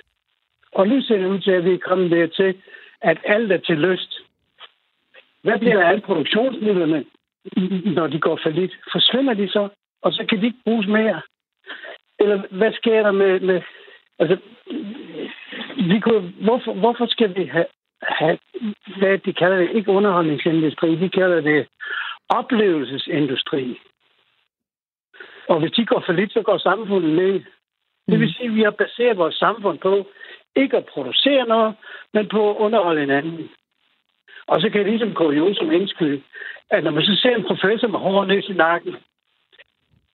Og 0.71 0.87
nu 0.87 1.01
ser 1.01 1.17
det 1.17 1.27
ud 1.27 1.39
til, 1.39 1.51
at 1.51 1.65
vi 1.65 1.73
er 1.73 1.87
kommet 1.87 2.11
dertil, 2.11 2.55
at 3.01 3.17
alt 3.23 3.51
er 3.51 3.57
til 3.57 3.77
lyst. 3.77 4.19
Hvad 5.43 5.59
bliver 5.59 5.75
der 5.75 5.85
af 5.85 5.89
alle 5.89 6.01
produktionsmidlerne, 6.01 7.05
når 7.95 8.07
de 8.07 8.19
går 8.19 8.39
for 8.43 8.49
lidt? 8.49 8.71
Forsvinder 8.91 9.33
de 9.33 9.49
så, 9.49 9.69
og 10.01 10.13
så 10.13 10.25
kan 10.29 10.41
de 10.41 10.45
ikke 10.45 10.63
bruges 10.63 10.87
mere? 10.87 11.21
Eller 12.19 12.41
hvad 12.51 12.71
sker 12.73 13.03
der 13.03 13.11
med... 13.11 13.39
med 13.39 13.61
altså, 14.19 14.37
vi 15.89 15.99
kunne, 15.99 16.33
hvorfor, 16.41 16.73
hvorfor 16.73 17.05
skal 17.05 17.35
vi 17.35 17.45
have, 17.45 17.65
have, 18.01 18.37
hvad 18.97 19.17
de 19.17 19.33
kalder 19.33 19.57
det, 19.57 19.69
ikke 19.73 19.91
underholdningsindustri, 19.91 20.95
de 20.95 21.09
kalder 21.09 21.41
det 21.41 21.67
oplevelsesindustri. 22.39 23.79
Og 25.49 25.59
hvis 25.59 25.71
de 25.71 25.85
går 25.85 26.03
for 26.05 26.13
lidt, 26.13 26.33
så 26.33 26.41
går 26.41 26.57
samfundet 26.57 27.11
ned. 27.21 27.41
Det 28.09 28.19
vil 28.19 28.33
sige, 28.33 28.49
at 28.49 28.55
vi 28.55 28.61
har 28.61 28.75
baseret 28.83 29.17
vores 29.17 29.35
samfund 29.35 29.79
på 29.79 30.07
ikke 30.55 30.77
at 30.77 30.85
producere 30.93 31.47
noget, 31.47 31.75
men 32.13 32.29
på 32.29 32.51
at 32.51 32.57
underholde 32.57 33.01
hinanden. 33.01 33.49
Og 34.47 34.61
så 34.61 34.69
kan 34.69 34.81
jeg 34.81 34.89
ligesom 34.89 35.13
kuriosum 35.13 35.71
indskyde, 35.71 36.21
at 36.69 36.83
når 36.83 36.91
man 36.91 37.03
så 37.03 37.19
ser 37.21 37.35
en 37.35 37.45
professor 37.47 37.87
med 37.87 37.99
hår 37.99 38.25
ned 38.25 38.49
i 38.49 38.53
nakken, 38.53 38.95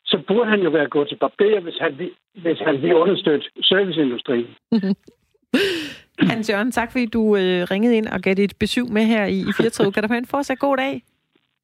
så 0.05 0.18
burde 0.28 0.49
han 0.49 0.61
jo 0.61 0.70
være 0.70 0.88
gået 0.88 1.07
til 1.07 1.15
barber, 1.15 1.59
hvis 1.59 1.78
han, 1.82 2.09
hvis 2.34 2.59
han 2.59 2.82
vil 2.82 2.95
understøtte 2.95 3.45
serviceindustrien. 3.61 4.55
Hans 6.32 6.49
Jørgen, 6.49 6.72
tak 6.72 6.91
fordi 6.91 7.05
du 7.05 7.36
øh, 7.36 7.68
ringede 7.72 7.97
ind 7.97 8.07
og 8.07 8.20
gav 8.22 8.34
dit 8.34 8.53
besøg 8.59 8.84
med 8.91 9.05
her 9.05 9.26
i, 9.26 9.39
i 9.39 9.53
Firtoget. 9.57 9.93
Kan 9.93 10.03
du 10.03 10.09
have 10.09 10.18
en 10.18 10.26
fortsat 10.26 10.59
god 10.59 10.78
dag? 10.78 11.01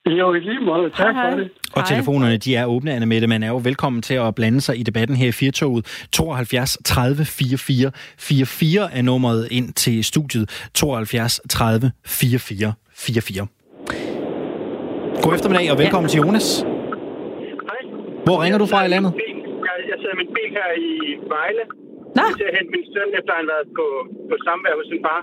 Jo, 0.06 0.34
i 0.34 0.40
lige 0.40 0.60
måde. 0.60 0.90
Tak 0.90 0.98
hej, 1.00 1.12
hej. 1.14 1.32
for 1.32 1.38
det. 1.38 1.50
Og 1.76 1.82
hej. 1.82 1.86
telefonerne, 1.92 2.38
de 2.38 2.56
er 2.56 2.66
åbne, 2.66 2.92
Anne 2.94 3.06
Mette. 3.06 3.28
Man 3.28 3.44
er 3.44 3.48
jo 3.48 3.60
velkommen 3.64 4.02
til 4.02 4.14
at 4.14 4.36
blande 4.36 4.62
sig 4.62 4.80
i 4.80 4.84
debatten 4.84 5.16
her 5.18 5.28
i 5.28 5.32
Firtoget. 5.32 6.08
72 6.12 6.78
30 6.86 7.26
44 7.26 7.92
44 8.18 8.94
er 8.98 9.02
nummeret 9.02 9.48
ind 9.52 9.74
til 9.74 10.04
studiet. 10.04 10.70
72 10.76 11.42
30 11.50 11.92
44 12.06 12.74
44. 12.94 13.48
God 15.24 15.34
eftermiddag 15.36 15.72
og 15.72 15.78
velkommen 15.84 16.08
ja. 16.10 16.12
til 16.12 16.20
Jonas. 16.24 16.48
Hej. 17.70 17.82
Hvor 18.26 18.38
ringer 18.44 18.58
du 18.58 18.66
fra 18.66 18.86
i 18.86 18.90
landet? 18.96 19.12
Jeg, 19.68 19.76
jeg 19.90 19.98
sidder 20.00 20.16
i 20.18 20.20
min 20.22 20.32
bil 20.36 20.50
her 20.58 20.70
i 20.88 20.92
Vejle. 21.36 21.64
Nå. 22.18 22.26
Jeg 22.40 22.48
har 22.50 22.54
hentet 22.58 22.72
min 22.76 22.86
søn, 22.94 23.10
efter 23.20 23.32
han 23.38 23.44
har 23.46 23.52
været 23.54 23.68
på, 23.80 23.86
på 24.30 24.36
samvær 24.46 24.74
hos 24.80 24.88
sin 24.92 25.02
far. 25.06 25.22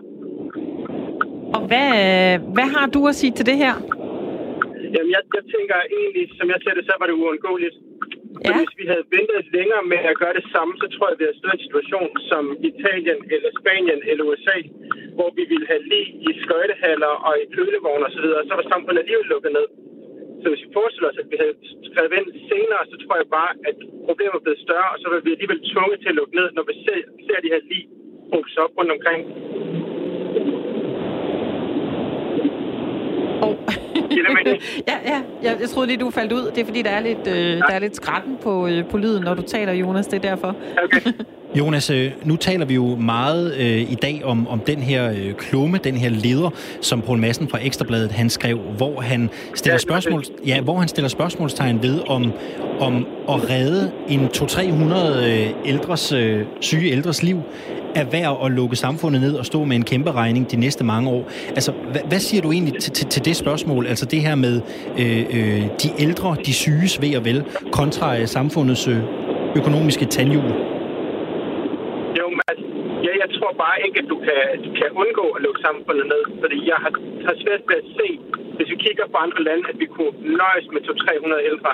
Og 1.57 1.61
hvad, 1.71 1.89
hvad 2.57 2.69
har 2.77 2.87
du 2.87 3.01
at 3.09 3.15
sige 3.15 3.33
til 3.39 3.47
det 3.47 3.57
her? 3.65 3.75
Jamen, 4.95 5.11
jeg, 5.17 5.23
jeg 5.37 5.45
tænker 5.55 5.77
egentlig, 5.99 6.25
som 6.39 6.47
jeg 6.53 6.59
ser 6.65 6.75
det, 6.79 6.85
så 6.89 6.95
var 7.01 7.07
det 7.09 7.17
uundgåeligt. 7.23 7.77
Ja. 8.45 8.53
Hvis 8.59 8.73
vi 8.81 8.85
havde 8.93 9.05
ventet 9.17 9.43
længere 9.57 9.85
med 9.93 10.01
at 10.11 10.19
gøre 10.23 10.35
det 10.39 10.47
samme, 10.55 10.73
så 10.83 10.87
tror 10.95 11.07
jeg, 11.09 11.17
vi 11.21 11.27
havde 11.27 11.39
stået 11.41 11.55
i 11.55 11.59
en 11.59 11.67
situation 11.67 12.11
som 12.31 12.45
Italien 12.71 13.21
eller 13.35 13.51
Spanien 13.61 14.01
eller 14.11 14.25
USA, 14.31 14.59
hvor 15.17 15.31
vi 15.39 15.45
ville 15.53 15.67
have 15.73 15.83
lige 15.93 16.09
i 16.29 16.31
skøjtehaller 16.45 17.13
og 17.27 17.35
i 17.43 17.45
kølevogne 17.57 18.07
osv., 18.09 18.27
og 18.41 18.45
så 18.49 18.55
var 18.59 18.67
samfundet 18.73 19.03
alligevel 19.03 19.29
lukket 19.35 19.53
ned. 19.59 19.67
Så 20.41 20.47
hvis 20.51 20.65
vi 20.65 20.71
forestiller 20.79 21.09
os, 21.11 21.23
at 21.23 21.29
vi 21.33 21.37
havde 21.43 21.57
skrevet 21.89 22.13
ind 22.19 22.29
senere, 22.51 22.83
så 22.91 22.97
tror 23.03 23.17
jeg 23.21 23.29
bare, 23.39 23.53
at 23.69 23.77
problemet 24.09 24.35
er 24.39 24.47
blevet 24.47 24.65
større, 24.67 24.89
og 24.95 24.99
så 25.03 25.07
vil 25.13 25.25
vi 25.27 25.33
alligevel 25.35 25.61
tvunget 25.73 25.99
til 26.01 26.13
at 26.13 26.19
lukke 26.21 26.35
ned, 26.39 26.49
når 26.57 26.65
vi 26.71 26.75
ser, 26.85 26.99
ser 27.27 27.39
de 27.45 27.53
her 27.55 27.63
lige 27.71 27.87
op 28.65 28.73
rundt 28.79 28.93
omkring. 28.97 29.23
Oh. 33.47 34.00
ja, 34.89 34.97
ja. 35.05 35.21
Jeg, 35.43 35.57
jeg 35.61 35.69
troede 35.69 35.87
lige, 35.87 35.97
du 35.99 36.11
faldt 36.11 36.33
ud. 36.33 36.51
Det 36.55 36.59
er 36.59 36.65
fordi, 36.65 36.83
der 36.83 36.91
er 36.91 37.01
lidt, 37.01 37.27
øh, 37.27 37.59
der 37.59 37.75
er 37.75 37.79
lidt 37.79 37.97
skratten 37.97 38.39
på, 38.43 38.67
øh, 38.67 38.85
på 38.85 38.99
lyden, 38.99 39.23
når 39.23 39.35
du 39.35 39.43
taler, 39.43 39.73
Jonas. 39.73 40.07
Det 40.07 40.25
er 40.25 40.31
derfor. 40.31 40.57
Okay. 40.85 41.13
Jonas, 41.59 41.91
øh, 41.91 42.13
nu 42.25 42.37
taler 42.37 42.65
vi 42.67 42.75
jo 42.75 42.97
meget 42.97 43.55
øh, 43.55 43.93
i 43.93 43.95
dag 43.95 44.21
om, 44.25 44.49
om 44.49 44.61
den 44.61 44.79
her 44.79 45.11
øh, 45.11 45.35
klumme, 45.35 45.79
den 45.85 45.97
her 45.97 46.09
leder, 46.09 46.51
som 46.81 47.03
Poul 47.03 47.19
Madsen 47.19 47.49
fra 47.49 47.59
Ekstrabladet 47.63 48.13
han 48.13 48.31
skrev, 48.31 48.59
hvor 48.59 49.01
han 49.01 49.31
stiller 49.55 49.79
spørgsmål, 49.79 50.25
ja, 50.47 50.61
hvor 50.61 50.79
han 50.79 50.89
stiller 50.89 51.09
spørgsmålstegn 51.09 51.83
ved 51.83 52.01
om 52.07 52.33
om 52.81 53.07
at 53.29 53.51
redde 53.51 53.93
en 54.09 54.21
200-300 54.27 55.27
øh, 55.27 55.51
ældres 55.65 56.13
øh, 56.13 56.47
syge 56.61 56.91
ældres 56.91 57.23
liv 57.23 57.43
er 57.95 58.05
værd 58.05 58.41
at 58.45 58.53
lukke 58.53 58.77
samfundet 58.77 59.21
ned 59.21 59.35
og 59.35 59.47
stå 59.47 59.65
med 59.65 59.77
en 59.77 59.85
kæmpe 59.85 60.13
regning 60.13 60.51
de 60.51 60.57
næste 60.57 60.85
mange 60.85 61.11
år. 61.11 61.29
Altså, 61.49 61.73
hvad, 61.73 62.01
hvad 62.09 62.19
siger 62.19 62.43
du 62.43 62.53
egentlig 62.53 62.75
til, 62.83 62.93
til, 62.93 63.07
til 63.07 63.25
det 63.25 63.37
spørgsmål? 63.37 63.87
Altså 63.87 64.07
det 64.07 64.21
her 64.21 64.35
med 64.35 64.61
øh, 64.99 65.19
øh, 65.37 65.63
de 65.83 65.89
ældre, 65.99 66.37
de 66.47 66.53
syges 66.53 67.03
ved 67.03 67.17
og 67.17 67.25
vel, 67.25 67.45
kontra 67.73 68.19
øh, 68.19 68.27
samfundets 68.27 68.89
øh, 68.89 68.99
økonomiske 69.57 70.05
tandhjul? 70.05 70.51
Jo, 72.19 72.27
men 72.37 72.41
altså, 72.49 72.65
ja, 73.07 73.13
jeg 73.23 73.29
tror 73.37 73.50
bare 73.65 73.79
ikke, 73.87 73.99
at 74.03 74.09
du 74.13 74.17
kan, 74.27 74.41
du 74.67 74.71
kan 74.79 74.89
undgå 75.03 75.27
at 75.37 75.41
lukke 75.47 75.61
samfundet 75.69 76.07
ned. 76.15 76.23
Fordi 76.43 76.59
jeg 76.73 76.79
har, 76.85 76.93
har 77.27 77.35
svært 77.43 77.63
ved 77.69 77.77
at 77.83 77.89
se, 77.99 78.09
hvis 78.57 78.69
vi 78.73 78.77
kigger 78.87 79.05
på 79.13 79.19
andre 79.25 79.41
lande, 79.49 79.65
at 79.73 79.77
vi 79.83 79.87
kunne 79.97 80.15
nøjes 80.43 80.67
med 80.75 80.81
200-300 80.89 81.51
ældre. 81.51 81.73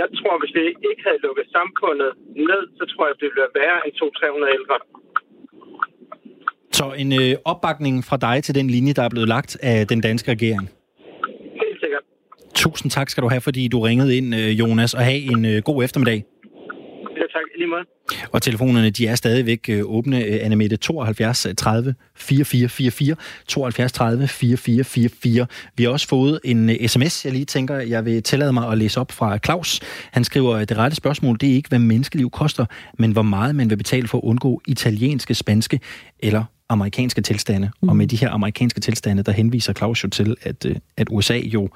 Jeg 0.00 0.08
tror, 0.18 0.34
hvis 0.40 0.52
vi 0.56 0.62
ikke 0.90 1.02
havde 1.06 1.20
lukket 1.26 1.46
samfundet 1.56 2.10
ned, 2.50 2.62
så 2.78 2.84
tror 2.90 3.04
jeg, 3.06 3.14
det 3.20 3.26
ville 3.28 3.42
være 3.44 3.56
værre 3.60 3.78
end 3.86 3.94
200-300 4.00 4.58
ældre. 4.58 4.76
Så 6.78 6.86
en 7.02 7.10
øh, 7.22 7.32
opbakning 7.52 7.94
fra 8.08 8.16
dig 8.26 8.36
til 8.44 8.54
den 8.54 8.66
linje, 8.76 8.92
der 8.92 9.02
er 9.02 9.12
blevet 9.14 9.28
lagt 9.28 9.52
af 9.62 9.86
den 9.92 10.00
danske 10.00 10.30
regering? 10.30 10.64
Helt 11.62 11.78
sikkert. 11.82 12.04
Tusind 12.54 12.90
tak 12.90 13.08
skal 13.10 13.22
du 13.22 13.28
have, 13.28 13.40
fordi 13.40 13.68
du 13.68 13.80
ringede 13.80 14.16
ind, 14.18 14.28
øh, 14.40 14.50
Jonas, 14.60 14.94
og 14.94 15.02
have 15.10 15.20
en 15.32 15.44
øh, 15.52 15.56
god 15.68 15.84
eftermiddag. 15.84 16.18
Ja, 17.20 17.26
tak. 17.34 17.46
I 17.54 17.56
lige 17.58 17.59
måde. 17.70 17.84
Og 18.32 18.42
telefonerne, 18.42 18.90
de 18.90 19.06
er 19.06 19.14
stadigvæk 19.14 19.66
øh, 19.68 19.82
åbne. 19.84 20.24
Øh, 20.24 20.38
Anne 20.42 20.56
Mette 20.56 20.76
72 20.76 21.46
30 21.56 21.94
4444, 22.16 23.16
72 23.48 23.92
30 23.92 24.28
4444. 24.28 25.46
Vi 25.76 25.84
har 25.84 25.90
også 25.90 26.08
fået 26.08 26.40
en 26.44 26.70
øh, 26.70 26.88
sms, 26.88 27.24
jeg 27.24 27.32
lige 27.32 27.44
tænker, 27.44 27.76
jeg 27.76 28.04
vil 28.04 28.22
tillade 28.22 28.52
mig 28.52 28.68
at 28.68 28.78
læse 28.78 29.00
op 29.00 29.12
fra 29.12 29.38
Claus. 29.38 29.80
Han 30.12 30.24
skriver, 30.24 30.56
at 30.56 30.68
det 30.68 30.76
rette 30.76 30.96
spørgsmål, 30.96 31.38
det 31.40 31.50
er 31.50 31.54
ikke, 31.54 31.68
hvad 31.68 31.78
menneskeliv 31.78 32.30
koster, 32.30 32.66
men 32.98 33.12
hvor 33.12 33.22
meget 33.22 33.54
man 33.54 33.70
vil 33.70 33.76
betale 33.76 34.08
for 34.08 34.18
at 34.18 34.24
undgå 34.24 34.62
italienske, 34.66 35.34
spanske 35.34 35.80
eller 36.18 36.44
amerikanske 36.68 37.20
tilstande. 37.20 37.70
Mm. 37.82 37.88
Og 37.88 37.96
med 37.96 38.06
de 38.06 38.16
her 38.16 38.30
amerikanske 38.30 38.80
tilstande, 38.80 39.22
der 39.22 39.32
henviser 39.32 39.72
Claus 39.72 40.04
jo 40.04 40.08
til, 40.08 40.36
at, 40.42 40.66
at 40.96 41.08
USA 41.10 41.36
jo 41.36 41.68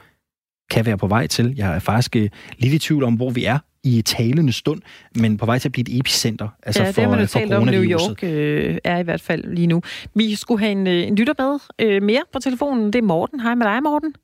kan 0.71 0.87
være 0.87 0.99
på 0.99 1.07
vej 1.07 1.27
til. 1.27 1.55
Jeg 1.57 1.75
er 1.75 1.79
faktisk 1.79 2.15
lidt 2.59 2.75
i 2.75 2.79
tvivl 2.79 3.05
om, 3.05 3.15
hvor 3.15 3.31
vi 3.31 3.45
er 3.45 3.59
i 3.85 4.03
talende 4.03 4.53
stund, 4.53 4.81
men 5.21 5.39
på 5.39 5.47
vej 5.47 5.59
til 5.59 5.69
at 5.69 5.73
blive 5.73 5.83
et 5.89 5.99
epicenter 5.99 6.49
altså 6.63 6.83
ja, 6.83 6.89
for, 6.89 6.93
det 6.93 7.05
har 7.05 7.11
man 7.11 7.21
jo 7.21 7.27
for 7.27 7.39
talt 7.39 7.53
om, 7.53 7.65
New 7.65 7.83
York 7.83 8.25
øh, 8.25 8.79
er 8.85 8.99
i 8.99 9.03
hvert 9.03 9.21
fald 9.21 9.45
lige 9.45 9.67
nu. 9.67 9.83
Vi 10.15 10.35
skulle 10.35 10.61
have 10.61 10.73
en, 10.73 10.87
øh, 10.87 11.09
en 11.09 11.17
lytter 11.17 11.35
med 11.39 11.59
øh, 11.79 12.03
mere 12.03 12.23
på 12.33 12.39
telefonen. 12.39 12.93
Det 12.93 12.99
er 12.99 13.03
Morten. 13.03 13.41
Hej 13.41 13.55
med 13.55 13.67
dig, 13.67 13.83
Morten. 13.83 14.15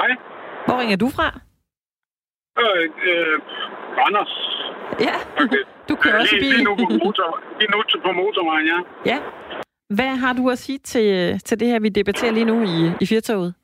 Hej. 0.00 0.10
Hvor 0.66 0.80
ringer 0.80 0.96
du 0.96 1.08
fra? 1.08 1.40
Øh, 2.62 2.84
øh, 3.08 3.36
Randers. 3.98 4.34
Ja, 5.06 5.16
du 5.88 5.94
kører 5.96 6.14
øh, 6.14 6.20
også 6.20 6.34
lige, 6.34 6.42
bil. 6.42 6.54
lige, 6.54 6.64
nu 6.64 6.74
på 6.76 6.86
motor, 7.04 7.28
lige 7.60 7.70
nu 7.70 7.78
på 8.06 8.12
motorvejen, 8.12 8.66
ja. 8.72 8.78
Ja. 9.12 9.18
Hvad 9.94 10.16
har 10.16 10.32
du 10.32 10.50
at 10.50 10.58
sige 10.58 10.78
til, 10.78 11.40
til 11.40 11.60
det 11.60 11.68
her, 11.68 11.80
vi 11.80 11.88
debatterer 11.88 12.32
lige 12.32 12.44
nu 12.44 12.62
i, 12.62 12.92
i 13.00 13.06
Firtoget? 13.06 13.54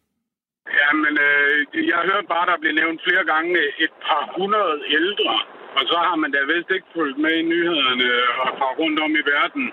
Jamen, 0.87 1.15
øh, 1.29 1.89
jeg 1.93 2.01
hørte 2.11 2.29
bare, 2.35 2.47
der 2.51 2.63
blev 2.63 2.75
nævnt 2.75 3.01
flere 3.07 3.25
gange 3.33 3.59
et 3.85 3.95
par 4.07 4.25
hundrede 4.37 4.79
ældre. 4.99 5.35
Og 5.79 5.83
så 5.91 5.97
har 6.07 6.17
man 6.23 6.31
da 6.33 6.41
vist 6.53 6.71
ikke 6.71 6.95
fulgt 6.95 7.19
med 7.19 7.35
i 7.39 7.49
nyhederne 7.53 8.09
og 8.43 8.49
fra 8.59 8.69
rundt 8.81 8.99
om 9.01 9.13
i 9.21 9.23
verden. 9.35 9.65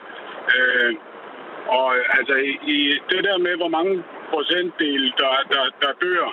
Øh, 0.55 0.93
og 1.79 1.89
altså, 2.17 2.35
i 2.75 2.79
det 3.11 3.23
der 3.27 3.37
med, 3.37 3.55
hvor 3.61 3.71
mange 3.77 4.03
procentdel, 4.29 5.03
der, 5.21 5.33
der, 5.53 5.65
der 5.81 5.91
dør, 6.01 6.27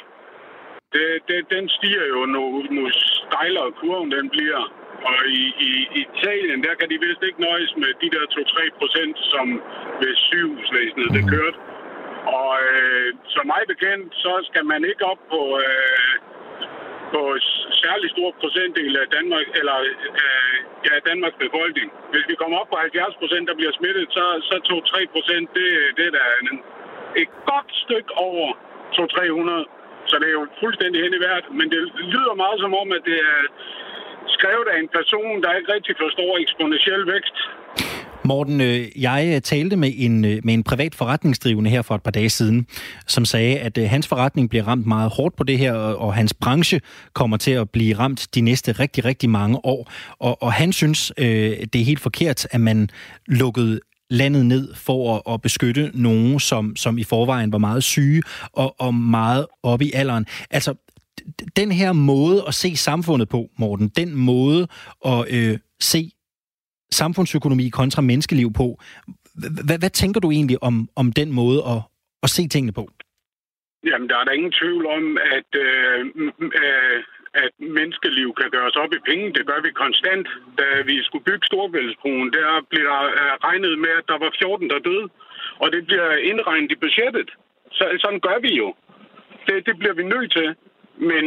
det, 0.94 1.06
det, 1.28 1.40
den 1.54 1.68
stiger 1.68 2.06
jo 2.14 2.20
nu, 2.34 2.44
nu 2.76 2.82
stejlere 2.90 3.72
kurven 3.72 4.10
den 4.12 4.30
bliver. 4.30 4.62
Og 5.08 5.18
i, 5.26 5.44
i 5.68 5.70
Italien, 6.04 6.62
der 6.66 6.74
kan 6.78 6.88
de 6.90 6.98
vist 7.06 7.22
ikke 7.28 7.40
nøjes 7.40 7.72
med 7.76 7.90
de 8.02 8.08
der 8.14 8.24
2-3 8.36 8.78
procent, 8.78 9.16
som 9.32 9.46
ved 10.00 10.12
sygehusvæsenet 10.16 11.08
det 11.16 11.24
kørte. 11.34 11.58
Og 12.26 12.50
øh, 12.70 13.08
som 13.34 13.44
mig 13.46 13.62
bekendt, 13.72 14.08
så 14.24 14.32
skal 14.48 14.64
man 14.72 14.80
ikke 14.90 15.04
op 15.12 15.22
på, 15.32 15.40
øh, 15.64 16.14
på 17.12 17.20
særlig 17.84 18.08
stor 18.10 18.30
procentdel 18.40 18.92
af 19.02 19.06
Danmark, 19.16 19.46
eller 19.60 19.76
øh, 20.22 20.56
ja, 20.86 20.94
Danmarks 21.10 21.38
befolkning. 21.44 21.88
Hvis 22.12 22.24
vi 22.30 22.34
kommer 22.40 22.56
op 22.58 22.70
på 22.70 22.76
70 22.76 23.14
procent, 23.20 23.48
der 23.48 23.54
bliver 23.60 23.72
smittet, 23.78 24.06
så, 24.16 24.24
så 24.48 24.56
2-3 24.96 25.06
procent, 25.14 25.46
det, 25.58 25.68
det 25.96 26.04
er 26.06 26.14
da 26.18 26.24
en, 26.42 26.62
et 27.22 27.30
godt 27.50 27.70
stykke 27.84 28.10
over 28.28 28.48
2-300. 28.96 29.80
Så 30.10 30.14
det 30.20 30.28
er 30.28 30.36
jo 30.40 30.46
fuldstændig 30.62 30.98
hen 31.04 31.14
i 31.14 31.22
hvert. 31.24 31.46
Men 31.58 31.66
det 31.72 31.80
lyder 32.14 32.34
meget 32.44 32.58
som 32.60 32.72
om, 32.82 32.88
at 32.96 33.02
det 33.10 33.18
er 33.32 33.40
skrevet 34.36 34.68
af 34.72 34.78
en 34.78 34.90
person, 34.98 35.42
der 35.42 35.58
ikke 35.58 35.72
rigtig 35.76 35.94
forstår 36.04 36.32
eksponentiel 36.44 37.02
vækst. 37.14 37.36
Morten, 38.24 38.60
øh, 38.60 38.88
jeg 38.96 39.32
øh, 39.34 39.40
talte 39.40 39.76
med 39.76 39.92
en, 39.96 40.24
øh, 40.24 40.40
med 40.44 40.54
en 40.54 40.62
privat 40.62 40.94
forretningsdrivende 40.94 41.70
her 41.70 41.82
for 41.82 41.94
et 41.94 42.02
par 42.02 42.10
dage 42.10 42.30
siden, 42.30 42.66
som 43.06 43.24
sagde, 43.24 43.58
at 43.58 43.88
hans 43.88 44.08
forretning 44.08 44.50
bliver 44.50 44.68
ramt 44.68 44.86
meget 44.86 45.10
hårdt 45.10 45.36
på 45.36 45.44
det 45.44 45.58
her, 45.58 45.72
og 45.72 46.14
hans 46.14 46.34
branche 46.34 46.80
kommer 47.12 47.36
til 47.36 47.50
at 47.50 47.70
blive 47.70 47.98
ramt 47.98 48.28
de 48.34 48.40
næste 48.40 48.72
rigtig, 48.72 49.04
rigtig 49.04 49.30
mange 49.30 49.64
år. 49.64 49.92
Og, 50.18 50.42
og 50.42 50.52
han 50.52 50.72
synes, 50.72 51.12
det 51.16 51.76
er 51.76 51.84
helt 51.84 52.00
forkert, 52.00 52.46
at 52.50 52.60
man 52.60 52.90
lukkede 53.26 53.80
landet 54.10 54.46
ned 54.46 54.74
for 54.74 55.16
at, 55.16 55.34
at 55.34 55.42
beskytte 55.42 55.90
nogen, 55.94 56.40
som, 56.40 56.76
som 56.76 56.98
i 56.98 57.04
forvejen 57.04 57.52
var 57.52 57.58
meget 57.58 57.84
syge 57.84 58.22
og, 58.52 58.74
og 58.78 58.94
meget 58.94 59.46
oppe 59.62 59.84
i 59.84 59.92
alderen. 59.94 60.26
Altså, 60.50 60.74
den 61.56 61.72
her 61.72 61.92
måde 61.92 62.44
at 62.48 62.54
se 62.54 62.76
samfundet 62.76 63.28
på, 63.28 63.48
Morten, 63.58 63.88
den 63.88 64.14
måde 64.14 64.66
at 65.04 65.24
øh, 65.28 65.58
se 65.80 66.10
samfundsøkonomi 66.92 67.68
kontra 67.68 68.02
menneskeliv 68.02 68.52
på. 68.52 68.78
Hvad 69.80 69.90
tænker 69.90 70.20
du 70.20 70.30
egentlig 70.30 70.62
om, 70.62 70.88
om 70.96 71.12
den 71.12 71.32
måde 71.32 71.58
at, 71.72 71.80
at 72.22 72.30
se 72.30 72.48
tingene 72.48 72.72
på? 72.72 72.88
Jamen, 73.88 74.08
der 74.08 74.16
er 74.18 74.24
der 74.24 74.38
ingen 74.38 74.52
tvivl 74.60 74.86
om, 74.86 75.18
at, 75.36 75.50
øh, 75.66 76.00
øh, 76.62 76.98
at 77.44 77.52
menneskeliv 77.78 78.28
kan 78.40 78.50
gøres 78.50 78.76
op 78.82 78.92
i 78.92 79.04
penge. 79.08 79.34
Det 79.36 79.46
gør 79.46 79.60
vi 79.62 79.80
konstant. 79.84 80.26
Da 80.58 80.66
vi 80.90 81.02
skulle 81.02 81.24
bygge 81.24 81.46
Storvældsbroen, 81.46 82.32
der 82.32 82.48
blev 82.70 82.84
der 82.84 83.02
øh, 83.20 83.34
regnet 83.46 83.78
med, 83.84 83.92
at 84.00 84.08
der 84.08 84.18
var 84.24 84.32
14, 84.38 84.70
der 84.70 84.78
døde. 84.78 85.08
Og 85.62 85.72
det 85.72 85.86
bliver 85.86 86.10
indregnet 86.30 86.72
i 86.72 86.82
budgettet. 86.84 87.30
Så, 87.72 87.84
sådan 88.02 88.20
gør 88.20 88.38
vi 88.46 88.52
jo. 88.62 88.68
Det, 89.46 89.66
det 89.66 89.78
bliver 89.78 89.94
vi 90.00 90.04
nødt 90.14 90.32
til. 90.32 90.48
Men 91.10 91.24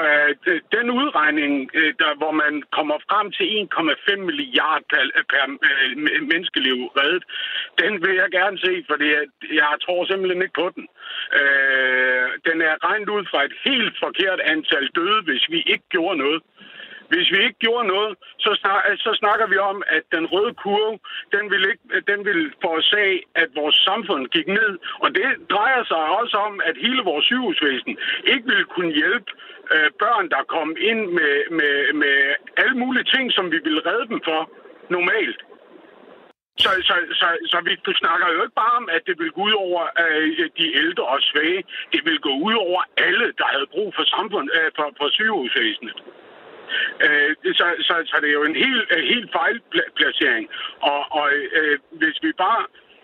Øh, 0.00 0.60
den 0.76 0.86
udregning, 0.90 1.70
øh, 1.74 1.94
der, 2.02 2.12
hvor 2.20 2.32
man 2.44 2.62
kommer 2.76 2.96
frem 3.08 3.26
til 3.36 3.46
1,5 3.46 4.16
milliard 4.28 4.82
per, 4.90 5.02
øh, 5.18 5.24
per 5.32 5.44
øh, 5.68 5.96
menneskeliv 6.30 6.76
reddet, 6.98 7.24
den 7.82 7.92
vil 8.02 8.14
jeg 8.22 8.30
gerne 8.30 8.58
se, 8.58 8.84
fordi 8.90 9.06
jeg 9.60 9.72
tror 9.84 10.04
simpelthen 10.04 10.42
ikke 10.42 10.60
på 10.62 10.68
den. 10.76 10.84
Øh, 11.40 12.28
den 12.48 12.56
er 12.68 12.74
regnet 12.86 13.08
ud 13.08 13.24
fra 13.30 13.44
et 13.44 13.54
helt 13.64 13.94
forkert 14.04 14.40
antal 14.40 14.86
døde, 14.98 15.22
hvis 15.22 15.44
vi 15.50 15.58
ikke 15.72 15.86
gjorde 15.94 16.18
noget. 16.18 16.42
Hvis 17.12 17.28
vi 17.34 17.38
ikke 17.46 17.60
gjorde 17.66 17.86
noget, 17.94 18.12
så, 18.44 18.50
snak, 18.60 18.80
så 19.06 19.12
snakker 19.22 19.46
vi 19.52 19.58
om, 19.70 19.82
at 19.96 20.04
den 20.14 20.24
røde 20.32 20.54
kurve, 20.62 20.98
den 21.34 21.44
vil, 21.52 21.62
ikke, 21.72 21.84
den 22.10 22.20
vil 22.28 22.40
forårsage, 22.62 23.22
at 23.42 23.48
vores 23.60 23.76
samfund 23.88 24.22
gik 24.36 24.48
ned. 24.58 24.72
Og 25.04 25.08
det 25.14 25.28
drejer 25.54 25.84
sig 25.84 26.02
også 26.20 26.36
om, 26.48 26.54
at 26.68 26.76
hele 26.84 27.02
vores 27.10 27.24
sygehusvæsen 27.24 27.94
ikke 28.32 28.46
vil 28.52 28.64
kunne 28.64 28.92
hjælpe 29.00 29.30
øh, 29.74 29.90
børn, 30.02 30.26
der 30.34 30.50
kom 30.56 30.76
ind 30.90 31.00
med, 31.18 31.34
med, 31.58 31.92
med 32.02 32.16
alle 32.56 32.76
mulige 32.82 33.04
ting, 33.14 33.32
som 33.32 33.52
vi 33.52 33.58
vil 33.66 33.80
redde 33.88 34.08
dem 34.08 34.20
for 34.28 34.40
normalt. 34.88 35.40
Så, 36.58 36.70
så, 36.88 36.94
så, 37.20 37.28
så 37.50 37.58
vi 37.66 37.72
snakker 38.02 38.26
jo 38.34 38.42
ikke 38.42 38.60
bare 38.64 38.76
om, 38.80 38.88
at 38.96 39.02
det 39.06 39.18
vil 39.18 39.30
gå 39.30 39.40
ud 39.48 39.52
over 39.52 39.82
øh, 40.02 40.48
de 40.58 40.66
ældre 40.82 41.04
og 41.04 41.20
svage. 41.30 41.64
Det 41.92 42.00
vil 42.04 42.18
gå 42.28 42.32
ud 42.46 42.54
over 42.54 42.80
alle, 42.96 43.26
der 43.38 43.48
havde 43.54 43.72
brug 43.74 43.94
for 43.96 44.04
samfund, 44.16 44.48
øh, 44.58 44.70
for, 44.76 44.88
for 44.98 45.08
sygehusvæsenet. 45.16 45.98
Øh, 47.04 47.30
så, 47.58 47.66
så, 47.88 47.94
så 48.10 48.16
det 48.22 48.28
er 48.28 48.38
jo 48.40 48.44
en 48.44 48.62
helt, 48.64 48.86
øh, 48.96 49.02
helt 49.12 49.28
fejlplacering. 49.38 50.44
Og, 50.90 51.00
og 51.18 51.26
øh, 51.58 51.78
hvis 52.00 52.16
vi 52.22 52.32
bare... 52.44 52.62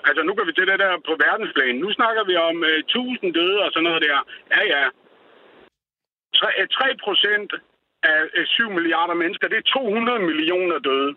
Altså, 0.08 0.22
nu 0.22 0.34
går 0.34 0.44
vi 0.44 0.52
til 0.52 0.66
det 0.66 0.78
der 0.78 0.92
på 1.08 1.14
verdensplan. 1.24 1.74
Nu 1.84 1.88
snakker 1.92 2.24
vi 2.24 2.36
om 2.36 2.64
øh, 2.64 2.78
1000 2.78 3.34
døde 3.34 3.58
og 3.64 3.70
sådan 3.72 3.88
noget 3.88 4.02
der. 4.02 4.18
Ja, 4.54 4.62
ja. 4.74 4.84
3, 6.40 6.90
øh, 6.90 6.96
procent 7.04 7.52
af 8.02 8.20
øh, 8.34 8.46
7 8.46 8.70
milliarder 8.70 9.14
mennesker, 9.14 9.48
det 9.48 9.58
er 9.58 9.72
200 9.72 10.18
millioner 10.18 10.78
døde. 10.78 11.14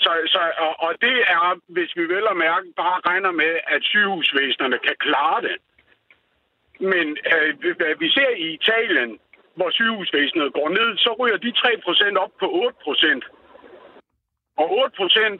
Så, 0.00 0.10
så, 0.26 0.40
og, 0.58 0.74
og 0.86 0.92
det 1.00 1.16
er, 1.36 1.60
hvis 1.68 1.90
vi 1.96 2.04
vel 2.14 2.26
og 2.32 2.36
mærke, 2.36 2.66
bare 2.76 3.00
regner 3.08 3.30
med, 3.30 3.52
at 3.66 3.82
sygehusvæsenerne 3.82 4.78
kan 4.78 4.96
klare 4.98 5.40
det. 5.42 5.56
Men 6.80 7.06
øh, 7.32 8.00
vi 8.00 8.08
ser 8.10 8.30
i 8.30 8.46
Italien, 8.58 9.18
hvor 9.54 9.70
sygehusvæsenet 9.70 10.52
går 10.52 10.68
ned, 10.68 10.88
så 10.96 11.10
ryger 11.20 11.36
de 11.36 11.52
3% 12.14 12.16
op 12.24 12.32
på 12.40 12.46
8%. 12.46 13.20
Og 14.56 14.66
8% 14.86 15.38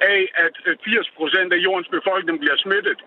af, 0.00 0.20
at 0.44 0.54
øh, 0.66 0.76
80% 0.76 1.54
af 1.54 1.58
jordens 1.66 1.88
befolkning 1.88 2.40
bliver 2.40 2.56
smittet, 2.56 3.00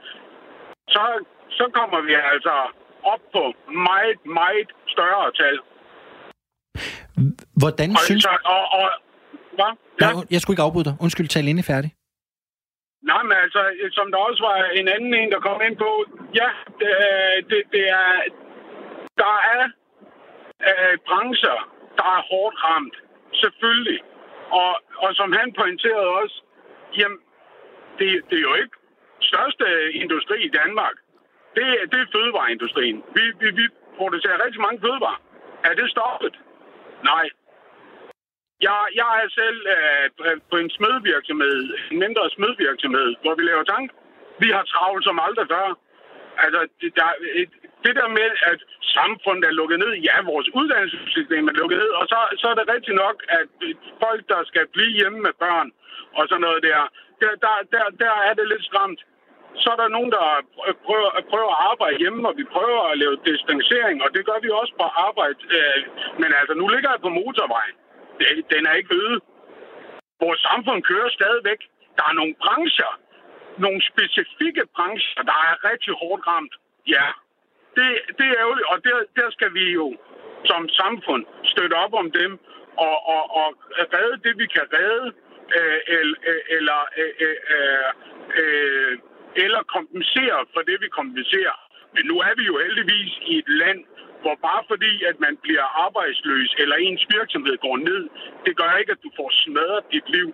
så, 0.88 1.04
så 1.50 1.66
kommer 1.74 2.02
vi 2.02 2.14
altså 2.34 2.56
op 3.04 3.24
på 3.36 3.44
meget, 3.72 4.26
meget 4.26 4.70
større 5.00 5.32
tal. 5.42 5.58
Hvordan 7.62 7.90
og, 7.98 8.04
synes... 8.08 8.24
Så, 8.24 8.34
og, 8.56 8.64
og, 8.78 8.86
hvad? 9.58 9.72
Ja. 10.02 10.08
Nej, 10.14 10.24
jeg 10.34 10.40
skulle 10.42 10.56
ikke 10.56 10.68
afbryde 10.68 10.88
dig. 10.90 10.96
Undskyld, 11.06 11.28
tal 11.28 11.48
inde 11.52 11.64
færdig. 11.74 11.92
Nej, 13.12 13.22
men 13.28 13.38
altså, 13.46 13.62
som 13.98 14.08
der 14.12 14.20
også 14.30 14.42
var 14.50 14.58
en 14.80 14.88
anden 14.96 15.14
en, 15.14 15.32
der 15.32 15.40
kom 15.48 15.62
ind 15.68 15.78
på, 15.86 15.92
ja, 16.42 16.50
det, 16.80 16.92
det, 17.50 17.62
det 17.74 17.84
er, 18.02 18.12
der 19.24 19.36
er 19.56 19.64
øh, 20.70 20.96
brancher, 21.08 21.58
der 21.98 22.08
er 22.18 22.22
hårdt 22.32 22.56
ramt. 22.66 22.96
Selvfølgelig. 23.42 24.00
Og, 24.62 24.72
og 25.04 25.10
som 25.20 25.30
han 25.40 25.48
pointerede 25.60 26.10
også, 26.22 26.36
jamen, 27.00 27.20
det, 28.00 28.10
det 28.30 28.38
er 28.38 28.46
jo 28.50 28.56
ikke 28.64 28.76
største 29.22 29.66
industri 30.02 30.38
i 30.50 30.52
Danmark. 30.60 30.96
Det, 31.56 31.66
det 31.92 32.00
er 32.02 32.12
fødevareindustrien. 32.16 32.98
Vi, 33.16 33.24
vi, 33.42 33.48
vi 33.60 33.66
producerer 34.00 34.44
rigtig 34.46 34.62
mange 34.66 34.82
fødevarer. 34.86 35.22
Er 35.68 35.74
det 35.80 35.88
stoppet? 35.96 36.36
Nej. 37.12 37.26
Jeg, 38.68 38.80
jeg 39.02 39.12
er 39.24 39.30
selv 39.42 39.60
øh, 39.76 40.38
på 40.52 40.56
en 40.64 40.70
smedvirksomhed, 40.78 41.60
en 41.92 42.00
mindre 42.04 42.24
smedvirksomhed, 42.36 43.10
hvor 43.24 43.34
vi 43.36 43.44
laver 43.44 43.64
tank. 43.64 43.88
Vi 44.44 44.50
har 44.56 44.64
travlt 44.74 45.04
som 45.06 45.20
aldrig 45.28 45.48
før. 45.54 45.68
Altså, 46.44 46.62
det, 46.82 46.92
der, 47.00 47.10
et, 47.42 47.52
det 47.86 47.94
der 48.00 48.08
med, 48.20 48.30
at 48.52 48.60
samfundet 48.98 49.46
er 49.48 49.58
lukket 49.60 49.80
ned, 49.80 49.94
ja, 50.08 50.16
vores 50.32 50.50
uddannelsessystem 50.60 51.48
er 51.48 51.56
lukket 51.62 51.78
ned, 51.78 51.92
og 52.00 52.06
så, 52.12 52.20
så 52.42 52.46
er 52.52 52.56
det 52.58 52.74
rigtigt 52.76 52.98
nok, 53.06 53.18
at 53.40 53.48
folk, 54.04 54.22
der 54.32 54.42
skal 54.52 54.66
blive 54.76 54.94
hjemme 55.00 55.20
med 55.28 55.34
børn 55.44 55.70
og 56.18 56.24
sådan 56.30 56.42
noget 56.42 56.64
der, 56.64 56.80
der, 57.22 57.32
der, 57.46 57.56
der, 57.74 57.84
der 58.04 58.14
er 58.28 58.34
det 58.34 58.48
lidt 58.48 58.66
stramt. 58.66 59.00
Så 59.56 59.68
er 59.72 59.76
der 59.76 59.96
nogen, 59.98 60.12
der 60.12 60.26
prøver, 60.86 61.10
prøver 61.32 61.52
at 61.56 61.62
arbejde 61.72 61.98
hjemme, 61.98 62.28
og 62.30 62.38
vi 62.38 62.44
prøver 62.44 62.82
at 62.92 62.98
lave 62.98 63.16
distancering, 63.26 64.04
og 64.04 64.10
det 64.16 64.26
gør 64.26 64.40
vi 64.42 64.50
også 64.50 64.74
på 64.82 64.86
arbejde. 65.08 65.40
Øh, 65.56 65.80
men 66.22 66.30
altså, 66.40 66.54
nu 66.54 66.68
ligger 66.68 66.90
jeg 66.92 67.02
på 67.02 67.10
motorvejen. 67.10 67.76
Den 68.54 68.66
er 68.70 68.74
ikke 68.74 68.96
øde. 68.96 69.20
Vores 70.24 70.42
samfund 70.50 70.80
kører 70.84 71.10
stadigvæk. 71.10 71.62
Der 71.98 72.04
er 72.10 72.14
nogle 72.20 72.36
brancher, 72.44 72.92
nogle 73.58 73.82
specifikke 73.92 74.64
brancher, 74.76 75.22
der 75.32 75.38
er 75.50 75.56
rigtig 75.72 75.94
hårdt 76.02 76.28
ramt. 76.28 76.54
Ja, 76.88 77.08
det, 77.76 77.88
det 78.18 78.26
er 78.28 78.40
ærgerligt, 78.44 78.68
og 78.72 78.78
der, 78.84 78.98
der 79.20 79.30
skal 79.36 79.54
vi 79.54 79.66
jo 79.80 79.98
som 80.46 80.70
samfund 80.70 81.26
støtte 81.44 81.74
op 81.74 81.94
om 81.94 82.12
dem 82.12 82.32
og, 82.88 82.96
og, 83.16 83.24
og 83.42 83.48
redde 83.94 84.18
det, 84.26 84.34
vi 84.42 84.48
kan 84.56 84.66
redde, 84.78 85.08
øh, 85.58 85.80
øh 85.92 86.42
eller, 86.58 86.80
øh, 87.02 87.14
øh, 87.26 87.38
øh, 87.54 87.90
øh, 88.40 88.69
eller 89.36 89.62
kompensere 89.76 90.40
for 90.54 90.62
det, 90.70 90.78
vi 90.82 90.88
kompenserer. 91.00 91.58
Men 91.96 92.04
nu 92.06 92.16
er 92.28 92.34
vi 92.40 92.44
jo 92.52 92.56
heldigvis 92.66 93.12
i 93.32 93.34
et 93.38 93.50
land, 93.62 93.80
hvor 94.22 94.36
bare 94.48 94.64
fordi, 94.72 94.94
at 95.10 95.20
man 95.20 95.38
bliver 95.46 95.68
arbejdsløs, 95.86 96.56
eller 96.62 96.76
ens 96.76 97.06
virksomhed 97.18 97.58
går 97.58 97.78
ned, 97.78 98.04
det 98.46 98.58
gør 98.58 98.72
ikke, 98.80 98.92
at 98.92 99.04
du 99.04 99.12
får 99.20 99.30
smadret 99.44 99.84
dit 99.92 100.10
liv, 100.10 100.30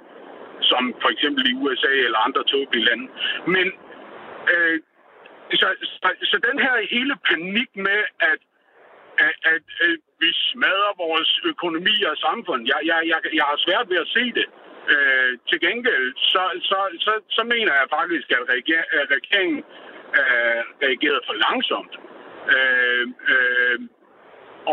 som 0.61 0.95
for 1.01 1.09
eksempel 1.09 1.43
i 1.51 1.53
USA 1.53 1.93
eller 2.07 2.19
andre 2.27 2.43
tåbelige 2.43 2.85
lande. 2.85 3.07
Men 3.47 3.67
øh, 4.53 4.79
så, 5.61 5.67
så, 5.81 6.09
så 6.29 6.37
den 6.49 6.59
her 6.65 6.75
hele 6.95 7.15
panik 7.29 7.69
med, 7.75 8.01
at, 8.31 8.39
at, 9.25 9.35
at, 9.51 9.63
at 9.85 9.97
vi 10.19 10.29
smadrer 10.51 10.93
vores 11.05 11.31
økonomi 11.51 11.95
og 12.11 12.17
samfund, 12.17 12.61
jeg, 12.71 12.79
jeg, 12.91 12.99
jeg, 13.11 13.19
jeg 13.39 13.45
har 13.51 13.57
svært 13.65 13.89
ved 13.89 13.97
at 13.97 14.11
se 14.17 14.25
det. 14.39 14.47
Øh, 14.93 15.31
til 15.49 15.59
gengæld, 15.67 16.07
så, 16.17 16.43
så, 16.69 16.79
så, 17.05 17.13
så 17.29 17.43
mener 17.43 17.73
jeg 17.79 17.87
faktisk, 17.97 18.27
at 18.31 18.43
regeringen 18.55 19.63
øh, 20.19 20.61
reagerede 20.85 21.23
for 21.27 21.35
langsomt. 21.45 21.93
Øh, 22.55 23.07
øh, 23.33 23.79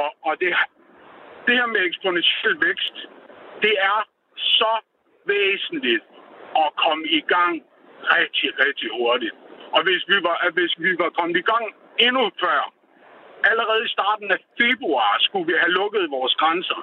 og 0.01 0.09
og 0.27 0.33
det, 0.41 0.49
det 1.47 1.55
her 1.59 1.67
med 1.67 1.81
eksponentiel 1.91 2.55
vækst, 2.67 2.97
det 3.63 3.75
er 3.91 3.99
så 4.37 4.73
væsentligt 5.27 6.05
at 6.65 6.69
komme 6.85 7.05
i 7.19 7.21
gang 7.35 7.55
rigtig, 8.17 8.51
rigtig 8.65 8.89
hurtigt. 8.99 9.35
Og 9.75 9.83
hvis 9.87 10.03
vi 10.09 10.17
var, 10.27 10.51
hvis 10.53 10.75
vi 10.79 10.91
var 10.99 11.11
kommet 11.19 11.37
i 11.37 11.47
gang 11.53 11.65
endnu 11.99 12.31
før, 12.41 12.73
allerede 13.51 13.85
i 13.85 13.95
starten 13.97 14.31
af 14.37 14.41
februar, 14.61 15.13
skulle 15.21 15.47
vi 15.47 15.55
have 15.63 15.73
lukket 15.81 16.11
vores 16.11 16.35
grænser. 16.35 16.81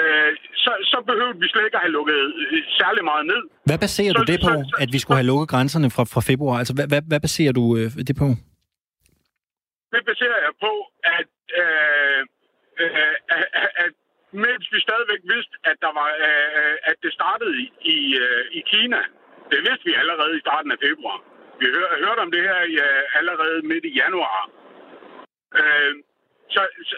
Øh, 0.00 0.30
så, 0.64 0.72
så 0.92 0.98
behøvede 1.10 1.38
vi 1.42 1.48
slet 1.52 1.64
ikke 1.68 1.78
at 1.80 1.84
have 1.86 1.96
lukket 1.98 2.18
øh, 2.42 2.62
særlig 2.80 3.02
meget 3.10 3.26
ned. 3.32 3.42
Hvad 3.68 3.78
baserer 3.86 4.12
så, 4.12 4.18
du 4.18 4.22
det 4.32 4.38
på, 4.46 4.52
så, 4.56 4.70
så, 4.70 4.76
at 4.82 4.88
vi 4.94 4.98
skulle 5.02 5.18
have 5.20 5.30
lukket 5.32 5.48
grænserne 5.54 5.88
fra, 5.94 6.04
fra 6.14 6.22
februar? 6.30 6.56
Altså, 6.60 6.74
hvad, 6.76 6.86
hvad, 6.92 7.02
hvad 7.10 7.20
baserer 7.26 7.52
du 7.60 7.64
øh, 7.78 7.88
det 8.08 8.16
på? 8.22 8.28
Det 9.94 10.02
baserer 10.10 10.38
jeg 10.46 10.54
på, 10.66 10.72
at, 11.18 11.30
øh, 11.60 12.20
øh, 12.82 13.14
at, 13.36 13.68
at 13.84 13.92
mens 14.44 14.64
vi 14.74 14.78
stadigvæk 14.88 15.22
vidste, 15.34 15.54
at, 15.70 15.76
der 15.84 15.92
var, 16.00 16.08
øh, 16.26 16.76
at 16.90 16.96
det 17.04 17.12
startede 17.18 17.54
i, 17.64 17.66
i, 17.96 17.98
øh, 18.24 18.44
i 18.58 18.60
Kina. 18.70 19.02
Det 19.52 19.60
vidste 19.66 19.84
vi 19.88 19.94
allerede 20.02 20.34
i 20.36 20.44
starten 20.46 20.70
af 20.76 20.78
februar. 20.86 21.18
Vi 21.60 21.66
hør, 21.74 21.88
hørte 22.04 22.20
om 22.26 22.30
det 22.36 22.42
her 22.50 22.60
i, 22.72 22.74
øh, 22.88 23.18
allerede 23.18 23.58
midt 23.70 23.84
i 23.90 23.92
januar. 24.02 24.40
Øh, 25.60 25.92
så, 26.54 26.62
så, 26.88 26.96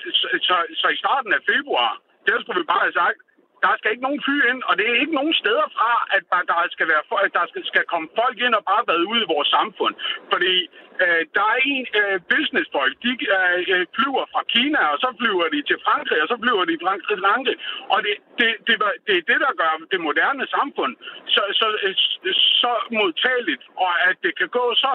så, 0.48 0.56
så 0.80 0.86
i 0.96 1.02
starten 1.04 1.32
af 1.38 1.42
februar, 1.52 1.92
der 2.26 2.36
skulle 2.40 2.60
vi 2.60 2.66
bare 2.72 2.86
have 2.86 2.98
sagt, 3.02 3.18
der 3.64 3.72
skal 3.78 3.90
ikke 3.90 4.06
nogen 4.08 4.22
fly 4.26 4.36
ind, 4.50 4.60
og 4.68 4.72
det 4.78 4.84
er 4.86 5.02
ikke 5.02 5.18
nogen 5.20 5.34
steder 5.42 5.66
fra, 5.76 5.92
at 6.16 6.22
der 6.50 6.58
skal, 6.74 6.86
være, 6.92 7.02
at 7.26 7.32
der 7.38 7.44
skal, 7.50 7.62
skal 7.70 7.84
komme 7.92 8.08
folk 8.20 8.36
ind 8.46 8.54
og 8.58 8.64
bare 8.70 8.84
være 8.90 9.08
ude 9.10 9.22
i 9.22 9.30
vores 9.34 9.48
samfund. 9.56 9.94
Fordi 10.32 10.54
øh, 11.02 11.22
der 11.36 11.46
er 11.54 11.60
en 11.72 11.86
øh, 12.00 12.16
businessfolk, 12.30 12.94
de 13.04 13.12
øh, 13.36 13.58
øh 13.74 13.84
flyver 13.96 14.24
fra 14.32 14.42
Kina, 14.54 14.80
og 14.92 14.98
så 15.04 15.08
flyver 15.20 15.46
de 15.54 15.60
til 15.70 15.78
Frankrig, 15.86 16.18
og 16.22 16.28
så 16.32 16.36
flyver 16.42 16.64
de 16.70 16.76
fra 16.82 16.92
til 17.10 17.18
Frankrig. 17.24 17.56
Og 17.92 17.98
det, 18.06 18.14
det, 18.38 18.50
det, 18.66 18.74
det 19.06 19.14
er 19.20 19.24
det, 19.30 19.38
der 19.44 19.52
gør 19.60 19.72
det 19.92 20.00
moderne 20.08 20.44
samfund 20.56 20.92
så, 21.34 21.42
så, 21.60 21.66
øh, 21.84 21.94
så, 21.96 22.32
så 22.62 22.72
modtageligt, 22.98 23.64
og 23.84 23.92
at 24.08 24.16
det 24.24 24.32
kan 24.40 24.48
gå 24.58 24.64
så 24.84 24.92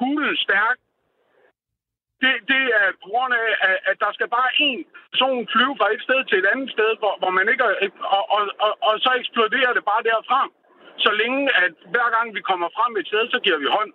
hulen 0.00 0.36
stærkt 0.36 0.80
det, 2.22 2.34
det 2.52 2.62
er 2.80 2.88
på 3.02 3.06
grund 3.12 3.32
af, 3.42 3.48
at 3.90 3.96
der 4.04 4.10
skal 4.16 4.28
bare 4.38 4.50
en 4.66 4.80
person 5.12 5.40
flyve 5.52 5.74
fra 5.80 5.88
et 5.94 6.02
sted 6.06 6.20
til 6.28 6.36
et 6.42 6.48
andet 6.52 6.70
sted, 6.76 6.90
hvor, 7.00 7.14
hvor 7.20 7.32
man 7.38 7.46
ikke... 7.52 7.64
Og, 8.16 8.24
og, 8.36 8.42
og, 8.64 8.72
og 8.88 8.94
så 9.04 9.10
eksploderer 9.22 9.72
det 9.76 9.84
bare 9.90 10.02
derfra. 10.10 10.40
Så 11.04 11.10
længe, 11.20 11.42
at 11.64 11.72
hver 11.94 12.08
gang 12.16 12.26
vi 12.36 12.40
kommer 12.50 12.68
frem 12.76 12.92
et 13.00 13.06
sted, 13.10 13.22
så 13.34 13.38
giver 13.44 13.58
vi 13.64 13.68
hånd. 13.76 13.90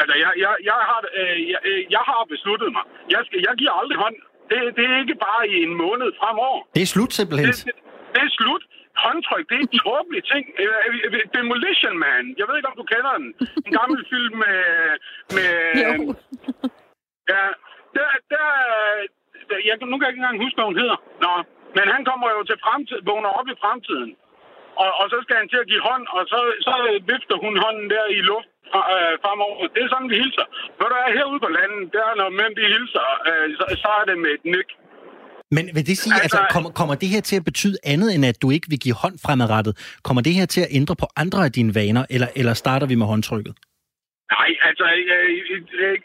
Altså, 0.00 0.14
jeg, 0.24 0.32
jeg, 0.44 0.52
jeg, 0.70 0.78
har, 0.90 1.00
øh, 1.20 1.38
jeg, 1.52 1.60
øh, 1.70 1.80
jeg 1.96 2.02
har 2.10 2.22
besluttet 2.34 2.68
mig. 2.76 2.84
Jeg, 3.14 3.20
skal, 3.26 3.38
jeg 3.48 3.54
giver 3.60 3.74
aldrig 3.80 3.98
hånd. 4.04 4.16
Det, 4.50 4.58
det 4.76 4.84
er 4.92 4.96
ikke 5.04 5.18
bare 5.28 5.42
i 5.54 5.56
en 5.66 5.74
måned 5.84 6.08
fremover. 6.20 6.60
Det 6.76 6.82
er 6.86 6.90
slut 6.94 7.12
simpelthen. 7.18 7.48
Det, 7.48 7.64
det, 7.66 7.74
det 8.14 8.22
er 8.28 8.32
slut. 8.40 8.62
Håndtryk, 9.04 9.44
det 9.48 9.56
er 9.60 9.64
en 9.68 9.74
tåbelig 9.84 10.22
ting. 10.32 10.44
Øh, 10.62 11.20
Demolition 11.36 11.96
Man. 12.06 12.24
Jeg 12.38 12.44
ved 12.48 12.54
ikke, 12.56 12.70
om 12.72 12.76
du 12.80 12.86
kender 12.92 13.12
den. 13.22 13.28
En 13.66 13.72
gammel 13.78 14.00
film 14.12 14.34
med... 14.44 14.60
med 15.36 15.50
jo. 15.84 16.14
Ja, 17.30 17.44
der, 17.96 18.08
der, 18.32 18.46
der, 19.48 19.58
jeg, 19.68 19.74
nu 19.90 19.94
kan 19.96 20.04
jeg 20.04 20.12
ikke 20.12 20.22
engang 20.22 20.42
huske, 20.44 20.56
hvad 20.58 20.68
hun 20.70 20.80
hedder. 20.82 20.98
Nå, 21.24 21.32
men 21.76 21.86
han 21.94 22.02
kommer 22.08 22.28
jo 22.36 22.40
til 22.50 22.58
fremtiden, 22.64 23.02
vågner 23.10 23.30
op 23.38 23.48
i 23.54 23.56
fremtiden. 23.62 24.10
Og, 24.82 24.90
og 25.00 25.06
så 25.12 25.18
skal 25.24 25.36
han 25.40 25.48
til 25.52 25.62
at 25.62 25.70
give 25.72 25.86
hånd, 25.90 26.04
og 26.16 26.22
så, 26.32 26.38
så 26.66 26.74
vifter 27.12 27.36
hun 27.44 27.54
hånden 27.64 27.86
der 27.94 28.04
i 28.18 28.20
luft 28.30 28.50
øh, 28.78 29.14
fremover. 29.22 29.56
Det 29.74 29.80
er 29.84 29.90
sådan, 29.92 30.10
vi 30.12 30.16
hilser. 30.22 30.46
Når 30.78 30.86
du 30.90 30.94
er 31.04 31.10
herude 31.18 31.40
på 31.46 31.50
landet, 31.58 31.82
der 31.96 32.06
når 32.20 32.28
mænd 32.40 32.52
de 32.58 32.64
hilser, 32.74 33.06
øh, 33.28 33.46
så, 33.58 33.64
så 33.82 33.88
er 34.00 34.04
det 34.10 34.16
med 34.24 34.32
et 34.38 34.44
nik. 34.54 34.68
Men 35.56 35.64
vil 35.76 35.84
det 35.90 35.96
sige, 35.98 36.14
altså, 36.24 36.38
altså 36.38 36.54
kommer, 36.54 36.70
kommer 36.70 36.94
det 37.02 37.08
her 37.14 37.20
til 37.20 37.36
at 37.40 37.44
betyde 37.50 37.76
andet, 37.92 38.08
end 38.14 38.24
at 38.32 38.42
du 38.42 38.50
ikke 38.56 38.66
vil 38.72 38.80
give 38.84 38.94
hånd 39.02 39.16
fremadrettet? 39.24 39.72
Kommer 40.06 40.22
det 40.22 40.34
her 40.38 40.46
til 40.54 40.60
at 40.66 40.70
ændre 40.78 40.94
på 41.02 41.06
andre 41.22 41.40
af 41.44 41.52
dine 41.52 41.74
vaner, 41.74 42.04
eller, 42.10 42.28
eller 42.36 42.54
starter 42.54 42.86
vi 42.86 42.94
med 42.94 43.06
håndtrykket? 43.06 43.54
Nej, 44.34 44.50
altså, 44.68 44.86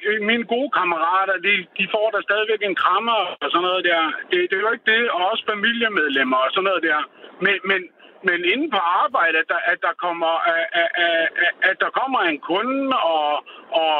øh, 0.10 0.20
mine 0.30 0.46
gode 0.54 0.72
kammerater, 0.80 1.36
de, 1.48 1.54
de 1.78 1.86
får 1.94 2.08
der 2.14 2.22
stadigvæk 2.28 2.62
en 2.70 2.78
krammer 2.84 3.20
og 3.44 3.48
sådan 3.52 3.68
noget 3.70 3.84
der. 3.90 4.02
Det, 4.32 4.40
det 4.50 4.56
er 4.58 4.64
jo 4.66 4.76
ikke 4.76 4.90
det, 4.94 5.02
og 5.16 5.22
også 5.32 5.44
familiemedlemmer 5.54 6.38
og 6.46 6.50
sådan 6.54 6.68
noget 6.70 6.82
der. 6.90 7.00
Men, 7.46 7.56
men, 7.70 7.82
men 8.28 8.40
inden 8.54 8.70
på 8.76 8.82
arbejde, 9.04 9.36
at 9.44 9.48
der, 9.54 9.62
at 9.72 9.80
der, 9.86 9.94
kommer, 10.06 10.34
at, 10.54 10.90
at, 11.06 11.14
at 11.70 11.76
der 11.84 11.92
kommer 12.00 12.20
en 12.32 12.40
kunde 12.50 12.84
og, 13.16 13.30
og 13.84 13.94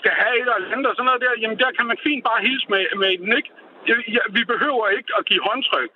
skal 0.00 0.14
have 0.22 0.34
et 0.40 0.48
eller 0.56 0.72
andet 0.72 0.86
og 0.90 0.94
sådan 0.96 1.08
noget 1.10 1.22
der, 1.24 1.32
jamen 1.42 1.58
der 1.64 1.70
kan 1.76 1.86
man 1.90 1.98
fint 2.06 2.22
bare 2.28 2.40
hilse 2.46 2.66
med, 2.72 2.82
med 3.00 3.08
et 3.16 3.24
nik. 3.34 3.46
Vi 4.36 4.42
behøver 4.52 4.84
ikke 4.96 5.10
at 5.18 5.22
give 5.30 5.42
håndtryk. 5.48 5.90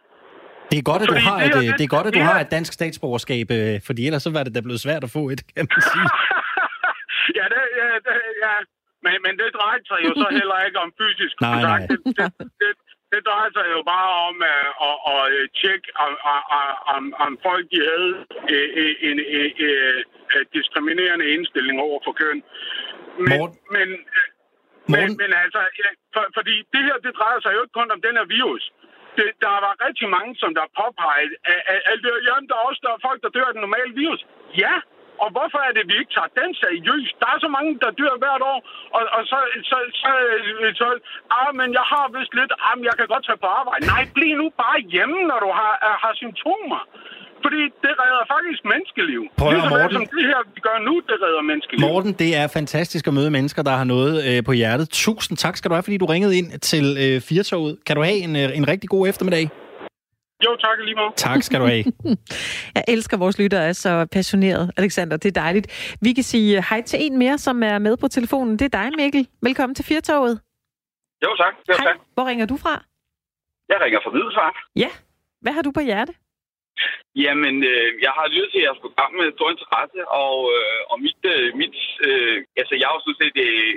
Det 0.71 0.79
er 0.79 0.87
godt, 0.91 1.03
at 1.03 1.09
du 1.15 1.19
har 1.29 1.39
et, 1.47 1.53
det, 1.55 1.79
det 1.79 1.85
er 1.89 1.93
godt, 1.97 2.07
at 2.07 2.15
du 2.15 2.25
har 2.31 2.39
et 2.41 2.51
dansk 2.57 2.73
statsborgerskab, 2.79 3.47
øh, 3.59 3.75
fordi 3.87 4.01
ellers 4.07 4.23
så 4.23 4.31
var 4.37 4.43
det 4.47 4.55
da 4.55 4.61
blevet 4.61 4.81
svært 4.87 5.03
at 5.05 5.11
få 5.11 5.23
et, 5.35 5.41
kan 5.57 5.67
man 5.71 5.83
sige. 5.95 6.09
ja, 7.39 7.45
det, 7.53 7.63
ja, 7.81 7.87
det, 8.07 8.17
ja. 8.45 8.55
Men, 9.05 9.15
men 9.25 9.35
det 9.41 9.49
drejer 9.59 9.81
sig 9.91 9.99
jo 10.07 10.13
så 10.23 10.27
heller 10.39 10.59
ikke 10.67 10.79
om 10.85 10.91
fysisk 11.01 11.37
nej, 11.41 11.53
kontakt. 11.53 11.89
Nej. 11.89 11.89
Det, 11.91 11.99
det, 12.19 12.27
det, 12.61 12.73
det 13.13 13.21
drejer 13.29 13.51
sig 13.57 13.67
jo 13.77 13.81
bare 13.93 14.11
om 14.29 14.37
at, 14.55 14.67
at, 14.89 14.97
at 15.15 15.49
tjekke, 15.61 15.87
om, 16.05 16.13
om, 16.95 17.05
om 17.25 17.33
folk 17.47 17.65
de 17.73 17.81
havde 17.91 18.13
en, 18.57 18.67
en, 19.09 19.19
en, 19.39 19.49
en 20.37 20.47
diskriminerende 20.57 21.27
indstilling 21.35 21.77
over 21.87 21.99
for 22.07 22.13
køn. 22.23 22.39
Men, 23.27 23.39
Morten. 23.39 23.59
men, 23.77 23.89
men, 24.93 25.07
men 25.23 25.31
altså, 25.43 25.61
ja, 25.83 25.89
for, 26.15 26.25
fordi 26.37 26.55
det 26.75 26.83
her, 26.87 26.97
det 27.07 27.13
drejer 27.21 27.41
sig 27.41 27.53
jo 27.55 27.63
ikke 27.63 27.79
kun 27.79 27.95
om 27.95 28.01
den 28.07 28.15
her 28.19 28.27
virus. 28.39 28.65
Det, 29.17 29.29
der 29.45 29.55
var 29.67 29.75
rigtig 29.87 30.09
mange, 30.17 30.33
som 30.43 30.51
der 30.59 30.75
påpegede, 30.81 31.35
at, 31.53 31.61
at, 31.73 31.81
at 31.91 31.99
jamen, 32.29 32.49
der 32.49 32.57
er 32.59 32.65
også 32.69 32.81
der 32.85 32.93
er 32.93 33.05
folk, 33.09 33.21
der 33.25 33.31
dør 33.37 33.51
af 33.51 33.55
den 33.55 33.65
normale 33.67 33.93
virus. 34.03 34.23
Ja, 34.65 34.75
og 35.23 35.29
hvorfor 35.35 35.61
er 35.67 35.71
det, 35.75 35.83
at 35.85 35.91
vi 35.93 35.97
ikke 36.01 36.13
tager 36.17 36.31
den 36.41 36.51
seriøst? 36.63 37.15
Der 37.23 37.29
er 37.35 37.39
så 37.45 37.51
mange, 37.57 37.71
der 37.83 37.91
dør 38.01 38.15
hvert 38.23 38.43
år, 38.53 38.59
og, 38.97 39.03
og 39.17 39.23
så, 39.31 39.39
så, 39.71 39.77
så, 40.03 40.11
så, 40.81 40.87
ah, 41.39 41.51
men 41.61 41.69
jeg 41.79 41.87
har 41.93 42.05
vist 42.17 42.33
lidt, 42.41 42.53
ah, 42.67 42.75
men 42.79 42.85
jeg 42.91 42.95
kan 42.99 43.07
godt 43.13 43.25
tage 43.29 43.41
på 43.45 43.51
arbejde. 43.61 43.83
Nej, 43.93 44.03
bliv 44.17 44.33
nu 44.43 44.47
bare 44.65 44.79
hjemme, 44.95 45.19
når 45.31 45.39
du 45.45 45.51
har, 45.61 45.75
har 46.03 46.13
symptomer. 46.23 46.83
Fordi 47.45 47.61
det 47.85 47.93
redder 48.03 48.25
faktisk 48.35 48.61
menneskeliv. 48.73 49.23
Prøv 49.37 49.49
at, 49.49 49.71
Morten. 49.71 49.93
som 49.97 50.07
det 50.17 50.25
her, 50.31 50.41
vi 50.55 50.61
gør 50.69 50.79
nu, 50.89 50.95
det 51.09 51.17
redder 51.25 51.43
menneskeliv. 51.51 51.81
Morten, 51.89 52.13
det 52.13 52.31
er 52.37 52.47
fantastisk 52.59 53.07
at 53.07 53.15
møde 53.15 53.31
mennesker, 53.31 53.63
der 53.63 53.71
har 53.71 53.85
noget 53.85 54.15
øh, 54.29 54.45
på 54.45 54.53
hjertet. 54.53 54.89
Tusind 54.91 55.39
tak 55.39 55.57
skal 55.57 55.69
du 55.69 55.75
have, 55.75 55.83
fordi 55.83 55.97
du 55.97 56.07
ringede 56.07 56.39
ind 56.39 56.49
til 56.71 56.85
øh, 57.05 57.21
Firtoget. 57.21 57.77
Kan 57.87 57.97
du 57.97 58.03
have 58.03 58.19
en, 58.27 58.37
øh, 58.37 58.57
en 58.59 58.69
rigtig 58.69 58.89
god 58.91 59.09
eftermiddag? 59.09 59.45
Jo, 60.45 60.57
tak 60.57 60.79
lige 60.85 60.95
meget. 60.95 61.13
Tak 61.17 61.43
skal 61.43 61.61
du 61.61 61.67
have. 61.67 61.85
Jeg 62.77 62.85
elsker, 62.89 63.17
vores 63.17 63.39
lytter 63.39 63.59
er 63.59 63.73
så 63.73 64.07
passioneret, 64.13 64.71
Alexander. 64.77 65.17
Det 65.17 65.29
er 65.37 65.41
dejligt. 65.41 65.97
Vi 66.03 66.13
kan 66.13 66.25
sige 66.25 66.65
hej 66.71 66.83
til 66.83 66.99
en 67.07 67.19
mere, 67.19 67.39
som 67.39 67.63
er 67.63 67.79
med 67.79 67.97
på 67.97 68.09
telefonen. 68.09 68.59
Det 68.59 68.65
er 68.75 68.75
dig, 68.81 68.89
Mikkel. 68.97 69.29
Velkommen 69.43 69.75
til 69.75 69.85
Firtoget. 69.85 70.41
Jo, 71.25 71.31
tak. 71.43 71.55
Jo, 71.69 71.75
hej. 71.79 71.87
tak. 71.87 71.97
Hvor 72.15 72.25
ringer 72.31 72.47
du 72.47 72.57
fra? 72.57 72.75
Jeg 73.69 73.79
ringer 73.85 74.01
fra 74.05 74.11
Middelfart. 74.17 74.57
Ja. 74.77 74.91
Hvad 75.43 75.53
har 75.53 75.63
du 75.63 75.71
på 75.79 75.81
hjerte? 75.81 76.13
Jamen, 77.25 77.55
øh, 77.73 77.89
jeg 78.07 78.13
har 78.19 78.27
lyttet 78.35 78.51
til 78.53 78.61
jeres 78.67 78.81
program 78.85 79.13
med 79.19 79.27
stor 79.37 79.51
interesse, 79.55 80.01
og, 80.23 80.37
øh, 80.57 80.81
og 80.91 80.97
mit, 81.07 81.23
øh, 81.35 81.47
mit 81.61 81.77
øh, 82.09 82.37
altså 82.61 82.75
jeg 82.81 82.87
har 82.89 82.95
jo 82.97 83.03
sådan 83.05 83.21
set 83.23 83.37
øh, 83.49 83.75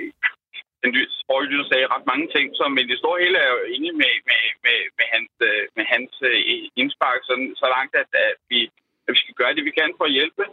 den 0.84 0.92
forrige 1.28 1.50
lytter 1.50 1.66
sagde 1.68 1.92
ret 1.94 2.06
mange 2.12 2.26
ting, 2.34 2.46
så, 2.58 2.64
men 2.76 2.84
det 2.90 2.98
store 2.98 3.22
hele 3.22 3.38
er 3.44 3.50
jo 3.54 3.60
enig 3.74 3.92
med, 4.02 4.14
med, 4.28 4.42
med, 4.64 4.78
med 4.98 5.06
hans, 5.14 5.32
øh, 5.48 5.62
med 5.76 5.84
hans 5.92 6.12
øh, 6.28 6.40
indspark, 6.80 7.20
sådan, 7.28 7.50
så 7.60 7.66
langt, 7.74 7.92
at, 8.02 8.10
at, 8.28 8.36
vi, 8.50 8.58
at 9.06 9.10
vi 9.14 9.18
skal 9.22 9.38
gøre 9.40 9.54
det, 9.54 9.68
vi 9.68 9.78
kan 9.78 9.98
for 9.98 10.06
at 10.08 10.16
hjælpe. 10.18 10.44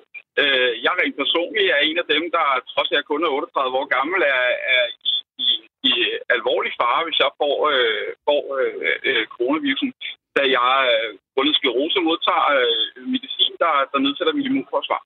Øh, 0.41 0.71
jeg 0.85 0.93
rent 0.95 1.17
personligt 1.23 1.71
er 1.75 1.81
en 1.89 1.97
af 2.03 2.07
dem, 2.13 2.23
der 2.35 2.45
trods 2.71 2.91
jeg 2.91 3.09
kun 3.11 3.23
er 3.23 3.29
38 3.29 3.77
år 3.79 3.87
gammel, 3.95 4.19
er, 4.35 4.45
er 4.75 4.83
i, 5.09 5.13
i, 5.47 5.49
i 5.89 5.91
alvorlig 6.35 6.71
fare, 6.81 7.05
hvis 7.05 7.19
jeg 7.23 7.31
får, 7.41 7.55
øh, 7.73 8.09
får 8.27 8.43
øh, 8.59 8.97
øh, 9.09 9.25
coronavirusen, 9.35 9.89
da 10.37 10.43
jeg 10.57 10.73
øh, 10.93 11.09
grundet 11.33 11.55
sklerose 11.55 11.99
modtager 12.07 12.47
øh, 12.59 13.07
medicin, 13.13 13.53
der, 13.63 13.73
der 13.91 13.99
nedsætter 14.05 14.33
mit 14.33 14.49
immunforsvar. 14.49 15.01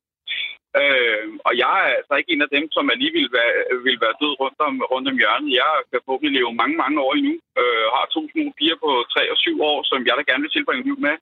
Øh, 0.82 1.26
og 1.48 1.54
jeg 1.64 1.76
er 1.88 1.92
altså 2.00 2.14
ikke 2.20 2.32
en 2.34 2.46
af 2.46 2.52
dem, 2.56 2.66
som 2.76 2.86
alligevel 2.94 3.28
vil 3.28 3.36
være, 3.38 3.54
vil 3.88 3.98
være 4.06 4.20
død 4.22 4.34
rundt 4.42 4.60
om, 4.68 4.74
rundt 4.94 5.08
om 5.12 5.20
hjørnet. 5.22 5.58
Jeg 5.62 5.72
kan 5.92 6.00
forhåbentlig 6.06 6.36
leve 6.36 6.60
mange, 6.62 6.76
mange 6.84 6.98
år 7.06 7.12
endnu. 7.20 7.36
Øh, 7.62 7.86
har 7.96 8.06
to 8.16 8.22
små 8.32 8.44
piger 8.58 8.78
på 8.84 8.90
3 9.14 9.32
og 9.34 9.38
7 9.38 9.62
år, 9.72 9.78
som 9.90 10.00
jeg 10.08 10.16
da 10.16 10.24
gerne 10.30 10.44
vil 10.46 10.56
tilbringe 10.56 10.88
liv 10.90 10.98
med. 11.08 11.16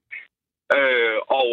Øh, 0.78 1.18
og 1.40 1.48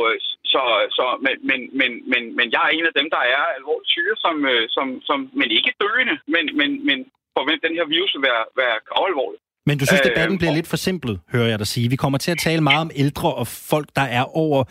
så, 0.53 0.63
så 0.97 1.05
men, 1.27 1.37
men, 1.49 1.61
men, 1.81 1.91
men, 2.13 2.23
men 2.39 2.47
jeg 2.55 2.63
er 2.65 2.73
en 2.79 2.91
af 2.91 2.95
dem, 3.01 3.09
der 3.15 3.23
er 3.37 3.45
alvorligt 3.59 3.93
syge, 3.95 4.15
som, 4.25 4.35
som, 4.77 4.87
som, 5.09 5.19
men 5.41 5.49
ikke 5.59 5.73
døende, 5.83 6.15
men, 6.35 6.45
men, 6.61 6.71
men 6.89 6.99
forvent 7.39 7.63
den 7.67 7.75
her 7.79 7.87
virus 7.95 8.11
vil 8.15 8.25
være, 8.31 8.45
være 8.61 8.77
alvorlig. 9.11 9.41
Men 9.69 9.79
du 9.79 9.85
synes, 9.87 10.01
debatten 10.01 10.39
bliver 10.39 10.55
lidt 10.59 10.69
for 10.73 10.77
simpel, 10.89 11.13
hører 11.35 11.49
jeg 11.53 11.59
dig 11.59 11.67
sige. 11.67 11.91
Vi 11.91 11.97
kommer 11.97 12.19
til 12.19 12.31
at 12.31 12.39
tale 12.39 12.61
meget 12.61 12.81
om 12.87 12.91
ældre 13.03 13.35
og 13.35 13.47
folk, 13.47 13.89
der 13.97 14.07
er 14.19 14.25
over 14.45 14.65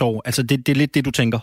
85-90 0.00 0.04
år. 0.08 0.22
Altså, 0.24 0.42
det, 0.42 0.66
det 0.66 0.72
er 0.72 0.76
lidt 0.82 0.94
det, 0.94 1.04
du 1.04 1.10
tænker? 1.10 1.40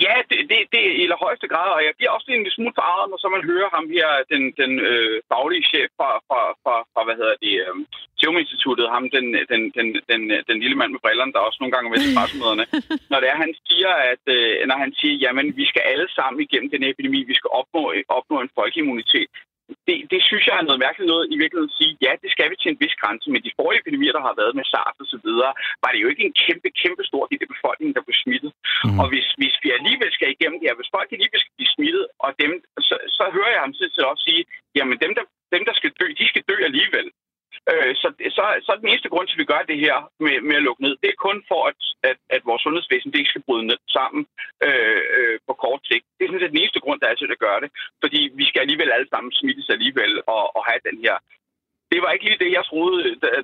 Ja, 0.00 0.14
det, 0.30 0.38
det, 0.50 0.58
det 0.72 0.80
er 0.88 0.92
i 1.02 1.06
højeste 1.24 1.48
grad, 1.52 1.70
og 1.76 1.80
jeg 1.86 1.92
bliver 1.96 2.12
også 2.16 2.28
en 2.30 2.50
smule 2.56 2.74
forarvet, 2.78 3.10
når 3.10 3.18
så 3.20 3.28
man 3.36 3.44
hører 3.50 3.70
ham 3.76 3.86
her, 3.96 4.08
den, 4.32 4.42
den 4.60 4.72
øh, 4.90 5.16
faglige 5.30 5.68
chef 5.70 5.88
fra, 5.98 6.10
fra, 6.28 6.40
fra, 6.62 6.74
fra, 6.92 7.00
hvad 7.04 7.16
hedder 7.20 7.36
det, 7.44 7.54
øh, 7.64 7.74
Serum 8.18 8.38
Instituttet, 8.42 8.92
ham, 8.94 9.04
den, 9.16 9.26
den, 9.52 9.62
den, 9.76 9.86
den, 10.10 10.20
den 10.48 10.58
lille 10.64 10.76
mand 10.80 10.90
med 10.92 11.04
brillerne, 11.04 11.32
der 11.32 11.46
også 11.48 11.58
nogle 11.60 11.72
gange 11.72 11.86
er 11.86 11.92
med 11.92 12.02
til 12.02 12.14
pressemøderne. 12.18 12.64
når 13.10 13.18
det 13.20 13.28
er, 13.32 13.42
han 13.44 13.54
siger, 13.68 13.92
at 14.12 14.24
øh, 14.36 14.52
når 14.70 14.78
han 14.84 14.92
siger, 15.00 15.14
jamen, 15.24 15.46
vi 15.60 15.64
skal 15.70 15.82
alle 15.92 16.08
sammen 16.18 16.38
igennem 16.46 16.70
den 16.74 16.82
epidemi, 16.90 17.20
vi 17.32 17.34
skal 17.40 17.50
opnå, 17.60 17.82
opnå 18.18 18.36
en 18.40 18.54
folkeimmunitet, 18.58 19.30
det, 19.86 19.96
det 20.12 20.20
synes 20.28 20.44
jeg 20.46 20.56
er 20.58 20.68
noget 20.68 20.84
mærkeligt 20.86 21.10
noget 21.12 21.24
i 21.34 21.36
virkeligheden 21.42 21.72
at 21.72 21.78
sige, 21.80 21.92
ja, 22.06 22.12
det 22.22 22.30
skal 22.34 22.48
vi 22.50 22.56
til 22.56 22.70
en 22.72 22.80
vis 22.82 22.96
grænse, 23.00 23.26
men 23.30 23.42
de 23.46 23.56
forrige 23.58 23.80
epidemier, 23.82 24.14
der 24.16 24.26
har 24.28 24.34
været 24.40 24.54
med 24.58 24.64
SARS 24.72 25.02
og 25.04 25.08
så 25.12 25.18
videre, 25.26 25.52
var 25.82 25.90
det 25.90 26.00
jo 26.04 26.08
ikke 26.12 26.24
en 26.28 26.36
kæmpe, 26.44 26.68
kæmpe 26.82 27.02
stor 27.10 27.24
del 27.30 27.44
af 27.44 27.50
befolkningen, 27.54 27.94
der 27.96 28.06
blev 28.06 28.16
smittet. 28.24 28.52
Mm. 28.84 28.98
Og 29.00 29.06
hvis, 29.12 29.26
hvis 29.40 29.56
vi 29.62 29.68
alligevel 29.78 30.10
skal 30.16 30.28
igennem 30.34 30.58
det 30.58 30.68
her, 30.68 30.78
hvis 30.78 30.94
folk 30.96 31.08
alligevel 31.12 31.40
skal 31.42 31.56
blive 31.58 31.74
smittet, 31.76 32.04
og 32.24 32.30
dem, 32.42 32.52
så, 32.88 32.94
så 33.16 33.24
hører 33.36 33.52
jeg 33.54 33.62
ham 33.64 33.72
til 33.74 34.04
også 34.12 34.24
sige, 34.28 34.42
jamen 34.78 34.96
dem 35.04 35.12
der, 35.16 35.24
dem, 35.54 35.62
der 35.68 35.74
skal 35.78 35.90
dø, 36.00 36.06
de 36.20 36.26
skal 36.32 36.44
dø 36.50 36.56
alligevel. 36.68 37.06
Øh, 37.70 37.92
så, 38.02 38.08
så, 38.36 38.44
så 38.66 38.72
den 38.80 38.88
eneste 38.88 39.08
grund 39.12 39.26
til, 39.26 39.36
at 39.36 39.42
vi 39.42 39.52
gør 39.52 39.62
det 39.70 39.78
her 39.86 39.96
med, 40.24 40.36
med 40.48 40.56
at 40.56 40.66
lukke 40.66 40.82
ned, 40.82 40.94
det 41.02 41.08
er 41.10 41.24
kun 41.26 41.38
for, 41.50 41.62
at, 41.70 41.80
at, 42.10 42.18
at 42.34 42.42
vores 42.48 42.62
sundhedsvæsen 42.62 43.10
det 43.10 43.18
ikke 43.18 43.34
skal 43.34 43.46
bryde 43.46 43.66
ned 43.70 43.80
sammen 43.96 44.22
øh, 44.66 45.02
øh, 45.18 45.38
på 45.46 45.52
kort 45.64 45.82
sigt. 45.90 46.04
Det 46.14 46.22
er 46.22 46.28
sådan 46.28 46.42
set 46.42 46.54
den 46.54 46.62
eneste 46.62 46.80
grund, 46.84 47.00
der 47.00 47.08
er 47.08 47.18
til 47.18 47.34
at 47.36 47.44
gøre 47.46 47.60
det. 47.64 47.70
Fordi 48.02 48.20
vi 48.40 48.44
skal 48.48 48.60
alligevel 48.60 48.90
alle 48.92 49.08
sammen 49.12 49.32
smittes 49.32 49.68
alligevel 49.76 50.12
og, 50.34 50.44
og 50.56 50.62
have 50.68 50.86
den 50.88 50.98
her 51.04 51.16
det 51.92 52.00
var 52.02 52.10
ikke 52.12 52.26
lige 52.26 52.42
det, 52.44 52.50
jeg 52.58 52.64
troede, 52.70 52.98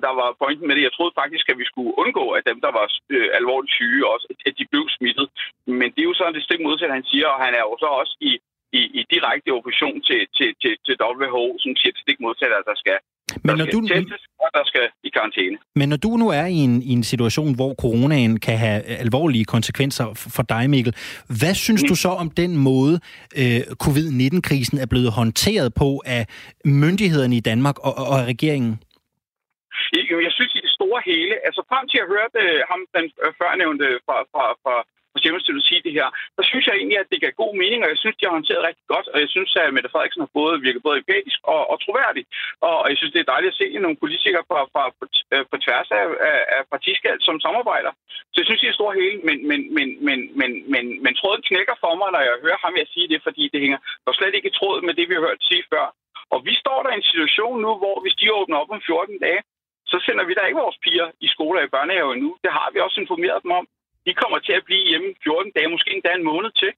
der 0.05 0.13
var 0.21 0.29
pointen 0.41 0.67
med 0.67 0.75
det. 0.75 0.87
Jeg 0.87 0.95
troede 0.95 1.17
faktisk, 1.21 1.45
at 1.49 1.57
vi 1.61 1.65
skulle 1.71 1.93
undgå, 2.01 2.25
at 2.37 2.47
dem, 2.49 2.59
der 2.65 2.71
var 2.79 2.87
øh, 3.15 3.29
alvorligt 3.39 3.75
syge, 3.77 4.09
også, 4.13 4.27
at 4.47 4.53
de 4.59 4.65
blev 4.71 4.85
smittet. 4.97 5.27
Men 5.79 5.87
det 5.93 6.01
er 6.01 6.09
jo 6.11 6.19
sådan 6.19 6.35
det 6.35 6.43
stik 6.43 6.61
modsat, 6.67 6.97
han 6.97 7.09
siger, 7.11 7.27
og 7.33 7.39
han 7.45 7.53
er 7.59 7.63
jo 7.67 7.75
så 7.83 7.89
også 8.01 8.15
i, 8.29 8.31
i, 8.79 8.81
i 8.99 9.01
direkte 9.13 9.49
opposition 9.57 10.01
til, 10.07 10.21
til, 10.37 10.49
til, 10.61 10.73
til 10.85 10.95
WHO, 11.01 11.45
som 11.63 11.71
siger 11.79 11.93
det 11.93 12.01
stik 12.05 12.19
modsat, 12.25 12.51
at 12.51 12.57
altså 12.57 12.69
der 12.71 12.81
skal 12.83 12.97
men 13.43 13.57
når 13.57 13.65
du, 13.65 13.79
testes, 13.87 14.23
og 14.43 14.49
der 14.53 14.63
skal 14.65 14.85
i 15.03 15.09
karantæne. 15.09 15.57
Men 15.75 15.89
når 15.89 15.97
du 15.97 16.09
nu 16.17 16.27
er 16.29 16.45
i 16.45 16.59
en, 16.67 16.81
i 16.81 16.91
en 16.99 17.03
situation, 17.03 17.55
hvor 17.55 17.73
coronaen 17.83 18.39
kan 18.39 18.57
have 18.57 18.83
alvorlige 18.83 19.45
konsekvenser 19.45 20.05
for 20.35 20.43
dig, 20.43 20.69
Mikkel, 20.69 20.93
hvad 21.39 21.53
synes 21.53 21.83
mm. 21.83 21.87
du 21.87 21.95
så 21.95 22.09
om 22.23 22.29
den 22.41 22.51
måde, 22.57 22.95
øh, 23.41 23.61
covid-19-krisen 23.83 24.77
er 24.77 24.87
blevet 24.93 25.11
håndteret 25.19 25.73
på 25.81 25.89
af 26.05 26.23
myndighederne 26.65 27.35
i 27.35 27.43
Danmark 27.51 27.77
og, 27.87 27.93
og 28.11 28.15
af 28.21 28.25
regeringen? 28.33 28.75
Jeg 30.27 30.33
synes 30.37 30.53
i 30.59 30.61
det 30.67 30.73
store 30.77 31.01
hele, 31.11 31.35
altså 31.47 31.61
frem 31.71 31.85
til 31.91 31.99
at 32.03 32.07
høre 32.13 32.27
øh, 32.43 32.59
ham, 32.71 32.81
den 32.95 33.05
øh, 33.23 33.31
førnævnte 33.39 33.87
fra, 34.05 34.17
fra, 34.33 34.45
fra 34.63 34.75
for 35.11 35.19
Simmons 35.19 35.67
sige 35.69 35.85
det 35.87 35.93
her, 35.99 36.07
så 36.37 36.41
synes 36.49 36.65
jeg 36.67 36.75
egentlig, 36.75 36.99
at 36.99 37.09
det 37.11 37.21
gav 37.21 37.31
god 37.43 37.53
mening, 37.63 37.79
og 37.83 37.89
jeg 37.93 37.99
synes, 38.01 38.15
de 38.17 38.25
har 38.25 38.37
håndteret 38.37 38.67
rigtig 38.69 38.85
godt, 38.93 39.07
og 39.13 39.17
jeg 39.23 39.29
synes, 39.35 39.51
at 39.55 39.73
Mette 39.73 39.91
Frederiksen 39.93 40.23
har 40.23 40.31
både 40.39 40.55
virket 40.67 40.81
både 40.87 40.97
empatisk 41.01 41.39
og, 41.53 41.61
og 41.71 41.75
troværdig. 41.83 42.23
Og, 42.67 42.75
og 42.83 42.87
jeg 42.91 42.97
synes, 42.97 43.13
det 43.13 43.21
er 43.21 43.31
dejligt 43.33 43.53
at 43.53 43.59
se 43.61 43.67
nogle 43.85 44.01
politikere 44.03 44.43
på, 44.49 44.55
på, 44.73 44.81
på, 44.99 45.05
på 45.51 45.55
tværs 45.65 45.89
af, 45.99 46.05
af, 46.31 46.39
af 46.55 46.61
partiskald, 46.73 47.19
som 47.27 47.43
samarbejder. 47.45 47.91
Så 48.31 48.37
jeg 48.39 48.47
synes, 48.47 48.61
det 48.61 48.69
er 48.69 48.79
stor 48.79 48.91
hele, 49.01 49.17
men, 49.27 49.37
men, 49.49 49.59
men, 49.77 49.87
men, 50.07 50.19
men, 50.39 50.51
men, 50.73 50.83
men 51.03 51.13
tråden 51.19 51.43
knækker 51.49 51.75
for 51.83 51.93
mig, 51.99 52.09
når 52.11 52.21
jeg 52.27 52.43
hører 52.45 52.59
ham 52.65 52.75
jeg 52.81 52.87
sige 52.93 53.07
det, 53.11 53.19
fordi 53.27 53.43
det 53.53 53.59
hænger 53.63 53.79
dog 54.05 54.15
slet 54.15 54.35
ikke 54.35 54.51
i 54.51 54.57
tråd 54.59 54.77
med 54.87 54.93
det, 54.93 55.05
vi 55.09 55.15
har 55.15 55.27
hørt 55.27 55.47
sige 55.49 55.65
før. 55.73 55.85
Og 56.33 56.39
vi 56.47 56.53
står 56.63 56.79
der 56.83 56.91
i 56.91 56.99
en 57.01 57.09
situation 57.11 57.57
nu, 57.65 57.71
hvor 57.81 57.95
hvis 58.01 58.19
de 58.19 58.33
åbner 58.39 58.57
op 58.61 58.71
om 58.75 58.81
14 58.85 59.19
dage, 59.19 59.41
så 59.91 59.97
sender 60.05 60.23
vi 60.25 60.33
da 60.33 60.41
ikke 60.45 60.63
vores 60.63 60.79
piger 60.85 61.07
i 61.25 61.27
skole 61.35 61.59
og 61.59 61.65
i 61.65 61.73
børnehave 61.75 62.13
endnu. 62.13 62.31
Det 62.43 62.51
har 62.57 62.69
vi 62.73 62.79
også 62.79 62.97
informeret 63.01 63.43
dem 63.43 63.51
om 63.59 63.65
de 64.05 64.11
kommer 64.21 64.39
til 64.39 64.53
at 64.59 64.65
blive 64.67 64.89
hjemme 64.89 65.09
14 65.23 65.51
dage, 65.55 65.73
måske 65.73 65.93
endda 65.93 66.11
en 66.13 66.29
måned 66.31 66.51
til. 66.61 66.71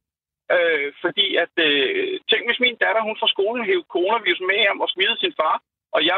Øh, 0.55 0.87
fordi 1.03 1.25
at, 1.43 1.53
øh, 1.67 2.19
tænk 2.29 2.43
hvis 2.47 2.63
min 2.65 2.77
datter, 2.83 3.01
hun 3.07 3.19
fra 3.19 3.31
skolen 3.33 3.67
hævde 3.69 3.91
coronavirus 3.95 4.41
med 4.49 4.57
hjem 4.63 4.83
og 4.83 4.89
smittede 4.93 5.21
sin 5.21 5.37
far, 5.39 5.55
og 5.95 6.01
jeg 6.09 6.17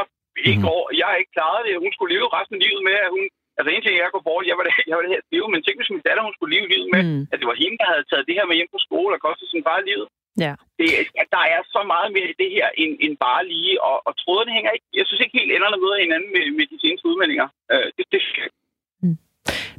ikke, 0.51 0.65
mm. 0.65 0.73
over, 0.73 0.85
jeg 0.99 1.07
har 1.09 1.17
ikke 1.21 1.35
klaret 1.37 1.61
det. 1.65 1.83
Hun 1.85 1.93
skulle 1.93 2.13
leve 2.15 2.33
resten 2.37 2.57
af 2.57 2.63
livet 2.65 2.83
med, 2.89 2.97
at 3.07 3.11
hun... 3.15 3.23
Altså 3.57 3.69
en 3.69 3.83
ting, 3.83 3.95
jeg 3.95 4.13
går 4.15 4.27
bort, 4.27 4.49
jeg 4.49 4.57
var 4.59 4.65
det, 4.67 4.73
jeg 4.89 4.95
var 4.97 5.03
det 5.05 5.13
her 5.13 5.23
leve, 5.33 5.47
men 5.51 5.61
tænk 5.61 5.77
hvis 5.79 5.93
min 5.93 6.07
datter, 6.07 6.23
hun 6.27 6.35
skulle 6.35 6.53
leve 6.55 6.71
livet 6.73 6.89
med, 6.95 7.01
mm. 7.07 7.23
at 7.31 7.37
det 7.39 7.47
var 7.51 7.61
hende, 7.63 7.77
der 7.81 7.91
havde 7.91 8.07
taget 8.09 8.27
det 8.27 8.37
her 8.37 8.45
med 8.49 8.57
hjem 8.59 8.73
på 8.73 8.79
skole 8.87 9.15
og 9.15 9.21
kostet 9.27 9.47
sin 9.49 9.65
far 9.67 9.79
livet. 9.89 10.07
Ja. 10.45 10.53
Det, 10.79 10.87
der 11.35 11.43
er 11.53 11.61
så 11.75 11.81
meget 11.93 12.09
mere 12.15 12.29
i 12.31 12.39
det 12.41 12.49
her, 12.57 12.67
end, 12.81 12.93
end 13.03 13.15
bare 13.27 13.43
lige, 13.53 13.73
og, 13.89 13.97
og 14.07 14.13
trådene 14.21 14.55
hænger 14.57 14.71
ikke, 14.75 14.87
jeg 14.99 15.05
synes 15.05 15.21
ikke 15.23 15.39
helt 15.39 15.51
ender 15.51 15.83
med 15.83 16.03
hinanden 16.05 16.31
med, 16.35 16.45
med 16.57 16.65
de 16.71 16.77
seneste 16.83 17.07
udmeldinger. 17.09 17.47
Øh, 17.73 17.87
det, 17.97 18.05
det 18.13 18.21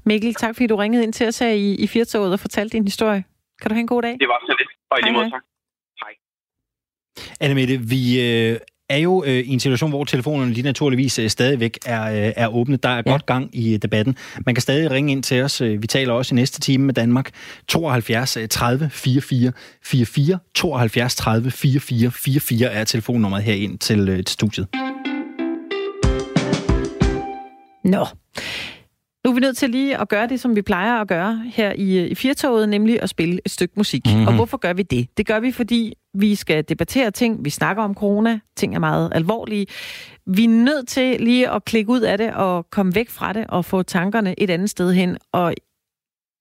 Mikkel, 0.06 0.34
tak 0.34 0.54
fordi 0.54 0.66
du 0.66 0.76
ringede 0.76 1.02
ind 1.04 1.12
til 1.12 1.28
os 1.28 1.38
her 1.38 1.48
i, 1.48 1.74
i 1.74 1.86
Firtoget 1.86 2.32
og 2.32 2.40
fortalte 2.40 2.76
din 2.76 2.84
historie. 2.84 3.24
Kan 3.62 3.68
du 3.68 3.74
have 3.74 3.80
en 3.80 3.86
god 3.86 4.02
dag? 4.02 4.16
Det 4.20 4.28
var 4.28 4.42
så 4.46 4.54
lidt. 4.58 4.70
Og 4.90 4.98
i 4.98 5.02
lige 5.02 5.12
måde, 5.12 5.30
tak. 5.30 5.42
Hej. 6.02 6.12
Anne 7.40 7.54
Mette, 7.54 7.80
vi 7.80 8.20
øh, 8.20 8.58
er 8.88 8.96
jo 8.96 9.24
øh, 9.26 9.32
i 9.32 9.48
en 9.48 9.60
situation, 9.60 9.90
hvor 9.90 10.04
telefonerne 10.04 10.52
lige 10.52 10.64
naturligvis 10.64 11.18
øh, 11.18 11.28
stadigvæk 11.28 11.78
er, 11.86 12.02
øh, 12.04 12.32
er 12.36 12.48
åbne. 12.48 12.76
Der 12.76 12.88
er 12.88 13.02
ja. 13.06 13.10
godt 13.10 13.26
gang 13.26 13.56
i 13.56 13.74
øh, 13.74 13.78
debatten. 13.82 14.16
Man 14.46 14.54
kan 14.54 14.62
stadig 14.62 14.90
ringe 14.90 15.12
ind 15.12 15.22
til 15.22 15.42
os. 15.42 15.62
Vi 15.62 15.86
taler 15.86 16.12
også 16.12 16.34
i 16.34 16.36
næste 16.36 16.60
time 16.60 16.84
med 16.84 16.94
Danmark. 16.94 17.30
72 17.68 18.38
30 18.50 18.90
44 18.90 19.52
44. 19.82 20.38
72 20.54 21.16
30 21.16 21.50
44 21.50 22.10
44 22.10 22.70
er 22.72 22.84
telefonnummeret 22.84 23.44
herind 23.44 23.78
til, 23.78 24.08
øh, 24.08 24.16
til 24.16 24.32
studiet. 24.32 24.66
Nå. 27.84 28.06
Nu 29.24 29.30
er 29.30 29.34
vi 29.34 29.40
nødt 29.40 29.56
til 29.56 29.70
lige 29.70 29.98
at 29.98 30.08
gøre 30.08 30.28
det, 30.28 30.40
som 30.40 30.56
vi 30.56 30.62
plejer 30.62 31.00
at 31.00 31.08
gøre 31.08 31.42
her 31.46 31.72
i, 31.72 32.06
i 32.06 32.14
Firtoget, 32.14 32.68
nemlig 32.68 33.02
at 33.02 33.08
spille 33.08 33.40
et 33.44 33.50
stykke 33.50 33.74
musik. 33.76 34.02
Mm-hmm. 34.06 34.26
Og 34.26 34.34
hvorfor 34.34 34.56
gør 34.56 34.72
vi 34.72 34.82
det? 34.82 35.08
Det 35.16 35.26
gør 35.26 35.40
vi, 35.40 35.52
fordi 35.52 35.94
vi 36.14 36.34
skal 36.34 36.64
debattere 36.68 37.10
ting. 37.10 37.44
Vi 37.44 37.50
snakker 37.50 37.82
om 37.82 37.94
corona. 37.94 38.40
Ting 38.56 38.74
er 38.74 38.78
meget 38.78 39.12
alvorlige. 39.14 39.66
Vi 40.26 40.44
er 40.44 40.48
nødt 40.48 40.88
til 40.88 41.20
lige 41.20 41.50
at 41.50 41.64
klikke 41.64 41.90
ud 41.90 42.00
af 42.00 42.18
det 42.18 42.34
og 42.34 42.70
komme 42.70 42.94
væk 42.94 43.10
fra 43.10 43.32
det 43.32 43.46
og 43.48 43.64
få 43.64 43.82
tankerne 43.82 44.40
et 44.40 44.50
andet 44.50 44.70
sted 44.70 44.92
hen. 44.92 45.18
Og 45.32 45.54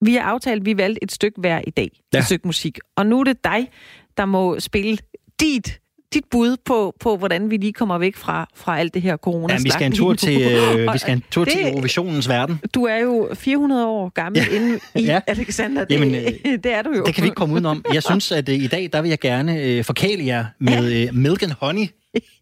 vi 0.01 0.13
har 0.15 0.21
aftalt, 0.21 0.59
at 0.59 0.65
vi 0.65 0.77
valgte 0.77 1.03
et 1.03 1.11
stykke 1.11 1.39
hver 1.39 1.61
i 1.67 1.69
dag. 1.69 1.89
Ja. 2.13 2.17
Et 2.17 2.25
stykke 2.25 2.47
musik. 2.47 2.79
Og 2.95 3.05
nu 3.05 3.19
er 3.19 3.23
det 3.23 3.43
dig, 3.43 3.69
der 4.17 4.25
må 4.25 4.59
spille 4.59 4.97
dit 5.39 5.79
dit 6.13 6.23
bud 6.31 6.57
på, 6.65 6.95
på, 6.99 7.17
hvordan 7.17 7.49
vi 7.49 7.57
lige 7.57 7.73
kommer 7.73 7.97
væk 7.97 8.15
fra, 8.15 8.49
fra 8.55 8.79
alt 8.79 8.93
det 8.93 9.01
her 9.01 9.17
corona 9.17 9.53
ja, 9.53 9.59
vi 9.63 9.69
skal 9.69 9.85
en 9.85 9.91
tur 9.91 10.13
til, 10.13 10.41
øh, 10.41 10.93
vi 10.93 10.97
skal 10.97 11.13
en 11.13 11.23
tur 11.31 11.45
det, 11.45 11.53
til 11.53 11.67
Eurovisionens 11.67 12.29
verden. 12.29 12.59
Du 12.75 12.83
er 12.83 12.97
jo 12.97 13.29
400 13.33 13.87
år 13.87 14.09
gammel 14.09 14.41
ja. 14.51 14.55
inde 14.55 14.79
i 14.95 15.05
ja. 15.05 15.19
Alexander. 15.27 15.85
Det, 15.85 15.95
Jamen, 15.95 16.15
øh, 16.15 16.31
det 16.63 16.73
er 16.73 16.81
du 16.81 16.89
jo. 16.97 17.03
Det 17.03 17.15
kan 17.15 17.21
vi 17.21 17.27
ikke 17.27 17.35
komme 17.35 17.53
udenom. 17.53 17.85
Jeg 17.93 18.03
synes, 18.03 18.31
at 18.31 18.49
øh, 18.49 18.55
i 18.55 18.67
dag, 18.67 18.89
der 18.93 19.01
vil 19.01 19.09
jeg 19.09 19.19
gerne 19.19 19.61
øh, 19.61 19.83
forkæle 19.83 20.25
jer 20.25 20.45
med 20.59 20.91
ja. 20.91 21.05
øh, 21.05 21.15
Milk 21.15 21.43
and 21.43 21.51
Honey 21.59 21.87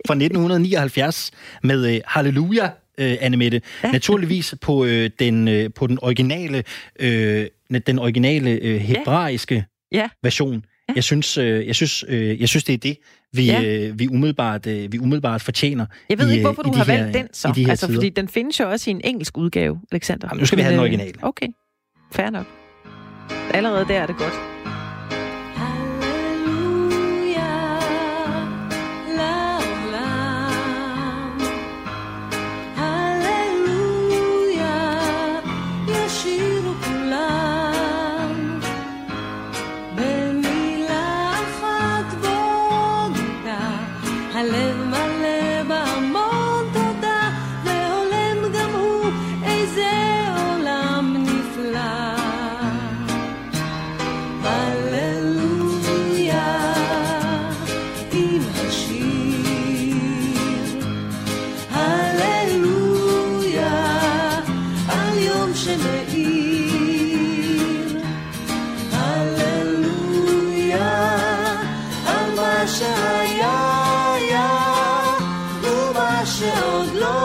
fra 0.08 0.14
1979 0.14 1.32
med 1.64 1.96
øh, 1.96 2.02
Halleluja, 2.06 2.70
øh, 2.98 3.18
Anne 3.22 3.38
Mette. 3.38 3.62
Ja. 3.84 3.92
Naturligvis 3.92 4.56
på, 4.62 4.86
øh, 4.86 5.10
den, 5.20 5.48
øh, 5.48 5.70
på 5.76 5.88
den 5.88 6.00
originale, 6.02 6.64
øh, 7.00 7.48
den 7.88 8.00
originale 8.00 8.52
øh, 8.52 8.80
hebraiske 8.80 9.66
ja. 9.92 10.10
version. 10.24 10.66
Jeg 10.96 11.04
synes, 11.04 11.38
øh, 11.38 11.68
jeg 11.68 11.76
synes, 11.76 12.06
øh, 12.08 12.42
jeg 12.42 12.50
synes 12.50 12.64
det 12.64 12.74
er 12.74 12.78
det, 12.78 12.98
vi, 13.34 13.46
ja. 13.46 13.64
øh, 13.64 14.00
vi, 14.00 14.08
umiddelbart, 14.08 14.68
øh, 14.68 14.92
vi 14.92 15.00
umiddelbart 15.00 15.42
fortjener. 15.42 15.86
Jeg 16.10 16.20
ved 16.20 16.30
i, 16.30 16.32
ikke, 16.32 16.46
hvorfor 16.46 16.62
du 16.62 16.74
har 16.74 16.86
valgt 16.86 17.14
den 17.14 17.28
så. 17.34 17.52
De 17.56 17.70
altså, 17.70 17.88
tider. 17.88 17.98
fordi 17.98 18.10
den 18.10 18.28
findes 18.28 18.60
jo 18.60 18.70
også 18.70 18.90
i 18.90 18.92
en 18.92 19.02
engelsk 19.04 19.38
udgave, 19.38 19.80
Alexander. 19.92 20.28
Jamen, 20.32 20.40
nu 20.40 20.46
skal 20.46 20.58
vi 20.58 20.64
have 20.64 20.72
den 20.72 20.80
originale. 20.80 21.14
Okay, 21.22 21.48
fair 22.12 22.30
nok. 22.30 22.46
Allerede 23.54 23.86
der 23.88 24.00
er 24.00 24.06
det 24.06 24.18
godt. 24.18 24.51
I 76.22 76.24
should, 76.24 77.02
Lord. 77.02 77.21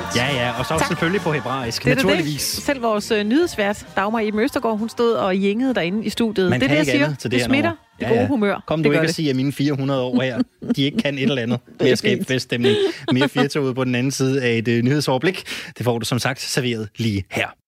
Bestemt. 0.00 0.16
Ja, 0.16 0.34
ja, 0.34 0.58
og 0.58 0.64
så 0.66 0.78
Tak. 0.78 0.86
selvfølgelig 0.88 1.20
på 1.20 1.32
hebraisk, 1.32 1.84
Det 1.84 1.96
naturligvis. 1.96 2.54
Det. 2.54 2.64
Selv 2.64 2.82
vores 2.82 3.10
øh, 3.10 3.24
nyhedsvært, 3.24 3.86
Dagmar 3.96 4.20
Iben 4.20 4.40
Østergaard, 4.40 4.78
hun 4.78 4.88
stod 4.88 5.12
og 5.12 5.36
jængede 5.36 5.74
derinde 5.74 6.04
i 6.04 6.10
studiet. 6.10 6.50
Man 6.50 6.60
det 6.60 6.66
er 6.66 6.70
det, 6.70 6.76
jeg 6.76 6.86
siger. 6.86 7.14
til 7.14 7.30
det 7.30 7.38
det 7.38 7.44
smitter 7.46 7.72
det 8.00 8.08
gode 8.08 8.26
humør. 8.26 8.62
Kom 8.66 8.78
det 8.78 8.84
du 8.84 8.90
gør 8.90 8.94
ikke 8.94 9.02
det. 9.02 9.08
at 9.08 9.14
sige, 9.14 9.30
at 9.30 9.36
mine 9.36 9.52
400 9.52 10.02
år 10.02 10.20
her, 10.22 10.42
de 10.76 10.82
ikke 10.82 10.98
kan 10.98 11.14
et 11.14 11.22
eller 11.22 11.42
andet 11.42 11.60
med 11.80 11.88
at 11.90 11.98
skabe 11.98 12.24
feststemning. 12.24 12.76
Mere 13.12 13.28
firtoget 13.28 13.74
på 13.74 13.84
den 13.84 13.94
anden 13.94 14.10
side 14.10 14.42
af 14.42 14.58
et 14.58 14.68
øh, 14.68 14.82
nyhedsoverblik. 14.82 15.44
Det 15.78 15.84
får 15.84 15.98
du 15.98 16.04
som 16.04 16.18
sagt 16.18 16.40
serveret 16.40 16.88
lige 16.96 17.24
her. 17.30 17.46